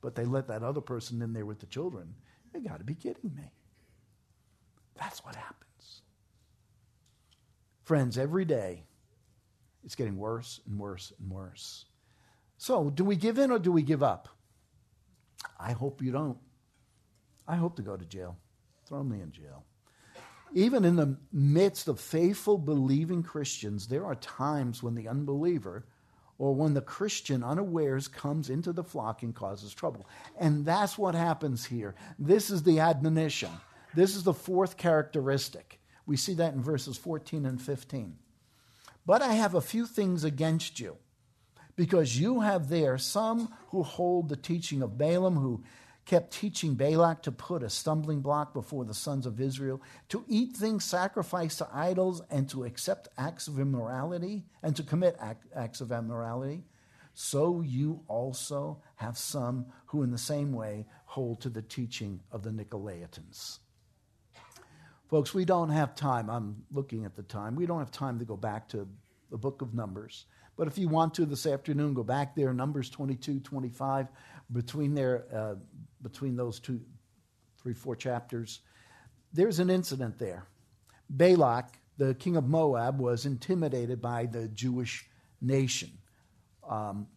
but 0.02 0.16
they 0.16 0.26
let 0.26 0.50
that 0.50 0.64
other 0.64 0.82
person 0.82 1.22
in 1.22 1.32
there 1.32 1.46
with 1.46 1.62
the 1.62 1.66
children, 1.66 2.14
they 2.52 2.60
got 2.60 2.80
to 2.80 2.84
be 2.84 2.94
kidding 2.94 3.34
me. 3.38 3.54
That's 4.96 5.24
what 5.24 5.36
happens. 5.36 6.02
Friends, 7.86 8.18
every 8.18 8.44
day 8.44 8.84
it's 9.86 9.96
getting 9.96 10.18
worse 10.18 10.60
and 10.68 10.78
worse 10.78 11.14
and 11.22 11.32
worse. 11.32 11.86
So, 12.58 12.90
do 12.90 13.06
we 13.06 13.16
give 13.16 13.38
in 13.38 13.50
or 13.50 13.60
do 13.60 13.72
we 13.72 13.82
give 13.82 14.04
up? 14.04 14.28
I 15.58 15.72
hope 15.72 16.02
you 16.02 16.12
don't. 16.12 16.38
I 17.48 17.56
hope 17.56 17.76
to 17.76 17.82
go 17.82 17.98
to 17.98 18.06
jail. 18.06 18.38
Throw 18.86 19.04
me 19.04 19.22
in 19.22 19.32
jail. 19.32 19.64
even 20.54 20.86
in 20.86 20.96
the 20.96 21.18
midst 21.32 21.88
of 21.88 22.00
faithful, 22.00 22.58
believing 22.58 23.24
Christians, 23.24 23.88
there 23.88 24.06
are 24.06 24.16
times 24.16 24.84
when 24.84 24.96
the 24.96 25.08
unbeliever 25.08 25.86
or 26.38 26.54
when 26.54 26.74
the 26.74 26.82
Christian 26.82 27.44
unawares 27.44 28.08
comes 28.08 28.50
into 28.50 28.72
the 28.72 28.84
flock 28.84 29.24
and 29.24 29.34
causes 29.34 29.74
trouble. 29.74 30.08
And 30.40 30.66
that's 30.66 30.98
what 30.98 31.16
happens 31.16 31.66
here. 31.66 31.96
This 32.20 32.50
is 32.50 32.64
the 32.64 32.80
admonition. 32.80 33.50
This 33.96 34.16
is 34.16 34.24
the 34.24 34.34
fourth 34.34 34.78
characteristic. 34.78 35.80
We 36.06 36.18
see 36.18 36.34
that 36.36 36.54
in 36.54 36.62
verses 36.62 36.98
14 36.98 37.46
and 37.46 37.62
15. 37.62 38.18
But 39.06 39.22
I 39.22 39.34
have 39.34 39.54
a 39.56 39.62
few 39.62 39.86
things 39.86 40.24
against 40.24 40.80
you, 40.80 40.98
because 41.76 42.20
you 42.20 42.42
have 42.42 42.70
there 42.70 42.98
some 42.98 43.54
who 43.70 43.84
hold 43.84 44.30
the 44.30 44.36
teaching 44.36 44.82
of 44.82 44.98
Balaam, 44.98 45.36
who 45.36 45.64
kept 46.06 46.34
teaching 46.34 46.76
Balak 46.76 47.24
to 47.24 47.32
put 47.32 47.64
a 47.64 47.70
stumbling 47.70 48.22
block 48.22 48.54
before 48.54 48.86
the 48.86 48.94
sons 48.94 49.26
of 49.26 49.40
Israel, 49.40 49.82
to 50.10 50.26
eat 50.28 50.56
things 50.56 50.84
sacrificed 50.84 51.60
to 51.60 51.68
idols, 51.72 52.22
and 52.30 52.50
to 52.50 52.66
accept 52.66 53.08
acts 53.18 53.48
of 53.48 53.60
immorality, 53.60 54.46
and 54.62 54.76
to 54.76 54.84
commit 54.84 55.18
acts 55.56 55.82
of 55.82 55.92
immorality. 55.92 56.64
So 57.14 57.62
you 57.62 58.02
also 58.08 58.82
have 58.96 59.18
some 59.18 59.68
who, 59.86 60.04
in 60.04 60.12
the 60.12 60.18
same 60.18 60.52
way, 60.52 60.86
hold 61.06 61.42
to 61.42 61.50
the 61.50 61.62
teaching 61.62 62.20
of 62.32 62.44
the 62.44 62.50
Nicolaitans. 62.50 63.60
Folks, 65.10 65.34
we 65.34 65.46
don't 65.46 65.70
have 65.70 65.96
time. 65.96 66.30
I'm 66.30 66.64
looking 66.72 67.06
at 67.06 67.16
the 67.16 67.22
time. 67.22 67.56
We 67.56 67.68
don't 67.68 67.80
have 67.80 67.92
time 67.92 68.18
to 68.20 68.26
go 68.26 68.36
back 68.36 68.68
to 68.70 68.88
the 69.30 69.38
book 69.38 69.62
of 69.62 69.74
Numbers. 69.74 70.26
But 70.56 70.68
if 70.68 70.78
you 70.78 70.88
want 70.88 71.14
to 71.16 71.26
this 71.26 71.46
afternoon, 71.46 71.94
go 71.94 72.04
back 72.04 72.36
there, 72.36 72.54
Numbers 72.54 72.90
22, 72.90 73.40
25, 73.40 74.08
between 74.52 74.94
there, 74.94 75.26
uh, 75.34 75.56
between 76.04 76.36
those 76.36 76.60
two, 76.60 76.82
three, 77.62 77.74
four 77.74 77.96
chapters, 77.96 78.60
there's 79.32 79.60
an 79.60 79.70
incident 79.70 80.20
there. 80.20 80.46
Balak, 81.10 81.80
the 81.98 82.14
king 82.14 82.36
of 82.36 82.48
Moab, 82.48 83.00
was 83.00 83.26
intimidated 83.26 84.02
by 84.02 84.26
the 84.26 84.48
Jewish 84.50 85.08
nation. 85.42 85.90
Um, 86.68 87.08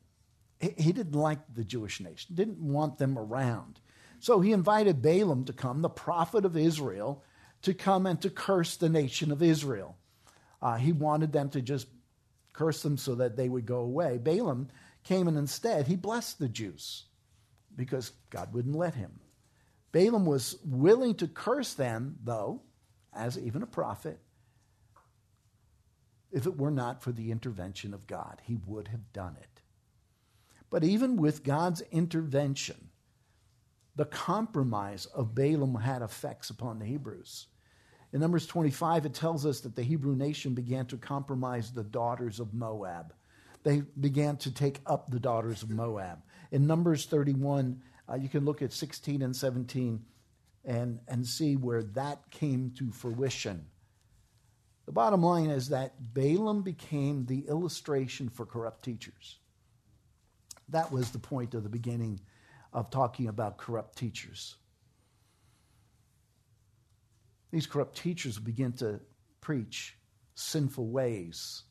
he, 0.60 0.74
he 0.76 0.92
didn't 0.92 1.14
like 1.14 1.40
the 1.54 1.64
Jewish 1.64 2.00
nation, 2.00 2.34
didn't 2.34 2.58
want 2.58 2.98
them 2.98 3.18
around. 3.18 3.80
So 4.20 4.40
he 4.40 4.52
invited 4.52 5.02
Balaam 5.02 5.44
to 5.44 5.52
come, 5.52 5.82
the 5.82 5.88
prophet 5.90 6.44
of 6.44 6.56
Israel, 6.56 7.22
to 7.62 7.74
come 7.74 8.06
and 8.06 8.20
to 8.22 8.30
curse 8.30 8.76
the 8.76 8.88
nation 8.88 9.30
of 9.30 9.42
Israel. 9.42 9.96
Uh, 10.62 10.76
he 10.76 10.92
wanted 10.92 11.32
them 11.32 11.50
to 11.50 11.60
just 11.60 11.86
curse 12.52 12.82
them 12.82 12.96
so 12.96 13.14
that 13.16 13.36
they 13.36 13.48
would 13.48 13.66
go 13.66 13.80
away. 13.80 14.18
Balaam 14.18 14.68
came 15.04 15.28
and 15.28 15.36
instead 15.36 15.86
he 15.86 15.96
blessed 15.96 16.38
the 16.38 16.48
Jews 16.48 17.04
because 17.76 18.12
God 18.30 18.52
wouldn't 18.52 18.76
let 18.76 18.94
him. 18.94 19.20
Balaam 19.92 20.26
was 20.26 20.56
willing 20.64 21.14
to 21.16 21.28
curse 21.28 21.74
them, 21.74 22.16
though, 22.24 22.62
as 23.14 23.38
even 23.38 23.62
a 23.62 23.66
prophet, 23.66 24.18
if 26.32 26.46
it 26.46 26.58
were 26.58 26.70
not 26.70 27.02
for 27.02 27.12
the 27.12 27.30
intervention 27.30 27.94
of 27.94 28.06
God. 28.06 28.40
He 28.44 28.58
would 28.66 28.88
have 28.88 29.12
done 29.12 29.36
it. 29.40 29.60
But 30.68 30.84
even 30.84 31.16
with 31.16 31.44
God's 31.44 31.82
intervention, 31.92 32.90
the 33.94 34.04
compromise 34.04 35.06
of 35.06 35.34
Balaam 35.34 35.74
had 35.74 36.02
effects 36.02 36.50
upon 36.50 36.78
the 36.78 36.84
Hebrews. 36.84 37.46
In 38.12 38.20
Numbers 38.20 38.46
25, 38.46 39.06
it 39.06 39.14
tells 39.14 39.46
us 39.46 39.60
that 39.60 39.74
the 39.74 39.82
Hebrew 39.82 40.14
nation 40.14 40.54
began 40.54 40.86
to 40.86 40.96
compromise 40.96 41.72
the 41.72 41.84
daughters 41.84 42.40
of 42.40 42.52
Moab. 42.52 43.14
They 43.62 43.82
began 44.00 44.36
to 44.38 44.52
take 44.52 44.80
up 44.86 45.10
the 45.10 45.18
daughters 45.18 45.62
of 45.62 45.70
Moab. 45.70 46.22
In 46.50 46.66
Numbers 46.66 47.06
31, 47.06 47.82
uh, 48.08 48.14
you 48.14 48.28
can 48.28 48.44
look 48.44 48.62
at 48.62 48.72
16 48.72 49.22
and 49.22 49.34
17 49.34 50.04
and, 50.64 51.00
and 51.08 51.26
see 51.26 51.56
where 51.56 51.82
that 51.82 52.30
came 52.30 52.72
to 52.78 52.90
fruition. 52.90 53.66
The 54.86 54.92
bottom 54.92 55.22
line 55.22 55.50
is 55.50 55.68
that 55.68 56.14
Balaam 56.14 56.62
became 56.62 57.26
the 57.26 57.40
illustration 57.48 58.28
for 58.28 58.46
corrupt 58.46 58.84
teachers. 58.84 59.38
That 60.68 60.90
was 60.90 61.10
the 61.10 61.18
point 61.18 61.54
of 61.54 61.62
the 61.62 61.68
beginning 61.68 62.20
of 62.72 62.90
talking 62.90 63.28
about 63.28 63.58
corrupt 63.58 63.96
teachers. 63.96 64.56
These 67.50 67.66
corrupt 67.66 67.96
teachers 67.96 68.38
begin 68.38 68.72
to 68.74 69.00
preach 69.40 69.96
sinful 70.34 70.88
ways. 70.88 71.62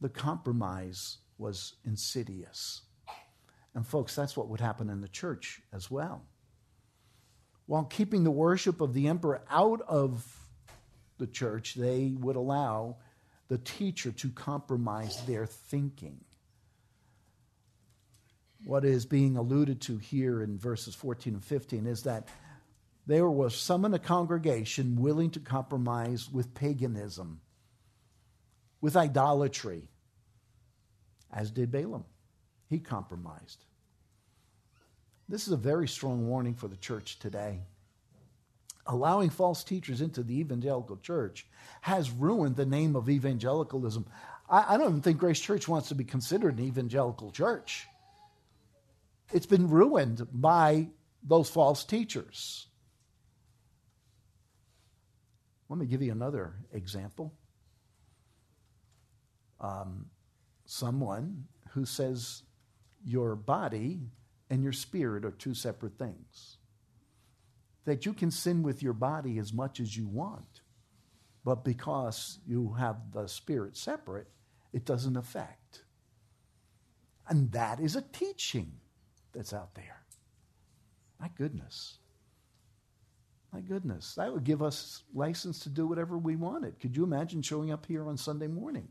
The 0.00 0.08
compromise 0.08 1.18
was 1.38 1.74
insidious. 1.84 2.82
And, 3.74 3.86
folks, 3.86 4.14
that's 4.14 4.36
what 4.36 4.48
would 4.48 4.60
happen 4.60 4.90
in 4.90 5.00
the 5.00 5.08
church 5.08 5.62
as 5.72 5.90
well. 5.90 6.24
While 7.66 7.84
keeping 7.84 8.24
the 8.24 8.30
worship 8.30 8.80
of 8.80 8.94
the 8.94 9.08
emperor 9.08 9.42
out 9.50 9.82
of 9.82 10.26
the 11.18 11.26
church, 11.26 11.74
they 11.74 12.14
would 12.18 12.36
allow 12.36 12.96
the 13.48 13.58
teacher 13.58 14.12
to 14.12 14.30
compromise 14.30 15.24
their 15.26 15.46
thinking. 15.46 16.24
What 18.64 18.84
is 18.84 19.06
being 19.06 19.36
alluded 19.36 19.80
to 19.82 19.98
here 19.98 20.42
in 20.42 20.58
verses 20.58 20.94
14 20.94 21.34
and 21.34 21.44
15 21.44 21.86
is 21.86 22.02
that 22.02 22.28
there 23.06 23.30
was 23.30 23.56
some 23.56 23.84
in 23.84 23.90
the 23.90 23.98
congregation 23.98 24.96
willing 24.96 25.30
to 25.30 25.40
compromise 25.40 26.30
with 26.30 26.54
paganism, 26.54 27.40
with 28.80 28.96
idolatry, 28.96 29.88
as 31.32 31.50
did 31.50 31.70
Balaam. 31.70 32.04
He 32.68 32.78
compromised. 32.78 33.64
This 35.28 35.46
is 35.46 35.52
a 35.52 35.58
very 35.58 35.88
strong 35.88 36.26
warning 36.26 36.54
for 36.54 36.68
the 36.68 36.76
church 36.76 37.18
today. 37.18 37.60
Allowing 38.86 39.28
false 39.28 39.64
teachers 39.64 40.00
into 40.00 40.22
the 40.22 40.40
evangelical 40.40 40.96
church 40.96 41.46
has 41.82 42.10
ruined 42.10 42.56
the 42.56 42.64
name 42.64 42.96
of 42.96 43.10
evangelicalism. 43.10 44.06
I, 44.48 44.74
I 44.74 44.76
don't 44.78 44.88
even 44.88 45.02
think 45.02 45.18
Grace 45.18 45.40
Church 45.40 45.68
wants 45.68 45.88
to 45.88 45.94
be 45.94 46.04
considered 46.04 46.58
an 46.58 46.64
evangelical 46.64 47.30
church. 47.30 47.86
It's 49.32 49.44
been 49.44 49.68
ruined 49.68 50.26
by 50.32 50.88
those 51.22 51.50
false 51.50 51.84
teachers. 51.84 52.66
Let 55.68 55.78
me 55.78 55.84
give 55.84 56.00
you 56.00 56.12
another 56.12 56.54
example. 56.72 57.34
Um, 59.60 60.06
someone 60.68 61.44
who 61.70 61.86
says 61.86 62.42
your 63.02 63.34
body 63.34 64.02
and 64.50 64.62
your 64.62 64.72
spirit 64.72 65.24
are 65.24 65.30
two 65.30 65.54
separate 65.54 65.98
things. 65.98 66.58
That 67.86 68.04
you 68.04 68.12
can 68.12 68.30
sin 68.30 68.62
with 68.62 68.82
your 68.82 68.92
body 68.92 69.38
as 69.38 69.50
much 69.50 69.80
as 69.80 69.96
you 69.96 70.06
want, 70.06 70.60
but 71.42 71.64
because 71.64 72.40
you 72.46 72.74
have 72.78 72.96
the 73.14 73.26
spirit 73.26 73.78
separate, 73.78 74.28
it 74.74 74.84
doesn't 74.84 75.16
affect. 75.16 75.84
And 77.28 77.50
that 77.52 77.80
is 77.80 77.96
a 77.96 78.02
teaching 78.02 78.72
that's 79.32 79.54
out 79.54 79.74
there. 79.74 80.02
My 81.18 81.30
goodness. 81.34 81.96
My 83.54 83.60
goodness. 83.60 84.14
That 84.16 84.34
would 84.34 84.44
give 84.44 84.62
us 84.62 85.04
license 85.14 85.60
to 85.60 85.70
do 85.70 85.86
whatever 85.86 86.18
we 86.18 86.36
wanted. 86.36 86.78
Could 86.78 86.94
you 86.94 87.04
imagine 87.04 87.40
showing 87.40 87.72
up 87.72 87.86
here 87.86 88.06
on 88.06 88.18
Sunday 88.18 88.48
morning? 88.48 88.88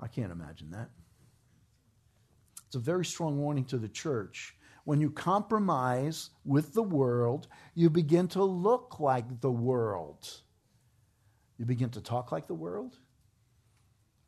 I 0.00 0.08
can't 0.08 0.32
imagine 0.32 0.70
that. 0.72 0.90
It's 2.66 2.76
a 2.76 2.80
very 2.80 3.04
strong 3.04 3.38
warning 3.38 3.64
to 3.66 3.78
the 3.78 3.88
church. 3.88 4.54
When 4.84 5.00
you 5.00 5.10
compromise 5.10 6.30
with 6.44 6.74
the 6.74 6.82
world, 6.82 7.48
you 7.74 7.90
begin 7.90 8.28
to 8.28 8.44
look 8.44 9.00
like 9.00 9.40
the 9.40 9.50
world. 9.50 10.28
You 11.58 11.64
begin 11.64 11.90
to 11.90 12.00
talk 12.00 12.32
like 12.32 12.46
the 12.46 12.54
world. 12.54 12.98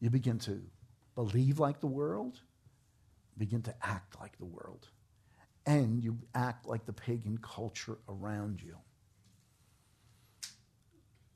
You 0.00 0.10
begin 0.10 0.38
to 0.40 0.62
believe 1.14 1.58
like 1.58 1.80
the 1.80 1.86
world. 1.86 2.40
begin 3.36 3.62
to 3.62 3.74
act 3.86 4.18
like 4.20 4.36
the 4.38 4.44
world. 4.44 4.88
And 5.66 6.02
you 6.02 6.18
act 6.34 6.66
like 6.66 6.86
the 6.86 6.92
pagan 6.92 7.38
culture 7.38 7.98
around 8.08 8.60
you. 8.62 8.76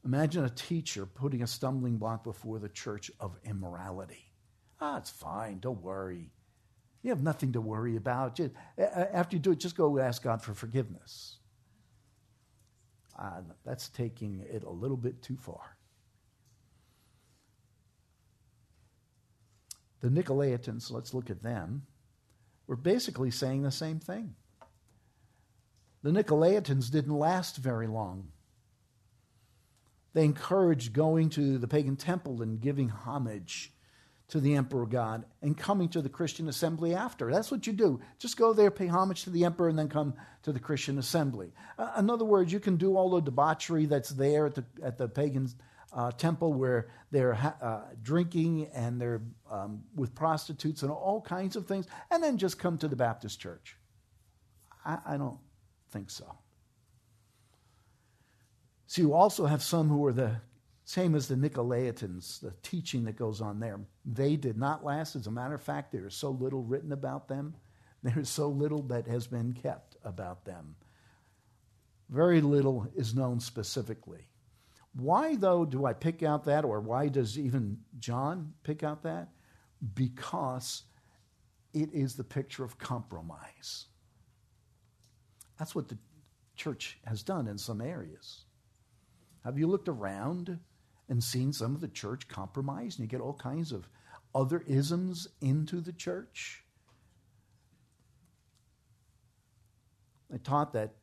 Imagine 0.04 0.44
a 0.44 0.50
teacher 0.50 1.06
putting 1.06 1.42
a 1.42 1.46
stumbling 1.46 1.96
block 1.96 2.24
before 2.24 2.58
the 2.58 2.68
church 2.68 3.10
of 3.20 3.38
immorality. 3.44 4.32
Ah, 4.80 4.96
it's 4.98 5.10
fine. 5.10 5.60
Don't 5.60 5.80
worry. 5.80 6.32
You 7.02 7.10
have 7.10 7.22
nothing 7.22 7.52
to 7.52 7.60
worry 7.60 7.96
about. 7.96 8.36
Just, 8.36 8.50
after 8.78 9.36
you 9.36 9.40
do 9.40 9.52
it, 9.52 9.60
just 9.60 9.76
go 9.76 9.98
ask 9.98 10.22
God 10.22 10.42
for 10.42 10.54
forgiveness. 10.54 11.38
Uh, 13.16 13.42
that's 13.64 13.88
taking 13.90 14.44
it 14.50 14.64
a 14.64 14.70
little 14.70 14.96
bit 14.96 15.22
too 15.22 15.36
far. 15.36 15.76
The 20.00 20.08
Nicolaitans, 20.08 20.90
let's 20.90 21.14
look 21.14 21.30
at 21.30 21.44
them, 21.44 21.82
were 22.66 22.74
basically 22.74 23.30
saying 23.30 23.62
the 23.62 23.70
same 23.70 24.00
thing. 24.00 24.34
The 26.02 26.10
Nicolaitans 26.10 26.90
didn't 26.90 27.16
last 27.16 27.58
very 27.58 27.86
long. 27.86 28.31
They 30.14 30.24
encouraged 30.24 30.92
going 30.92 31.30
to 31.30 31.58
the 31.58 31.68
pagan 31.68 31.96
temple 31.96 32.42
and 32.42 32.60
giving 32.60 32.88
homage 32.88 33.72
to 34.28 34.40
the 34.40 34.54
emperor 34.54 34.86
God 34.86 35.24
and 35.42 35.56
coming 35.56 35.88
to 35.90 36.00
the 36.00 36.08
Christian 36.08 36.48
assembly 36.48 36.94
after. 36.94 37.30
That's 37.30 37.50
what 37.50 37.66
you 37.66 37.72
do. 37.72 38.00
Just 38.18 38.36
go 38.36 38.52
there, 38.52 38.70
pay 38.70 38.86
homage 38.86 39.24
to 39.24 39.30
the 39.30 39.44
emperor, 39.44 39.68
and 39.68 39.78
then 39.78 39.88
come 39.88 40.14
to 40.44 40.52
the 40.52 40.60
Christian 40.60 40.98
assembly. 40.98 41.52
Uh, 41.78 41.92
in 41.98 42.08
other 42.08 42.24
words, 42.24 42.52
you 42.52 42.60
can 42.60 42.76
do 42.76 42.96
all 42.96 43.10
the 43.10 43.20
debauchery 43.20 43.86
that's 43.86 44.10
there 44.10 44.46
at 44.46 44.54
the, 44.54 44.64
at 44.82 44.96
the 44.96 45.08
pagan 45.08 45.48
uh, 45.92 46.10
temple 46.12 46.54
where 46.54 46.88
they're 47.10 47.34
uh, 47.34 47.80
drinking 48.02 48.68
and 48.74 49.00
they're 49.00 49.20
um, 49.50 49.82
with 49.94 50.14
prostitutes 50.14 50.82
and 50.82 50.90
all 50.90 51.20
kinds 51.20 51.54
of 51.56 51.66
things, 51.66 51.86
and 52.10 52.22
then 52.22 52.38
just 52.38 52.58
come 52.58 52.78
to 52.78 52.88
the 52.88 52.96
Baptist 52.96 53.38
church. 53.38 53.76
I, 54.84 54.98
I 55.06 55.16
don't 55.18 55.38
think 55.90 56.08
so. 56.08 56.38
So 58.92 59.00
you 59.00 59.14
also 59.14 59.46
have 59.46 59.62
some 59.62 59.88
who 59.88 60.04
are 60.04 60.12
the 60.12 60.36
same 60.84 61.14
as 61.14 61.26
the 61.26 61.34
Nicolaitans, 61.34 62.40
the 62.40 62.52
teaching 62.62 63.04
that 63.04 63.16
goes 63.16 63.40
on 63.40 63.58
there. 63.58 63.80
They 64.04 64.36
did 64.36 64.58
not 64.58 64.84
last. 64.84 65.16
As 65.16 65.26
a 65.26 65.30
matter 65.30 65.54
of 65.54 65.62
fact, 65.62 65.92
there 65.92 66.06
is 66.06 66.12
so 66.12 66.32
little 66.32 66.62
written 66.62 66.92
about 66.92 67.26
them. 67.26 67.54
There 68.02 68.18
is 68.18 68.28
so 68.28 68.48
little 68.48 68.82
that 68.88 69.06
has 69.06 69.26
been 69.26 69.54
kept 69.54 69.96
about 70.04 70.44
them. 70.44 70.76
Very 72.10 72.42
little 72.42 72.86
is 72.94 73.14
known 73.14 73.40
specifically. 73.40 74.28
Why, 74.94 75.36
though, 75.36 75.64
do 75.64 75.86
I 75.86 75.94
pick 75.94 76.22
out 76.22 76.44
that, 76.44 76.66
or 76.66 76.80
why 76.80 77.08
does 77.08 77.38
even 77.38 77.78
John 77.98 78.52
pick 78.62 78.82
out 78.82 79.04
that? 79.04 79.28
Because 79.94 80.82
it 81.72 81.88
is 81.94 82.14
the 82.14 82.24
picture 82.24 82.64
of 82.64 82.76
compromise. 82.76 83.86
That's 85.58 85.74
what 85.74 85.88
the 85.88 85.96
church 86.56 86.98
has 87.06 87.22
done 87.22 87.46
in 87.46 87.56
some 87.56 87.80
areas. 87.80 88.44
Have 89.44 89.58
you 89.58 89.66
looked 89.66 89.88
around 89.88 90.58
and 91.08 91.22
seen 91.22 91.52
some 91.52 91.74
of 91.74 91.80
the 91.82 91.88
church 91.88 92.26
compromise, 92.28 92.96
and 92.96 93.04
you 93.04 93.06
get 93.06 93.20
all 93.20 93.34
kinds 93.34 93.70
of 93.70 93.88
other 94.34 94.64
isms 94.66 95.28
into 95.40 95.80
the 95.80 95.92
church. 95.92 96.64
I 100.32 100.38
taught 100.38 100.72
that 100.72 100.94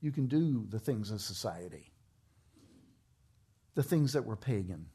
you 0.00 0.12
can 0.12 0.26
do 0.26 0.66
the 0.68 0.78
things 0.78 1.10
of 1.10 1.20
society, 1.20 1.92
the 3.74 3.82
things 3.82 4.12
that 4.12 4.26
were 4.26 4.36
pagan, 4.36 4.86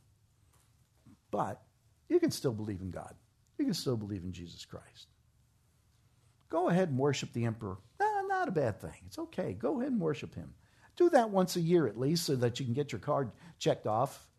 but 1.31 1.63
you 2.07 2.19
can 2.19 2.29
still 2.29 2.53
believe 2.53 2.81
in 2.81 2.91
God. 2.91 3.15
You 3.57 3.65
can 3.65 3.73
still 3.73 3.97
believe 3.97 4.23
in 4.23 4.31
Jesus 4.31 4.65
Christ. 4.65 5.07
Go 6.49 6.69
ahead 6.69 6.89
and 6.89 6.97
worship 6.97 7.33
the 7.33 7.45
emperor. 7.45 7.77
No, 7.99 8.21
not 8.27 8.47
a 8.47 8.51
bad 8.51 8.79
thing. 8.79 9.01
It's 9.07 9.17
okay. 9.17 9.53
Go 9.53 9.79
ahead 9.79 9.91
and 9.91 9.99
worship 9.99 10.35
him. 10.35 10.53
Do 10.99 11.09
that 11.09 11.31
once 11.31 11.55
a 11.55 11.61
year 11.61 11.87
at 11.87 11.99
least 11.99 12.25
so 12.25 12.35
that 12.35 12.59
you 12.59 12.65
can 12.65 12.75
get 12.75 12.91
your 12.91 12.99
card 12.99 13.31
checked 13.57 13.87
off 13.87 14.29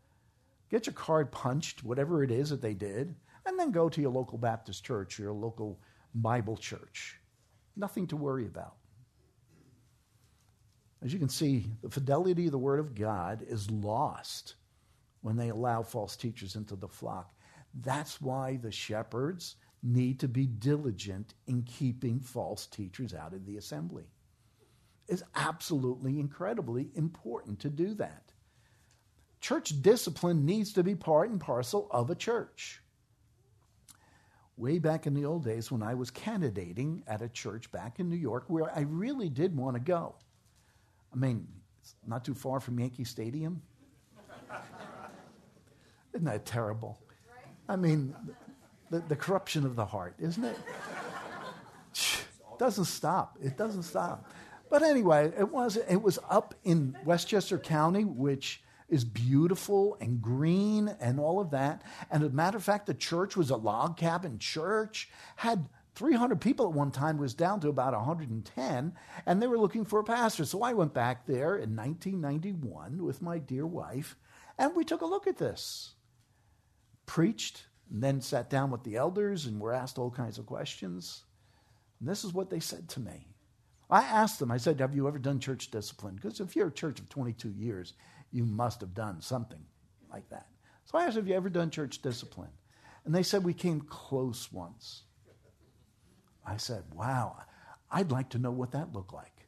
get 0.70 0.86
your 0.86 0.94
card 0.94 1.30
punched, 1.32 1.84
whatever 1.84 2.22
it 2.22 2.30
is 2.30 2.50
that 2.50 2.62
they 2.62 2.74
did, 2.74 3.14
and 3.44 3.58
then 3.58 3.72
go 3.72 3.88
to 3.88 4.00
your 4.00 4.10
local 4.10 4.38
Baptist 4.38 4.84
church 4.84 5.18
or 5.18 5.24
your 5.24 5.32
local 5.32 5.78
Bible 6.14 6.56
church. 6.56 7.18
Nothing 7.76 8.06
to 8.08 8.16
worry 8.16 8.46
about. 8.46 8.76
As 11.02 11.12
you 11.12 11.18
can 11.18 11.28
see, 11.28 11.66
the 11.82 11.90
fidelity 11.90 12.46
of 12.46 12.52
the 12.52 12.58
Word 12.58 12.78
of 12.78 12.94
God 12.94 13.42
is 13.46 13.70
lost 13.70 14.54
when 15.22 15.36
they 15.36 15.48
allow 15.48 15.82
false 15.82 16.16
teachers 16.16 16.56
into 16.56 16.76
the 16.76 16.88
flock. 16.88 17.34
That's 17.82 18.20
why 18.20 18.56
the 18.56 18.70
shepherds 18.70 19.56
need 19.82 20.20
to 20.20 20.28
be 20.28 20.46
diligent 20.46 21.34
in 21.46 21.62
keeping 21.62 22.20
false 22.20 22.66
teachers 22.66 23.14
out 23.14 23.32
of 23.32 23.46
the 23.46 23.56
assembly. 23.56 24.04
It's 25.10 25.24
absolutely 25.34 26.20
incredibly 26.20 26.90
important 26.94 27.58
to 27.60 27.68
do 27.68 27.94
that. 27.94 28.22
Church 29.40 29.82
discipline 29.82 30.46
needs 30.46 30.72
to 30.74 30.84
be 30.84 30.94
part 30.94 31.30
and 31.30 31.40
parcel 31.40 31.88
of 31.90 32.10
a 32.10 32.14
church. 32.14 32.80
Way 34.56 34.78
back 34.78 35.08
in 35.08 35.14
the 35.14 35.24
old 35.24 35.44
days 35.44 35.72
when 35.72 35.82
I 35.82 35.94
was 35.94 36.12
candidating 36.12 37.02
at 37.08 37.22
a 37.22 37.28
church 37.28 37.72
back 37.72 37.98
in 37.98 38.08
New 38.08 38.16
York 38.16 38.44
where 38.46 38.70
I 38.76 38.82
really 38.82 39.28
did 39.28 39.56
want 39.56 39.74
to 39.74 39.80
go. 39.80 40.14
I 41.12 41.16
mean, 41.16 41.48
it's 41.80 41.96
not 42.06 42.24
too 42.24 42.34
far 42.34 42.60
from 42.60 42.78
Yankee 42.78 43.04
Stadium. 43.04 43.60
Isn't 46.14 46.24
that 46.24 46.46
terrible? 46.46 47.00
I 47.68 47.74
mean, 47.74 48.14
the, 48.90 49.00
the 49.08 49.16
corruption 49.16 49.66
of 49.66 49.74
the 49.74 49.86
heart, 49.86 50.14
isn't 50.20 50.44
it? 50.44 50.56
doesn't 52.60 52.84
stop. 52.84 53.38
It 53.42 53.56
doesn't 53.56 53.84
stop. 53.84 54.30
But 54.70 54.82
anyway, 54.82 55.32
it 55.36 55.50
was 55.50 55.76
it 55.76 56.00
was 56.00 56.18
up 56.30 56.54
in 56.64 56.96
Westchester 57.04 57.58
County, 57.58 58.04
which 58.04 58.62
is 58.88 59.04
beautiful 59.04 59.96
and 60.00 60.22
green 60.22 60.88
and 61.00 61.20
all 61.20 61.40
of 61.40 61.50
that. 61.50 61.82
And 62.10 62.22
as 62.22 62.30
a 62.30 62.34
matter 62.34 62.56
of 62.56 62.64
fact, 62.64 62.86
the 62.86 62.94
church 62.94 63.36
was 63.36 63.50
a 63.50 63.56
log 63.56 63.96
cabin 63.96 64.38
church, 64.38 65.08
had 65.36 65.68
300 65.94 66.40
people 66.40 66.66
at 66.66 66.72
one 66.72 66.90
time, 66.90 67.18
was 67.18 67.34
down 67.34 67.60
to 67.60 67.68
about 67.68 67.94
110, 67.94 68.92
and 69.26 69.42
they 69.42 69.46
were 69.46 69.58
looking 69.58 69.84
for 69.84 70.00
a 70.00 70.04
pastor. 70.04 70.44
So 70.44 70.62
I 70.62 70.72
went 70.72 70.94
back 70.94 71.26
there 71.26 71.56
in 71.56 71.76
1991 71.76 73.02
with 73.02 73.22
my 73.22 73.38
dear 73.38 73.66
wife, 73.66 74.16
and 74.58 74.74
we 74.74 74.84
took 74.84 75.02
a 75.02 75.06
look 75.06 75.26
at 75.26 75.38
this. 75.38 75.94
Preached, 77.06 77.64
and 77.90 78.02
then 78.02 78.20
sat 78.20 78.50
down 78.50 78.70
with 78.70 78.84
the 78.84 78.96
elders 78.96 79.46
and 79.46 79.60
were 79.60 79.72
asked 79.72 79.98
all 79.98 80.10
kinds 80.10 80.38
of 80.38 80.46
questions. 80.46 81.24
And 81.98 82.08
this 82.08 82.24
is 82.24 82.32
what 82.32 82.50
they 82.50 82.60
said 82.60 82.88
to 82.90 83.00
me. 83.00 83.29
I 83.90 84.02
asked 84.02 84.38
them, 84.38 84.50
I 84.50 84.56
said, 84.56 84.80
Have 84.80 84.94
you 84.94 85.08
ever 85.08 85.18
done 85.18 85.40
church 85.40 85.70
discipline? 85.70 86.14
Because 86.14 86.40
if 86.40 86.54
you're 86.54 86.68
a 86.68 86.72
church 86.72 87.00
of 87.00 87.08
22 87.08 87.50
years, 87.50 87.94
you 88.30 88.44
must 88.44 88.80
have 88.80 88.94
done 88.94 89.20
something 89.20 89.64
like 90.12 90.28
that. 90.30 90.46
So 90.84 90.98
I 90.98 91.04
asked, 91.04 91.16
Have 91.16 91.28
you 91.28 91.34
ever 91.34 91.48
done 91.48 91.70
church 91.70 92.02
discipline? 92.02 92.50
And 93.04 93.14
they 93.14 93.22
said, 93.22 93.44
We 93.44 93.54
came 93.54 93.80
close 93.80 94.52
once. 94.52 95.02
I 96.46 96.56
said, 96.56 96.84
Wow, 96.94 97.36
I'd 97.90 98.12
like 98.12 98.30
to 98.30 98.38
know 98.38 98.50
what 98.50 98.72
that 98.72 98.92
looked 98.92 99.12
like. 99.12 99.46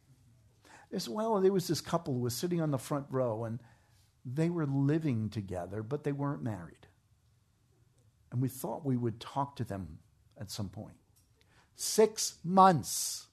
They 0.91 0.99
said, 0.99 1.15
Well, 1.15 1.41
there 1.41 1.53
was 1.53 1.69
this 1.69 1.81
couple 1.81 2.15
who 2.15 2.21
was 2.21 2.35
sitting 2.35 2.61
on 2.61 2.71
the 2.71 2.79
front 2.79 3.07
row 3.11 3.45
and 3.45 3.61
they 4.25 4.51
were 4.51 4.67
living 4.67 5.31
together, 5.31 5.83
but 5.83 6.05
they 6.05 6.13
weren't 6.13 6.43
married. 6.43 6.87
And 8.31 8.41
we 8.41 8.49
thought 8.49 8.85
we 8.85 8.97
would 8.97 9.21
talk 9.21 9.57
to 9.57 9.65
them 9.65 9.99
at 10.41 10.51
some 10.51 10.69
point. 10.69 10.97
Six 11.75 12.39
months, 12.45 13.27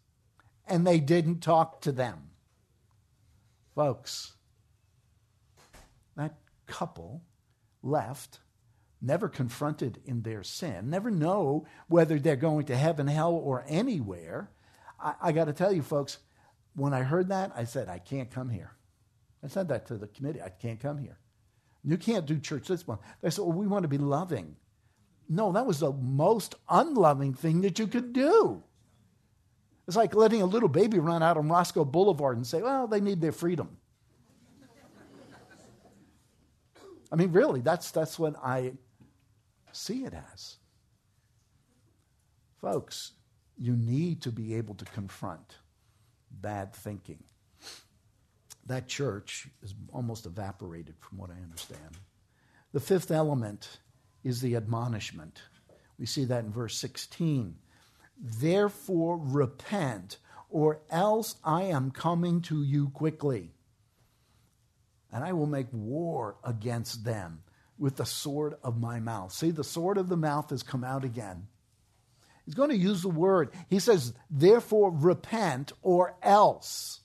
and 0.69 0.85
they 0.85 0.99
didn't 0.99 1.41
talk 1.41 1.81
to 1.81 1.91
them. 1.91 2.29
Folks, 3.75 4.33
that 6.15 6.35
couple 6.67 7.23
left, 7.81 8.39
never 9.01 9.29
confronted 9.29 9.99
in 10.05 10.21
their 10.21 10.43
sin, 10.43 10.89
never 10.89 11.09
know 11.09 11.65
whether 11.87 12.19
they're 12.19 12.35
going 12.35 12.65
to 12.65 12.75
heaven, 12.75 13.07
hell, 13.07 13.33
or 13.33 13.65
anywhere. 13.67 14.51
I, 15.01 15.13
I 15.21 15.31
got 15.31 15.45
to 15.45 15.53
tell 15.53 15.71
you, 15.71 15.81
folks, 15.81 16.17
when 16.75 16.93
I 16.93 17.03
heard 17.03 17.29
that, 17.29 17.51
I 17.55 17.63
said, 17.63 17.89
I 17.89 17.99
can't 17.99 18.29
come 18.31 18.49
here. 18.49 18.71
I 19.43 19.47
said 19.47 19.69
that 19.69 19.87
to 19.87 19.97
the 19.97 20.07
committee. 20.07 20.41
I 20.41 20.49
can't 20.49 20.79
come 20.79 20.97
here. 20.97 21.17
You 21.83 21.97
can't 21.97 22.25
do 22.25 22.39
church 22.39 22.67
this 22.67 22.85
one. 22.85 22.99
They 23.21 23.29
said, 23.29 23.43
well, 23.45 23.53
we 23.53 23.67
want 23.67 23.83
to 23.83 23.89
be 23.89 23.97
loving. 23.97 24.57
No, 25.29 25.51
that 25.53 25.65
was 25.65 25.79
the 25.79 25.93
most 25.93 26.55
unloving 26.69 27.33
thing 27.33 27.61
that 27.61 27.79
you 27.79 27.87
could 27.87 28.11
do. 28.13 28.63
It's 29.89 29.95
like 29.95 30.13
letting 30.13 30.43
a 30.43 30.45
little 30.45 30.69
baby 30.69 30.99
run 30.99 31.23
out 31.23 31.35
on 31.35 31.49
Roscoe 31.49 31.83
Boulevard 31.83 32.37
and 32.37 32.45
say, 32.45 32.61
well, 32.61 32.85
they 32.85 33.01
need 33.01 33.21
their 33.21 33.31
freedom. 33.31 33.75
I 37.11 37.15
mean, 37.15 37.31
really, 37.31 37.61
that's, 37.61 37.89
that's 37.89 38.19
what 38.19 38.35
I 38.37 38.73
see 39.71 40.03
it 40.03 40.13
as. 40.13 40.57
Folks, 42.61 43.13
you 43.57 43.75
need 43.75 44.21
to 44.21 44.31
be 44.31 44.53
able 44.53 44.75
to 44.75 44.85
confront 44.85 45.55
bad 46.29 46.75
thinking. 46.75 47.23
That 48.67 48.87
church 48.87 49.47
is 49.63 49.73
almost 49.91 50.27
evaporated 50.27 50.93
from 50.99 51.17
what 51.17 51.31
I 51.31 51.41
understand. 51.41 51.97
The 52.73 52.79
fifth 52.79 53.09
element 53.09 53.79
is 54.23 54.39
the 54.39 54.55
admonishment. 54.55 55.41
We 55.97 56.05
see 56.05 56.25
that 56.25 56.43
in 56.43 56.51
verse 56.51 56.77
16. 56.77 57.55
Therefore, 58.19 59.17
repent, 59.17 60.17
or 60.49 60.81
else 60.89 61.35
I 61.43 61.63
am 61.63 61.91
coming 61.91 62.41
to 62.43 62.63
you 62.63 62.89
quickly 62.89 63.53
and 65.11 65.23
I 65.23 65.33
will 65.33 65.47
make 65.47 65.67
war 65.71 66.37
against 66.43 67.03
them 67.03 67.41
with 67.77 67.95
the 67.95 68.05
sword 68.05 68.55
of 68.63 68.79
my 68.79 68.99
mouth. 68.99 69.31
See, 69.31 69.51
the 69.51 69.63
sword 69.63 69.97
of 69.97 70.09
the 70.09 70.17
mouth 70.17 70.49
has 70.49 70.63
come 70.63 70.83
out 70.83 71.03
again. 71.03 71.47
He's 72.45 72.55
going 72.55 72.69
to 72.69 72.77
use 72.77 73.01
the 73.01 73.09
word. 73.09 73.51
He 73.69 73.79
says, 73.79 74.13
therefore, 74.29 74.91
repent 74.91 75.71
or 75.81 76.15
else. 76.21 76.99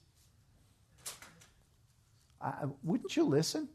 I, 2.40 2.64
wouldn't 2.82 3.16
you 3.16 3.24
listen? 3.24 3.68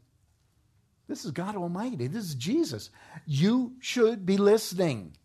This 1.08 1.24
is 1.24 1.32
God 1.32 1.56
Almighty. 1.56 2.06
This 2.06 2.24
is 2.24 2.34
Jesus. 2.34 2.90
You 3.26 3.74
should 3.80 4.26
be 4.26 4.36
listening. 4.36 5.16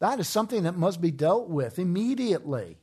That 0.00 0.18
is 0.18 0.28
something 0.28 0.64
that 0.64 0.76
must 0.76 1.00
be 1.00 1.10
dealt 1.10 1.48
with 1.48 1.78
immediately. 1.78 2.78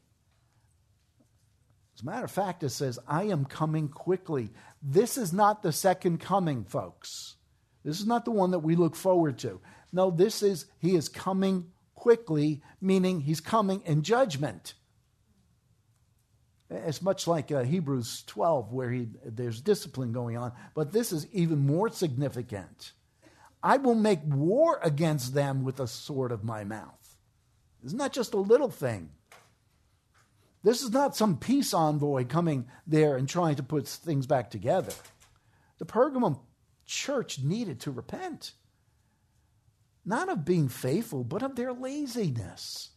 As 1.96 2.04
a 2.04 2.06
matter 2.06 2.26
of 2.26 2.32
fact, 2.32 2.64
it 2.64 2.70
says, 2.70 3.00
I 3.08 3.24
am 3.24 3.46
coming 3.46 3.90
quickly. 3.90 4.52
This 4.84 5.18
is 5.18 5.34
not 5.34 5.64
the 5.64 5.72
second 5.72 6.20
coming, 6.20 6.64
folks. 6.64 7.36
This 7.84 8.00
is 8.00 8.06
not 8.06 8.24
the 8.24 8.32
one 8.32 8.52
that 8.52 8.60
we 8.60 8.76
look 8.76 8.96
forward 8.96 9.40
to. 9.40 9.60
No, 9.92 10.12
this 10.12 10.44
is, 10.44 10.68
he 10.78 10.96
is 10.96 11.10
coming 11.10 11.72
quickly, 11.96 12.62
meaning 12.80 13.22
he's 13.22 13.42
coming 13.42 13.82
in 13.86 14.04
judgment. 14.04 14.76
It's 16.70 17.02
much 17.02 17.28
like 17.28 17.52
uh, 17.52 17.64
Hebrews 17.64 18.24
12, 18.28 18.72
where 18.72 18.92
he, 18.92 19.08
there's 19.26 19.62
discipline 19.62 20.12
going 20.12 20.38
on, 20.38 20.52
but 20.76 20.92
this 20.92 21.12
is 21.12 21.26
even 21.32 21.66
more 21.66 21.90
significant. 21.90 22.92
I 23.64 23.78
will 23.78 23.96
make 23.96 24.20
war 24.24 24.80
against 24.84 25.34
them 25.34 25.64
with 25.64 25.78
the 25.78 25.88
sword 25.88 26.32
of 26.32 26.44
my 26.44 26.64
mouth. 26.64 26.97
It's 27.84 27.94
not 27.94 28.14
just 28.14 28.34
a 28.34 28.38
little 28.38 28.70
thing. 28.70 29.12
This 30.64 30.82
is 30.82 30.92
not 30.92 31.16
some 31.16 31.38
peace 31.38 31.74
envoy 31.74 32.26
coming 32.26 32.68
there 32.86 33.16
and 33.16 33.30
trying 33.30 33.56
to 33.56 33.64
put 33.64 33.88
things 33.88 34.26
back 34.26 34.50
together. 34.50 34.92
The 35.78 35.86
Pergamum 35.86 36.40
church 36.86 37.40
needed 37.40 37.80
to 37.82 37.92
repent, 37.92 38.54
not 40.06 40.30
of 40.30 40.46
being 40.46 40.68
faithful, 40.68 41.24
but 41.24 41.44
of 41.44 41.56
their 41.56 41.74
laziness. 41.74 42.90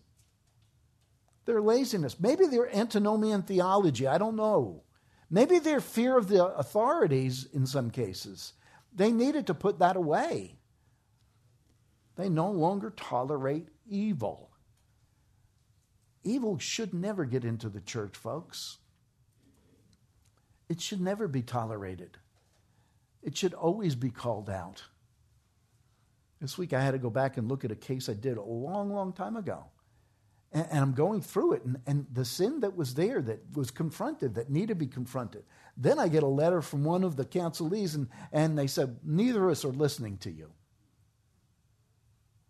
Their 1.45 1.61
laziness. 1.61 2.19
Maybe 2.19 2.47
their 2.47 2.75
antinomian 2.75 3.43
theology, 3.43 4.07
I 4.07 4.19
don't 4.19 4.37
know. 4.37 4.85
Maybe 5.29 5.59
their 5.59 5.81
fear 5.81 6.17
of 6.17 6.29
the 6.29 6.45
authorities 6.45 7.47
in 7.53 7.67
some 7.67 7.91
cases. 7.91 8.55
They 8.93 9.13
needed 9.13 9.47
to 9.47 9.55
put 9.55 9.79
that 9.79 9.97
away. 9.97 10.57
They 12.17 12.29
no 12.29 12.51
longer 12.51 12.91
tolerate 12.91 13.69
evil. 13.89 14.50
Evil 16.23 16.59
should 16.59 16.93
never 16.93 17.25
get 17.25 17.45
into 17.45 17.69
the 17.69 17.81
church, 17.81 18.17
folks. 18.17 18.79
It 20.69 20.81
should 20.81 21.01
never 21.01 21.27
be 21.27 21.43
tolerated. 21.43 22.19
It 23.23 23.37
should 23.37 23.55
always 23.55 23.95
be 23.95 24.11
called 24.11 24.49
out. 24.49 24.85
This 26.41 26.57
week 26.57 26.73
I 26.73 26.81
had 26.81 26.93
to 26.93 26.99
go 26.99 27.11
back 27.11 27.37
and 27.37 27.49
look 27.49 27.65
at 27.65 27.73
a 27.73 27.77
case 27.77 28.09
I 28.09 28.15
did 28.15 28.39
a 28.39 28.43
long, 28.43 28.93
long 28.93 29.13
time 29.13 29.37
ago. 29.37 29.65
And, 30.53 30.67
and 30.71 30.79
I'm 30.81 30.93
going 30.93 31.21
through 31.21 31.55
it, 31.55 31.65
and, 31.65 31.79
and 31.87 32.07
the 32.13 32.25
sin 32.25 32.61
that 32.61 32.77
was 32.77 32.95
there 32.95 33.21
that 33.23 33.41
was 33.55 33.71
confronted, 33.71 34.35
that 34.35 34.51
needed 34.51 34.69
to 34.69 34.75
be 34.75 34.87
confronted. 34.87 35.45
Then 35.77 35.99
I 35.99 36.09
get 36.09 36.23
a 36.23 36.29
letter 36.29 36.63
from 36.63 36.83
one 36.83 37.05
of 37.05 37.17
the 37.17 37.25
counselees, 37.25 37.95
and, 37.95 38.09
and 38.33 38.59
they 38.59 38.67
said, 38.67 38.99
Neither 39.05 39.45
of 39.45 39.53
us 39.53 39.65
are 39.65 39.73
listening 39.73 40.19
to 40.19 40.31
you. 40.31 40.51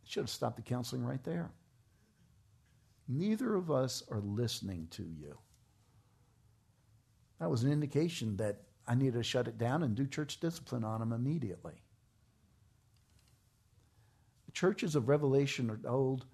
Should 0.04 0.22
have 0.22 0.30
stopped 0.30 0.56
the 0.56 0.62
counseling 0.62 1.04
right 1.04 1.22
there. 1.24 1.50
Neither 3.12 3.56
of 3.56 3.72
us 3.72 4.04
are 4.08 4.20
listening 4.20 4.86
to 4.92 5.02
you. 5.02 5.36
That 7.40 7.50
was 7.50 7.64
an 7.64 7.72
indication 7.72 8.36
that 8.36 8.60
I 8.86 8.94
needed 8.94 9.14
to 9.14 9.22
shut 9.24 9.48
it 9.48 9.58
down 9.58 9.82
and 9.82 9.96
do 9.96 10.06
church 10.06 10.38
discipline 10.38 10.84
on 10.84 11.02
him 11.02 11.12
immediately. 11.12 11.82
The 14.46 14.52
churches 14.52 14.94
of 14.94 15.08
Revelation 15.08 15.70
are 15.70 15.76
told 15.76 16.26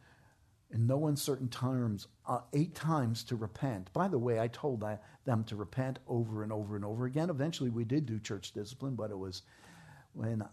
in 0.70 0.86
no 0.86 1.06
uncertain 1.06 1.48
terms 1.48 2.08
uh, 2.26 2.40
eight 2.52 2.74
times 2.74 3.24
to 3.24 3.36
repent. 3.36 3.90
By 3.94 4.08
the 4.08 4.18
way, 4.18 4.38
I 4.38 4.48
told 4.48 4.84
them 5.24 5.44
to 5.44 5.56
repent 5.56 5.98
over 6.06 6.42
and 6.42 6.52
over 6.52 6.76
and 6.76 6.84
over 6.84 7.06
again. 7.06 7.30
Eventually, 7.30 7.70
we 7.70 7.84
did 7.84 8.04
do 8.04 8.20
church 8.20 8.52
discipline, 8.52 8.96
but 8.96 9.10
it 9.10 9.18
was 9.18 9.42
when 10.12 10.44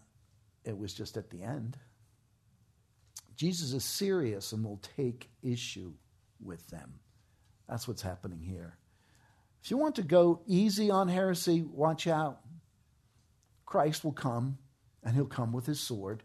it 0.64 0.78
was 0.78 0.94
just 0.94 1.18
at 1.18 1.28
the 1.28 1.42
end. 1.42 1.76
Jesus 3.36 3.74
is 3.74 3.84
serious 3.84 4.52
and 4.52 4.64
will 4.64 4.80
take 4.96 5.28
issue 5.42 5.92
with 6.44 6.68
them. 6.68 7.00
That's 7.68 7.88
what's 7.88 8.02
happening 8.02 8.40
here. 8.40 8.78
If 9.62 9.70
you 9.70 9.78
want 9.78 9.94
to 9.96 10.02
go 10.02 10.42
easy 10.46 10.90
on 10.90 11.08
heresy, 11.08 11.62
watch 11.62 12.06
out. 12.06 12.40
Christ 13.64 14.04
will 14.04 14.12
come, 14.12 14.58
and 15.02 15.14
he'll 15.14 15.24
come 15.24 15.52
with 15.52 15.66
his 15.66 15.80
sword. 15.80 16.22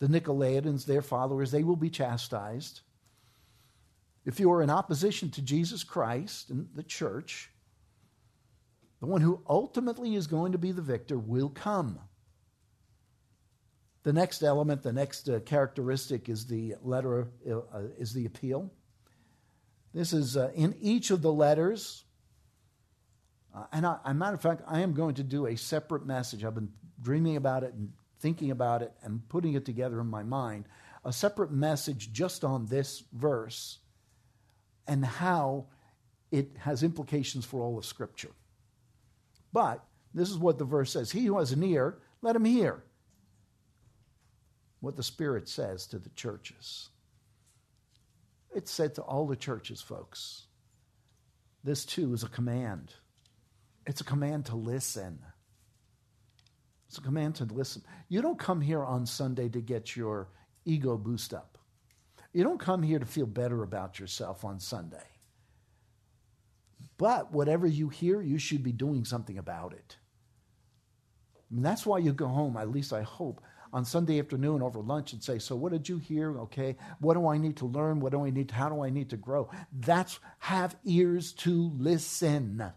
The 0.00 0.06
Nicolaitans, 0.06 0.84
their 0.84 1.02
followers, 1.02 1.50
they 1.50 1.62
will 1.62 1.76
be 1.76 1.90
chastised. 1.90 2.82
If 4.24 4.38
you 4.38 4.52
are 4.52 4.62
in 4.62 4.70
opposition 4.70 5.30
to 5.30 5.42
Jesus 5.42 5.82
Christ 5.82 6.50
and 6.50 6.68
the 6.74 6.82
church, 6.82 7.50
the 9.00 9.06
one 9.06 9.20
who 9.20 9.42
ultimately 9.48 10.14
is 10.14 10.26
going 10.26 10.52
to 10.52 10.58
be 10.58 10.72
the 10.72 10.82
victor 10.82 11.18
will 11.18 11.48
come. 11.48 11.98
The 14.04 14.12
next 14.12 14.42
element, 14.42 14.82
the 14.82 14.92
next 14.92 15.28
uh, 15.28 15.40
characteristic 15.40 16.28
is 16.28 16.46
the 16.46 16.74
letter, 16.82 17.28
uh, 17.50 17.82
is 17.98 18.12
the 18.12 18.26
appeal. 18.26 18.70
This 19.94 20.12
is 20.12 20.36
uh, 20.36 20.50
in 20.54 20.74
each 20.80 21.10
of 21.10 21.22
the 21.22 21.32
letters, 21.32 22.04
uh, 23.54 23.64
and 23.72 23.84
a 23.84 24.14
matter 24.14 24.34
of 24.34 24.40
fact, 24.40 24.62
I 24.66 24.80
am 24.80 24.94
going 24.94 25.14
to 25.16 25.22
do 25.22 25.46
a 25.46 25.56
separate 25.56 26.06
message. 26.06 26.44
I've 26.44 26.54
been 26.54 26.72
dreaming 27.00 27.36
about 27.36 27.62
it 27.64 27.74
and 27.74 27.92
thinking 28.20 28.50
about 28.50 28.80
it 28.80 28.92
and 29.02 29.28
putting 29.28 29.54
it 29.54 29.66
together 29.66 30.00
in 30.00 30.06
my 30.06 30.22
mind. 30.22 30.64
A 31.04 31.12
separate 31.12 31.50
message 31.50 32.12
just 32.12 32.44
on 32.44 32.66
this 32.66 33.02
verse 33.12 33.78
and 34.86 35.04
how 35.04 35.66
it 36.30 36.56
has 36.58 36.82
implications 36.82 37.44
for 37.44 37.60
all 37.60 37.76
of 37.76 37.84
Scripture. 37.84 38.30
But 39.52 39.84
this 40.14 40.30
is 40.30 40.38
what 40.38 40.58
the 40.58 40.64
verse 40.64 40.92
says 40.92 41.10
He 41.10 41.26
who 41.26 41.38
has 41.38 41.52
an 41.52 41.62
ear, 41.62 41.98
let 42.22 42.36
him 42.36 42.44
hear 42.44 42.82
what 44.80 44.96
the 44.96 45.02
Spirit 45.02 45.48
says 45.48 45.86
to 45.88 45.98
the 45.98 46.08
churches. 46.10 46.88
It's 48.54 48.70
said 48.70 48.94
to 48.96 49.02
all 49.02 49.26
the 49.26 49.36
churches, 49.36 49.80
folks. 49.80 50.46
This 51.64 51.84
too 51.84 52.12
is 52.12 52.22
a 52.22 52.28
command. 52.28 52.92
It's 53.86 54.00
a 54.00 54.04
command 54.04 54.46
to 54.46 54.56
listen. 54.56 55.20
It's 56.88 56.98
a 56.98 57.02
command 57.02 57.36
to 57.36 57.44
listen. 57.44 57.82
You 58.08 58.20
don't 58.20 58.38
come 58.38 58.60
here 58.60 58.84
on 58.84 59.06
Sunday 59.06 59.48
to 59.50 59.60
get 59.60 59.96
your 59.96 60.28
ego 60.64 60.96
boost 60.96 61.32
up. 61.32 61.58
You 62.32 62.44
don't 62.44 62.60
come 62.60 62.82
here 62.82 62.98
to 62.98 63.06
feel 63.06 63.26
better 63.26 63.62
about 63.62 63.98
yourself 63.98 64.44
on 64.44 64.60
Sunday. 64.60 65.06
But 66.98 67.32
whatever 67.32 67.66
you 67.66 67.88
hear, 67.88 68.20
you 68.20 68.38
should 68.38 68.62
be 68.62 68.72
doing 68.72 69.04
something 69.04 69.38
about 69.38 69.72
it. 69.72 69.96
Mean, 71.52 71.62
that's 71.62 71.84
why 71.84 71.98
you 71.98 72.12
go 72.14 72.28
home, 72.28 72.56
at 72.56 72.70
least 72.70 72.94
I 72.94 73.02
hope, 73.02 73.42
on 73.72 73.84
Sunday 73.84 74.18
afternoon 74.18 74.62
over 74.62 74.80
lunch 74.80 75.12
and 75.12 75.22
say, 75.22 75.38
So, 75.38 75.56
what 75.56 75.72
did 75.72 75.88
you 75.88 75.98
hear? 75.98 76.38
Okay. 76.40 76.76
What 77.00 77.14
do 77.14 77.26
I 77.26 77.38
need 77.38 77.56
to 77.58 77.66
learn? 77.66 78.00
What 78.00 78.12
do 78.12 78.24
I 78.24 78.30
need? 78.30 78.50
To, 78.50 78.54
how 78.54 78.68
do 78.68 78.82
I 78.82 78.90
need 78.90 79.10
to 79.10 79.16
grow? 79.16 79.50
That's 79.72 80.20
have 80.38 80.76
ears 80.84 81.32
to 81.34 81.72
listen. 81.76 82.72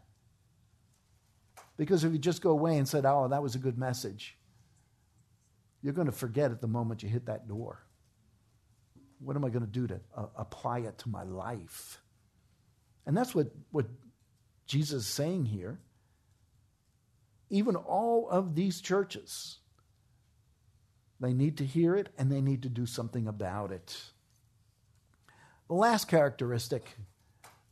Because 1.77 2.03
if 2.03 2.13
you 2.13 2.19
just 2.19 2.41
go 2.41 2.51
away 2.51 2.77
and 2.77 2.87
said, 2.87 3.05
oh, 3.05 3.27
that 3.27 3.43
was 3.43 3.55
a 3.55 3.59
good 3.59 3.77
message, 3.77 4.37
you're 5.81 5.93
going 5.93 6.07
to 6.07 6.13
forget 6.13 6.51
at 6.51 6.61
the 6.61 6.67
moment 6.67 7.03
you 7.03 7.09
hit 7.09 7.25
that 7.25 7.47
door. 7.47 7.85
What 9.19 9.35
am 9.35 9.43
I 9.43 9.49
going 9.49 9.65
to 9.65 9.71
do 9.71 9.87
to 9.87 9.99
uh, 10.15 10.27
apply 10.37 10.79
it 10.79 10.97
to 10.99 11.09
my 11.09 11.23
life? 11.23 12.01
And 13.05 13.15
that's 13.15 13.35
what, 13.35 13.47
what 13.71 13.87
Jesus 14.65 15.03
is 15.03 15.07
saying 15.07 15.45
here. 15.45 15.79
Even 17.49 17.75
all 17.75 18.29
of 18.29 18.55
these 18.55 18.81
churches, 18.81 19.59
they 21.19 21.33
need 21.33 21.57
to 21.57 21.65
hear 21.65 21.95
it 21.95 22.09
and 22.17 22.31
they 22.31 22.41
need 22.41 22.63
to 22.63 22.69
do 22.69 22.85
something 22.85 23.27
about 23.27 23.71
it. 23.71 23.97
The 25.67 25.75
last 25.75 26.07
characteristic 26.07 26.95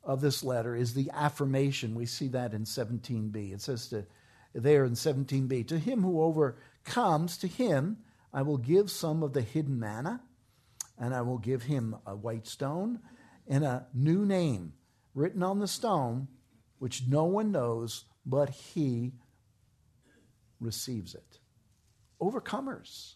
of 0.03 0.21
this 0.21 0.43
letter 0.43 0.75
is 0.75 0.93
the 0.93 1.09
affirmation. 1.13 1.95
We 1.95 2.05
see 2.05 2.27
that 2.29 2.53
in 2.53 2.63
17b. 2.63 3.53
It 3.53 3.61
says 3.61 3.87
to, 3.89 4.05
there 4.53 4.85
in 4.85 4.93
17b, 4.93 5.67
To 5.67 5.79
him 5.79 6.01
who 6.03 6.21
overcomes, 6.21 7.37
to 7.37 7.47
him 7.47 7.97
I 8.33 8.41
will 8.41 8.57
give 8.57 8.89
some 8.89 9.21
of 9.23 9.33
the 9.33 9.41
hidden 9.41 9.79
manna, 9.79 10.21
and 10.97 11.13
I 11.13 11.21
will 11.21 11.37
give 11.37 11.63
him 11.63 11.95
a 12.05 12.15
white 12.15 12.47
stone 12.47 12.99
and 13.47 13.63
a 13.63 13.85
new 13.93 14.25
name 14.25 14.73
written 15.13 15.43
on 15.43 15.59
the 15.59 15.67
stone, 15.67 16.27
which 16.79 17.03
no 17.07 17.25
one 17.25 17.51
knows 17.51 18.05
but 18.25 18.49
he 18.49 19.11
receives 20.59 21.13
it. 21.13 21.39
Overcomers. 22.21 23.15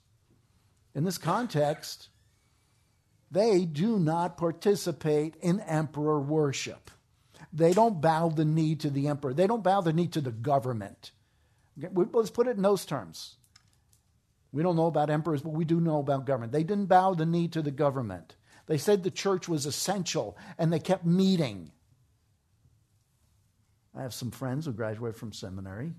In 0.97 1.03
this 1.03 1.19
context, 1.19 2.09
they 3.29 3.65
do 3.65 3.99
not 3.99 4.35
participate 4.35 5.35
in 5.41 5.59
emperor 5.59 6.19
worship. 6.19 6.89
They 7.53 7.71
don't 7.71 8.01
bow 8.01 8.29
the 8.29 8.45
knee 8.45 8.75
to 8.77 8.89
the 8.89 9.07
emperor. 9.07 9.31
They 9.31 9.45
don't 9.45 9.63
bow 9.63 9.81
the 9.81 9.93
knee 9.93 10.07
to 10.07 10.21
the 10.21 10.31
government. 10.31 11.11
Let's 11.77 12.31
put 12.31 12.47
it 12.47 12.57
in 12.57 12.63
those 12.63 12.83
terms. 12.83 13.35
We 14.51 14.63
don't 14.63 14.75
know 14.75 14.87
about 14.87 15.11
emperors, 15.11 15.43
but 15.43 15.53
we 15.53 15.65
do 15.65 15.79
know 15.79 15.99
about 15.99 16.25
government. 16.25 16.51
They 16.51 16.63
didn't 16.63 16.87
bow 16.87 17.13
the 17.13 17.27
knee 17.27 17.47
to 17.49 17.61
the 17.61 17.69
government. 17.69 18.35
They 18.65 18.79
said 18.79 19.03
the 19.03 19.11
church 19.11 19.47
was 19.47 19.67
essential 19.67 20.35
and 20.57 20.73
they 20.73 20.79
kept 20.79 21.05
meeting. 21.05 21.71
I 23.95 24.01
have 24.01 24.15
some 24.15 24.31
friends 24.31 24.65
who 24.65 24.73
graduated 24.73 25.19
from 25.19 25.31
seminary 25.31 25.93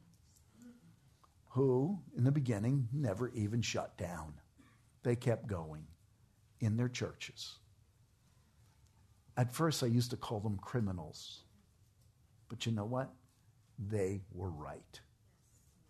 who, 1.51 2.01
in 2.17 2.25
the 2.25 2.33
beginning, 2.33 2.89
never 2.93 3.29
even 3.29 3.63
shut 3.63 3.97
down. 3.97 4.35
They 5.09 5.17
kept 5.17 5.47
going 5.47 5.87
in 6.61 6.77
their 6.77 6.91
churches. 6.91 7.55
At 9.39 9.51
first, 9.51 9.83
I 9.83 9.87
used 9.87 10.11
to 10.11 10.19
call 10.19 10.39
them 10.39 10.59
criminals. 10.59 11.45
But 12.51 12.67
you 12.67 12.73
know 12.73 12.85
what? 12.85 13.11
They 13.79 14.21
were 14.35 14.51
right. 14.51 15.01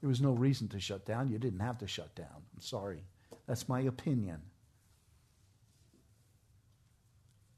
There 0.01 0.09
was 0.09 0.21
no 0.21 0.31
reason 0.31 0.69
to 0.69 0.79
shut 0.79 1.05
down. 1.05 1.31
You 1.31 1.39
didn't 1.41 1.59
have 1.59 1.79
to 1.79 1.89
shut 1.89 2.15
down. 2.15 2.29
I'm 2.55 2.61
sorry. 2.61 3.03
That's 3.49 3.69
my 3.69 3.81
opinion. 3.81 4.41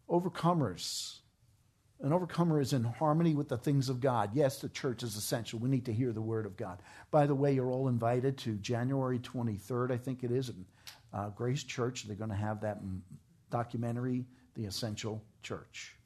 Overcomers. 0.09 1.19
An 2.01 2.15
overcomer 2.15 2.59
is 2.63 2.73
in 2.73 2.85
harmony 2.85 3.35
with 3.35 3.51
the 3.51 3.59
things 3.59 3.91
of 3.91 4.01
God. 4.01 4.31
Yes, 4.33 4.63
the 4.63 4.71
church 4.71 5.03
is 5.03 5.15
essential. 5.15 5.59
We 5.59 5.69
need 5.69 5.85
to 5.85 5.93
hear 5.93 6.13
the 6.13 6.23
word 6.23 6.47
of 6.47 6.57
God. 6.57 6.81
By 7.11 7.27
the 7.27 7.35
way, 7.35 7.53
you're 7.53 7.71
all 7.71 7.89
invited 7.89 8.39
to 8.39 8.55
January 8.57 9.19
23rd, 9.19 9.91
I 9.91 9.99
think 9.99 10.25
it 10.25 10.31
is, 10.31 10.51
uh, 11.13 11.29
Grace 11.31 11.63
Church. 11.63 12.05
They're 12.05 12.17
going 12.17 12.31
to 12.31 12.37
have 12.37 12.61
that 12.63 12.79
documentary, 13.51 14.25
The 14.55 14.65
Essential 14.65 15.23
Church. 15.43 15.97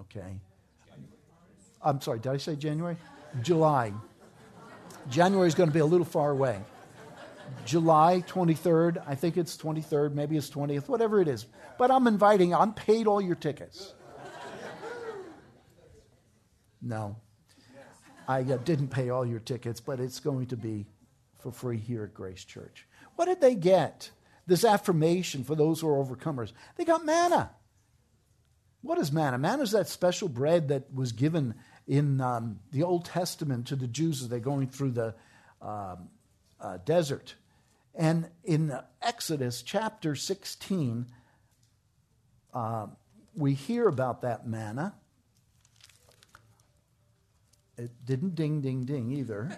Okay? 0.00 0.40
I'm 1.82 2.00
sorry, 2.00 2.18
did 2.18 2.32
I 2.32 2.36
say 2.36 2.56
January? 2.56 2.96
July. 3.42 3.92
January 5.10 5.48
is 5.48 5.54
going 5.54 5.68
to 5.68 5.74
be 5.74 5.80
a 5.80 5.86
little 5.86 6.06
far 6.06 6.30
away. 6.30 6.60
July 7.64 8.22
23rd, 8.26 9.02
I 9.06 9.14
think 9.14 9.36
it's 9.36 9.56
23rd, 9.56 10.12
maybe 10.12 10.36
it's 10.36 10.50
20th, 10.50 10.88
whatever 10.88 11.20
it 11.20 11.28
is. 11.28 11.46
But 11.78 11.90
I'm 11.90 12.06
inviting, 12.06 12.54
I'm 12.54 12.72
paid 12.72 13.06
all 13.06 13.20
your 13.20 13.36
tickets. 13.36 13.94
No. 16.82 17.16
I 18.26 18.42
uh, 18.42 18.58
didn't 18.58 18.88
pay 18.88 19.10
all 19.10 19.24
your 19.24 19.40
tickets, 19.40 19.80
but 19.80 20.00
it's 20.00 20.20
going 20.20 20.46
to 20.46 20.56
be 20.56 20.86
for 21.38 21.50
free 21.50 21.78
here 21.78 22.04
at 22.04 22.14
Grace 22.14 22.44
Church. 22.44 22.86
What 23.16 23.26
did 23.26 23.40
they 23.40 23.54
get? 23.54 24.10
This 24.48 24.64
affirmation 24.64 25.44
for 25.44 25.54
those 25.54 25.80
who 25.80 25.88
are 25.88 26.04
overcomers. 26.04 26.52
They 26.76 26.84
got 26.84 27.04
manna. 27.04 27.50
What 28.80 28.98
is 28.98 29.12
manna? 29.12 29.38
Manna 29.38 29.62
is 29.62 29.72
that 29.72 29.88
special 29.88 30.28
bread 30.28 30.68
that 30.68 30.92
was 30.92 31.12
given 31.12 31.54
in 31.86 32.20
um, 32.20 32.60
the 32.72 32.82
Old 32.82 33.04
Testament 33.04 33.66
to 33.68 33.76
the 33.76 33.86
Jews 33.86 34.22
as 34.22 34.28
they're 34.28 34.40
going 34.40 34.68
through 34.68 34.92
the 34.92 35.14
um, 35.60 36.08
uh, 36.60 36.78
desert. 36.84 37.34
And 37.94 38.28
in 38.42 38.72
Exodus 39.02 39.60
chapter 39.60 40.14
16, 40.14 41.06
uh, 42.54 42.86
we 43.34 43.52
hear 43.52 43.86
about 43.86 44.22
that 44.22 44.46
manna. 44.46 44.94
It 47.76 47.90
didn't 48.04 48.34
ding, 48.34 48.62
ding, 48.62 48.84
ding 48.84 49.12
either. 49.12 49.50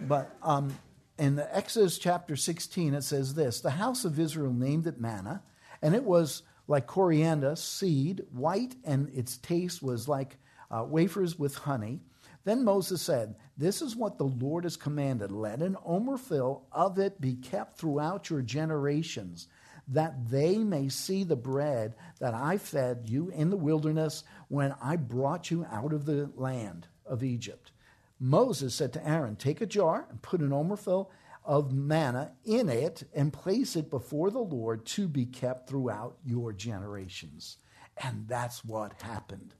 but 0.00 0.36
um, 0.42 0.76
in 1.18 1.42
Exodus 1.50 1.98
chapter 1.98 2.36
16, 2.36 2.94
it 2.94 3.02
says 3.02 3.34
this 3.34 3.60
The 3.60 3.70
house 3.70 4.04
of 4.04 4.18
Israel 4.18 4.52
named 4.52 4.86
it 4.86 5.00
manna, 5.00 5.42
and 5.82 5.94
it 5.94 6.04
was 6.04 6.42
like 6.66 6.86
coriander 6.86 7.56
seed, 7.56 8.22
white, 8.30 8.76
and 8.84 9.08
its 9.10 9.36
taste 9.38 9.82
was 9.82 10.06
like 10.06 10.36
uh, 10.70 10.84
wafers 10.86 11.38
with 11.38 11.54
honey. 11.56 12.00
Then 12.44 12.64
Moses 12.64 13.02
said, 13.02 13.34
This 13.56 13.82
is 13.82 13.96
what 13.96 14.18
the 14.18 14.24
Lord 14.24 14.64
has 14.64 14.76
commanded. 14.76 15.32
Let 15.32 15.60
an 15.60 15.76
omerful 15.86 16.62
of 16.72 16.98
it 16.98 17.20
be 17.20 17.34
kept 17.34 17.78
throughout 17.78 18.30
your 18.30 18.42
generations, 18.42 19.48
that 19.88 20.30
they 20.30 20.58
may 20.58 20.88
see 20.88 21.24
the 21.24 21.36
bread 21.36 21.94
that 22.20 22.34
I 22.34 22.58
fed 22.58 23.02
you 23.06 23.30
in 23.30 23.50
the 23.50 23.56
wilderness 23.56 24.24
when 24.48 24.74
I 24.82 24.96
brought 24.96 25.50
you 25.50 25.66
out 25.70 25.92
of 25.92 26.04
the 26.04 26.30
land 26.36 26.86
of 27.06 27.24
Egypt. 27.24 27.72
Moses 28.20 28.74
said 28.74 28.92
to 28.94 29.08
Aaron, 29.08 29.36
Take 29.36 29.60
a 29.60 29.66
jar 29.66 30.06
and 30.10 30.20
put 30.20 30.40
an 30.40 30.50
omerful 30.50 31.08
of 31.44 31.72
manna 31.72 32.32
in 32.44 32.68
it 32.68 33.04
and 33.14 33.32
place 33.32 33.76
it 33.76 33.90
before 33.90 34.30
the 34.30 34.38
Lord 34.38 34.84
to 34.84 35.08
be 35.08 35.24
kept 35.24 35.68
throughout 35.68 36.18
your 36.24 36.52
generations. 36.52 37.58
And 37.96 38.28
that's 38.28 38.64
what 38.64 39.00
happened. 39.02 39.54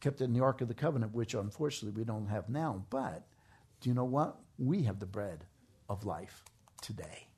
Kept 0.00 0.20
it 0.20 0.24
in 0.24 0.32
the 0.32 0.42
Ark 0.42 0.60
of 0.60 0.68
the 0.68 0.74
Covenant, 0.74 1.14
which 1.14 1.34
unfortunately 1.34 1.98
we 1.98 2.04
don't 2.04 2.28
have 2.28 2.48
now. 2.48 2.84
But 2.90 3.26
do 3.80 3.88
you 3.88 3.94
know 3.94 4.04
what? 4.04 4.36
We 4.58 4.82
have 4.82 5.00
the 5.00 5.06
bread 5.06 5.44
of 5.88 6.04
life 6.04 6.44
today. 6.82 7.28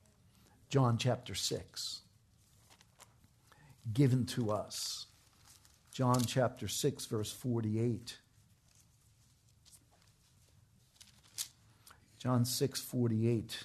John 0.69 0.99
chapter 0.99 1.35
6, 1.35 2.01
given 3.93 4.27
to 4.27 4.51
us. 4.51 5.07
John 5.93 6.23
chapter 6.25 6.69
6, 6.69 7.07
verse 7.07 7.33
48. 7.33 8.19
John 12.21 12.45
6, 12.45 12.81
48. 12.83 13.65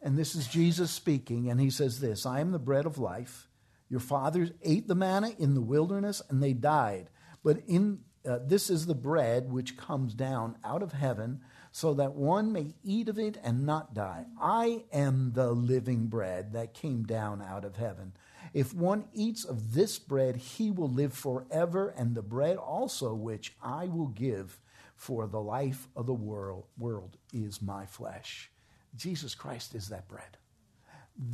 And 0.00 0.16
this 0.16 0.34
is 0.34 0.48
Jesus 0.48 0.90
speaking, 0.90 1.50
and 1.50 1.60
he 1.60 1.70
says 1.70 2.00
this 2.00 2.24
I 2.26 2.40
am 2.40 2.52
the 2.52 2.58
bread 2.58 2.86
of 2.86 2.98
life. 2.98 3.48
Your 3.90 4.00
fathers 4.00 4.50
ate 4.62 4.88
the 4.88 4.94
manna 4.94 5.32
in 5.38 5.54
the 5.54 5.60
wilderness, 5.60 6.22
and 6.28 6.42
they 6.42 6.54
died. 6.54 7.10
But 7.42 7.58
in 7.66 8.00
uh, 8.26 8.38
this 8.42 8.70
is 8.70 8.86
the 8.86 8.94
bread 8.94 9.52
which 9.52 9.76
comes 9.76 10.14
down 10.14 10.56
out 10.64 10.82
of 10.82 10.92
heaven, 10.92 11.42
so 11.72 11.92
that 11.94 12.14
one 12.14 12.52
may 12.52 12.74
eat 12.82 13.08
of 13.08 13.18
it 13.18 13.36
and 13.42 13.66
not 13.66 13.92
die. 13.92 14.24
I 14.40 14.84
am 14.92 15.32
the 15.34 15.52
living 15.52 16.06
bread 16.06 16.54
that 16.54 16.72
came 16.72 17.02
down 17.02 17.42
out 17.42 17.66
of 17.66 17.76
heaven. 17.76 18.14
If 18.54 18.72
one 18.72 19.04
eats 19.12 19.44
of 19.44 19.74
this 19.74 19.98
bread, 19.98 20.36
he 20.36 20.70
will 20.70 20.88
live 20.88 21.12
forever, 21.12 21.92
and 21.98 22.14
the 22.14 22.22
bread 22.22 22.56
also 22.56 23.12
which 23.12 23.54
I 23.62 23.88
will 23.88 24.08
give 24.08 24.58
for 24.96 25.26
the 25.26 25.40
life 25.40 25.88
of 25.96 26.06
the 26.06 26.14
world, 26.14 26.66
world 26.78 27.16
is 27.32 27.60
my 27.60 27.86
flesh. 27.86 28.50
Jesus 28.96 29.34
Christ 29.34 29.74
is 29.74 29.88
that 29.88 30.08
bread. 30.08 30.38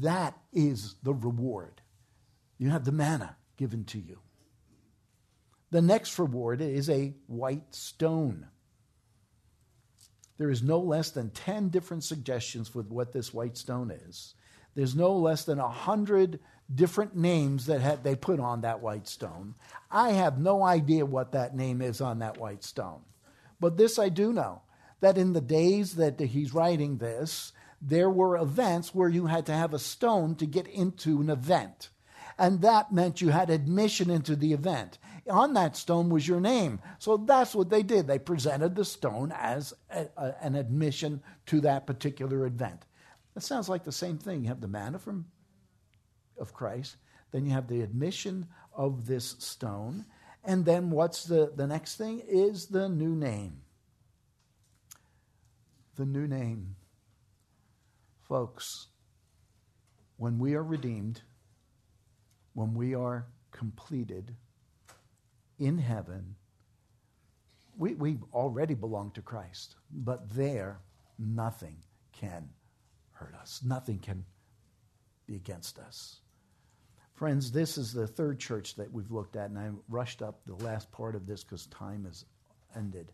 That 0.00 0.36
is 0.52 0.96
the 1.02 1.14
reward. 1.14 1.80
You 2.58 2.70
have 2.70 2.84
the 2.84 2.92
manna 2.92 3.36
given 3.56 3.84
to 3.84 3.98
you. 3.98 4.18
The 5.70 5.82
next 5.82 6.18
reward 6.18 6.60
is 6.60 6.90
a 6.90 7.14
white 7.26 7.74
stone. 7.74 8.46
There 10.36 10.50
is 10.50 10.62
no 10.62 10.80
less 10.80 11.10
than 11.10 11.30
10 11.30 11.68
different 11.68 12.02
suggestions 12.02 12.74
with 12.74 12.90
what 12.90 13.12
this 13.12 13.32
white 13.32 13.56
stone 13.56 13.90
is. 13.90 14.34
There's 14.74 14.96
no 14.96 15.12
less 15.12 15.44
than 15.44 15.58
100 15.58 16.40
different 16.74 17.16
names 17.16 17.66
that 17.66 18.02
they 18.02 18.16
put 18.16 18.40
on 18.40 18.62
that 18.62 18.80
white 18.80 19.06
stone. 19.06 19.54
I 19.90 20.10
have 20.10 20.38
no 20.38 20.62
idea 20.62 21.04
what 21.04 21.32
that 21.32 21.54
name 21.54 21.82
is 21.82 22.00
on 22.00 22.20
that 22.20 22.38
white 22.38 22.64
stone. 22.64 23.00
But 23.60 23.76
this 23.76 23.98
I 23.98 24.08
do 24.08 24.32
know 24.32 24.62
that 25.00 25.18
in 25.18 25.32
the 25.32 25.40
days 25.40 25.94
that 25.96 26.18
he's 26.20 26.54
writing 26.54 26.98
this, 26.98 27.52
there 27.80 28.10
were 28.10 28.36
events 28.36 28.94
where 28.94 29.08
you 29.08 29.26
had 29.26 29.46
to 29.46 29.52
have 29.52 29.72
a 29.72 29.78
stone 29.78 30.34
to 30.36 30.46
get 30.46 30.66
into 30.66 31.20
an 31.20 31.30
event. 31.30 31.90
And 32.38 32.62
that 32.62 32.92
meant 32.92 33.20
you 33.20 33.28
had 33.28 33.50
admission 33.50 34.10
into 34.10 34.34
the 34.34 34.52
event. 34.52 34.98
On 35.28 35.54
that 35.54 35.76
stone 35.76 36.08
was 36.08 36.26
your 36.26 36.40
name. 36.40 36.80
So 36.98 37.16
that's 37.18 37.54
what 37.54 37.70
they 37.70 37.82
did. 37.82 38.06
They 38.06 38.18
presented 38.18 38.74
the 38.74 38.84
stone 38.84 39.32
as 39.36 39.74
a, 39.90 40.06
a, 40.16 40.34
an 40.40 40.54
admission 40.54 41.22
to 41.46 41.60
that 41.60 41.86
particular 41.86 42.46
event. 42.46 42.86
That 43.34 43.42
sounds 43.42 43.68
like 43.68 43.84
the 43.84 43.92
same 43.92 44.18
thing. 44.18 44.42
You 44.42 44.48
have 44.48 44.60
the 44.60 44.68
manna 44.68 44.98
from 44.98 45.26
of 46.40 46.54
Christ, 46.54 46.96
then 47.32 47.44
you 47.44 47.52
have 47.52 47.68
the 47.68 47.82
admission 47.82 48.46
of 48.72 49.06
this 49.06 49.36
stone, 49.38 50.06
and 50.44 50.64
then 50.64 50.90
what's 50.90 51.24
the, 51.24 51.52
the 51.54 51.66
next 51.66 51.96
thing 51.96 52.22
is 52.26 52.66
the 52.66 52.88
new 52.88 53.14
name. 53.14 53.60
The 55.96 56.06
new 56.06 56.26
name. 56.26 56.76
Folks, 58.22 58.86
when 60.16 60.38
we 60.38 60.54
are 60.54 60.62
redeemed, 60.62 61.22
when 62.54 62.74
we 62.74 62.94
are 62.94 63.26
completed 63.50 64.34
in 65.58 65.78
heaven, 65.78 66.36
we, 67.76 67.94
we 67.94 68.18
already 68.32 68.74
belong 68.74 69.10
to 69.12 69.22
Christ, 69.22 69.76
but 69.90 70.34
there, 70.34 70.80
nothing 71.18 71.76
can 72.12 72.48
hurt 73.12 73.34
us. 73.34 73.60
Nothing 73.64 73.98
can 73.98 74.24
be 75.26 75.36
against 75.36 75.78
us. 75.78 76.20
Friends, 77.20 77.52
this 77.52 77.76
is 77.76 77.92
the 77.92 78.06
third 78.06 78.40
church 78.40 78.76
that 78.76 78.90
we've 78.90 79.10
looked 79.10 79.36
at, 79.36 79.50
and 79.50 79.58
I 79.58 79.68
rushed 79.90 80.22
up 80.22 80.40
the 80.46 80.54
last 80.64 80.90
part 80.90 81.14
of 81.14 81.26
this 81.26 81.44
because 81.44 81.66
time 81.66 82.06
has 82.06 82.24
ended. 82.74 83.12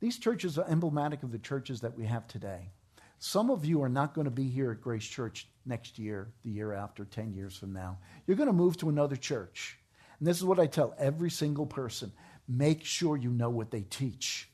These 0.00 0.18
churches 0.18 0.58
are 0.58 0.68
emblematic 0.68 1.22
of 1.22 1.30
the 1.30 1.38
churches 1.38 1.80
that 1.82 1.96
we 1.96 2.04
have 2.06 2.26
today. 2.26 2.72
Some 3.20 3.50
of 3.50 3.64
you 3.64 3.84
are 3.84 3.88
not 3.88 4.14
going 4.14 4.24
to 4.24 4.32
be 4.32 4.48
here 4.48 4.72
at 4.72 4.80
Grace 4.80 5.06
Church 5.06 5.46
next 5.64 5.96
year, 5.96 6.32
the 6.42 6.50
year 6.50 6.72
after, 6.72 7.04
10 7.04 7.32
years 7.34 7.56
from 7.56 7.72
now. 7.72 7.98
You're 8.26 8.36
going 8.36 8.48
to 8.48 8.52
move 8.52 8.76
to 8.78 8.88
another 8.88 9.14
church. 9.14 9.78
And 10.18 10.26
this 10.26 10.38
is 10.38 10.44
what 10.44 10.58
I 10.58 10.66
tell 10.66 10.92
every 10.98 11.30
single 11.30 11.66
person 11.66 12.10
make 12.48 12.84
sure 12.84 13.16
you 13.16 13.30
know 13.30 13.50
what 13.50 13.70
they 13.70 13.82
teach, 13.82 14.50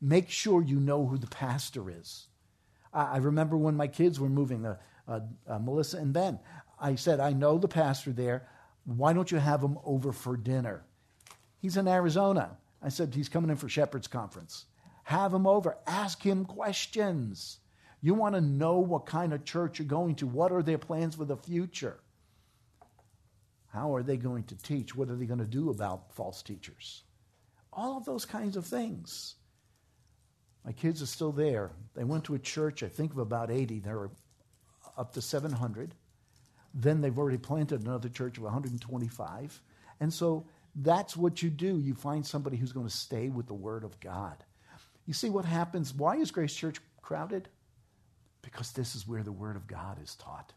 make 0.00 0.30
sure 0.30 0.62
you 0.62 0.80
know 0.80 1.06
who 1.06 1.18
the 1.18 1.26
pastor 1.26 1.90
is. 1.90 2.28
I 2.94 3.18
remember 3.18 3.58
when 3.58 3.76
my 3.76 3.88
kids 3.88 4.18
were 4.18 4.30
moving, 4.30 4.64
uh, 4.64 4.78
uh, 5.06 5.20
uh, 5.46 5.58
Melissa 5.58 5.98
and 5.98 6.14
Ben, 6.14 6.38
I 6.80 6.94
said, 6.94 7.20
I 7.20 7.32
know 7.32 7.58
the 7.58 7.68
pastor 7.68 8.12
there. 8.12 8.48
Why 8.84 9.12
don't 9.12 9.30
you 9.30 9.38
have 9.38 9.62
him 9.62 9.78
over 9.84 10.12
for 10.12 10.36
dinner? 10.36 10.84
He's 11.60 11.76
in 11.76 11.88
Arizona. 11.88 12.56
I 12.82 12.88
said, 12.88 13.14
he's 13.14 13.28
coming 13.28 13.50
in 13.50 13.56
for 13.56 13.68
Shepherd's 13.68 14.06
Conference. 14.06 14.66
Have 15.04 15.34
him 15.34 15.46
over. 15.46 15.76
Ask 15.86 16.22
him 16.22 16.44
questions. 16.44 17.58
You 18.00 18.14
want 18.14 18.34
to 18.34 18.40
know 18.40 18.78
what 18.78 19.06
kind 19.06 19.32
of 19.32 19.44
church 19.44 19.78
you're 19.78 19.88
going 19.88 20.14
to. 20.16 20.26
What 20.26 20.52
are 20.52 20.62
their 20.62 20.78
plans 20.78 21.16
for 21.16 21.24
the 21.24 21.36
future? 21.36 21.98
How 23.68 23.94
are 23.94 24.02
they 24.02 24.16
going 24.16 24.44
to 24.44 24.56
teach? 24.56 24.94
What 24.94 25.10
are 25.10 25.16
they 25.16 25.26
going 25.26 25.40
to 25.40 25.44
do 25.44 25.70
about 25.70 26.14
false 26.14 26.42
teachers? 26.42 27.02
All 27.72 27.96
of 27.96 28.04
those 28.04 28.24
kinds 28.24 28.56
of 28.56 28.66
things. 28.66 29.34
My 30.64 30.72
kids 30.72 31.02
are 31.02 31.06
still 31.06 31.32
there. 31.32 31.72
They 31.94 32.04
went 32.04 32.24
to 32.24 32.34
a 32.34 32.38
church, 32.38 32.82
I 32.82 32.88
think 32.88 33.12
of 33.12 33.18
about 33.18 33.50
80. 33.50 33.80
They're 33.80 34.10
up 34.96 35.12
to 35.14 35.22
700. 35.22 35.94
Then 36.78 37.00
they've 37.00 37.18
already 37.18 37.38
planted 37.38 37.82
another 37.82 38.08
church 38.08 38.38
of 38.38 38.44
125. 38.44 39.60
And 39.98 40.14
so 40.14 40.46
that's 40.76 41.16
what 41.16 41.42
you 41.42 41.50
do. 41.50 41.80
You 41.80 41.94
find 41.94 42.24
somebody 42.24 42.56
who's 42.56 42.72
going 42.72 42.86
to 42.86 42.92
stay 42.92 43.28
with 43.28 43.48
the 43.48 43.54
Word 43.54 43.82
of 43.82 43.98
God. 43.98 44.36
You 45.04 45.12
see 45.12 45.28
what 45.28 45.44
happens? 45.44 45.92
Why 45.92 46.16
is 46.16 46.30
Grace 46.30 46.54
Church 46.54 46.76
crowded? 47.02 47.48
Because 48.42 48.70
this 48.70 48.94
is 48.94 49.08
where 49.08 49.24
the 49.24 49.32
Word 49.32 49.56
of 49.56 49.66
God 49.66 49.98
is 50.00 50.14
taught. 50.14 50.52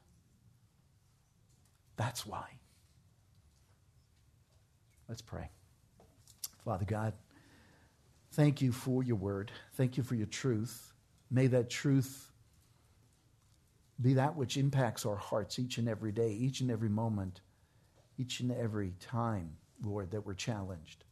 That's 1.97 2.23
why. 2.23 2.45
Let's 5.09 5.21
pray. 5.23 5.49
Father 6.63 6.85
God, 6.85 7.13
thank 8.33 8.61
you 8.61 8.71
for 8.71 9.03
your 9.03 9.15
word. 9.15 9.51
Thank 9.73 9.97
you 9.97 10.03
for 10.03 10.15
your 10.15 10.27
truth. 10.27 10.93
May 11.31 11.47
that 11.47 11.69
truth 11.69 12.30
be 14.01 14.13
that 14.15 14.35
which 14.35 14.57
impacts 14.57 15.05
our 15.05 15.15
hearts 15.15 15.59
each 15.59 15.77
and 15.77 15.87
every 15.87 16.11
day, 16.11 16.31
each 16.31 16.61
and 16.61 16.71
every 16.71 16.89
moment, 16.89 17.41
each 18.17 18.39
and 18.39 18.51
every 18.51 18.93
time, 18.99 19.57
Lord, 19.83 20.11
that 20.11 20.25
we're 20.25 20.33
challenged. 20.33 21.03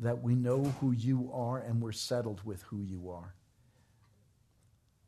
That 0.00 0.22
we 0.22 0.34
know 0.34 0.64
who 0.80 0.92
you 0.92 1.30
are 1.32 1.60
and 1.60 1.80
we're 1.80 1.92
settled 1.92 2.40
with 2.44 2.62
who 2.62 2.82
you 2.82 3.10
are. 3.10 3.34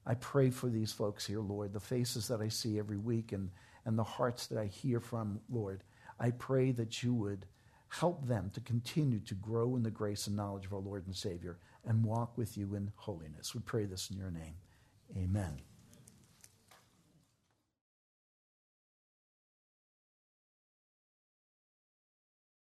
I 0.07 0.15
pray 0.15 0.51
for 0.51 0.69
these 0.69 0.93
folks 0.93 1.27
here, 1.27 1.41
Lord, 1.41 1.73
the 1.73 1.81
faces 1.81 2.29
that 2.29 2.41
I 2.41 2.49
see 2.49 2.79
every 2.79 2.97
week 2.97 3.33
and, 3.33 3.51
and 3.85 3.99
the 3.99 4.05
hearts 4.05 4.47
that 4.47 4.59
I 4.59 4.67
hear 4.67 5.01
from, 5.01 5.41
Lord. 5.51 5.83
I 6.21 6.31
pray 6.31 6.71
that 6.73 7.03
you 7.03 7.13
would 7.15 7.47
help 7.89 8.27
them 8.27 8.51
to 8.55 8.61
continue 8.61 9.21
to 9.21 9.35
grow 9.35 9.77
in 9.77 9.83
the 9.83 9.91
grace 9.91 10.27
and 10.27 10.37
knowledge 10.37 10.67
of 10.67 10.73
our 10.73 10.81
Lord 10.81 11.07
and 11.07 11.15
Savior 11.15 11.59
and 11.85 12.05
walk 12.05 12.37
with 12.39 12.57
you 12.57 12.75
in 12.75 12.93
holiness. 12.97 13.55
We 13.55 13.61
pray 13.61 13.85
this 13.85 14.11
in 14.11 14.17
your 14.17 14.31
name. 14.31 14.55
Amen. 15.17 15.57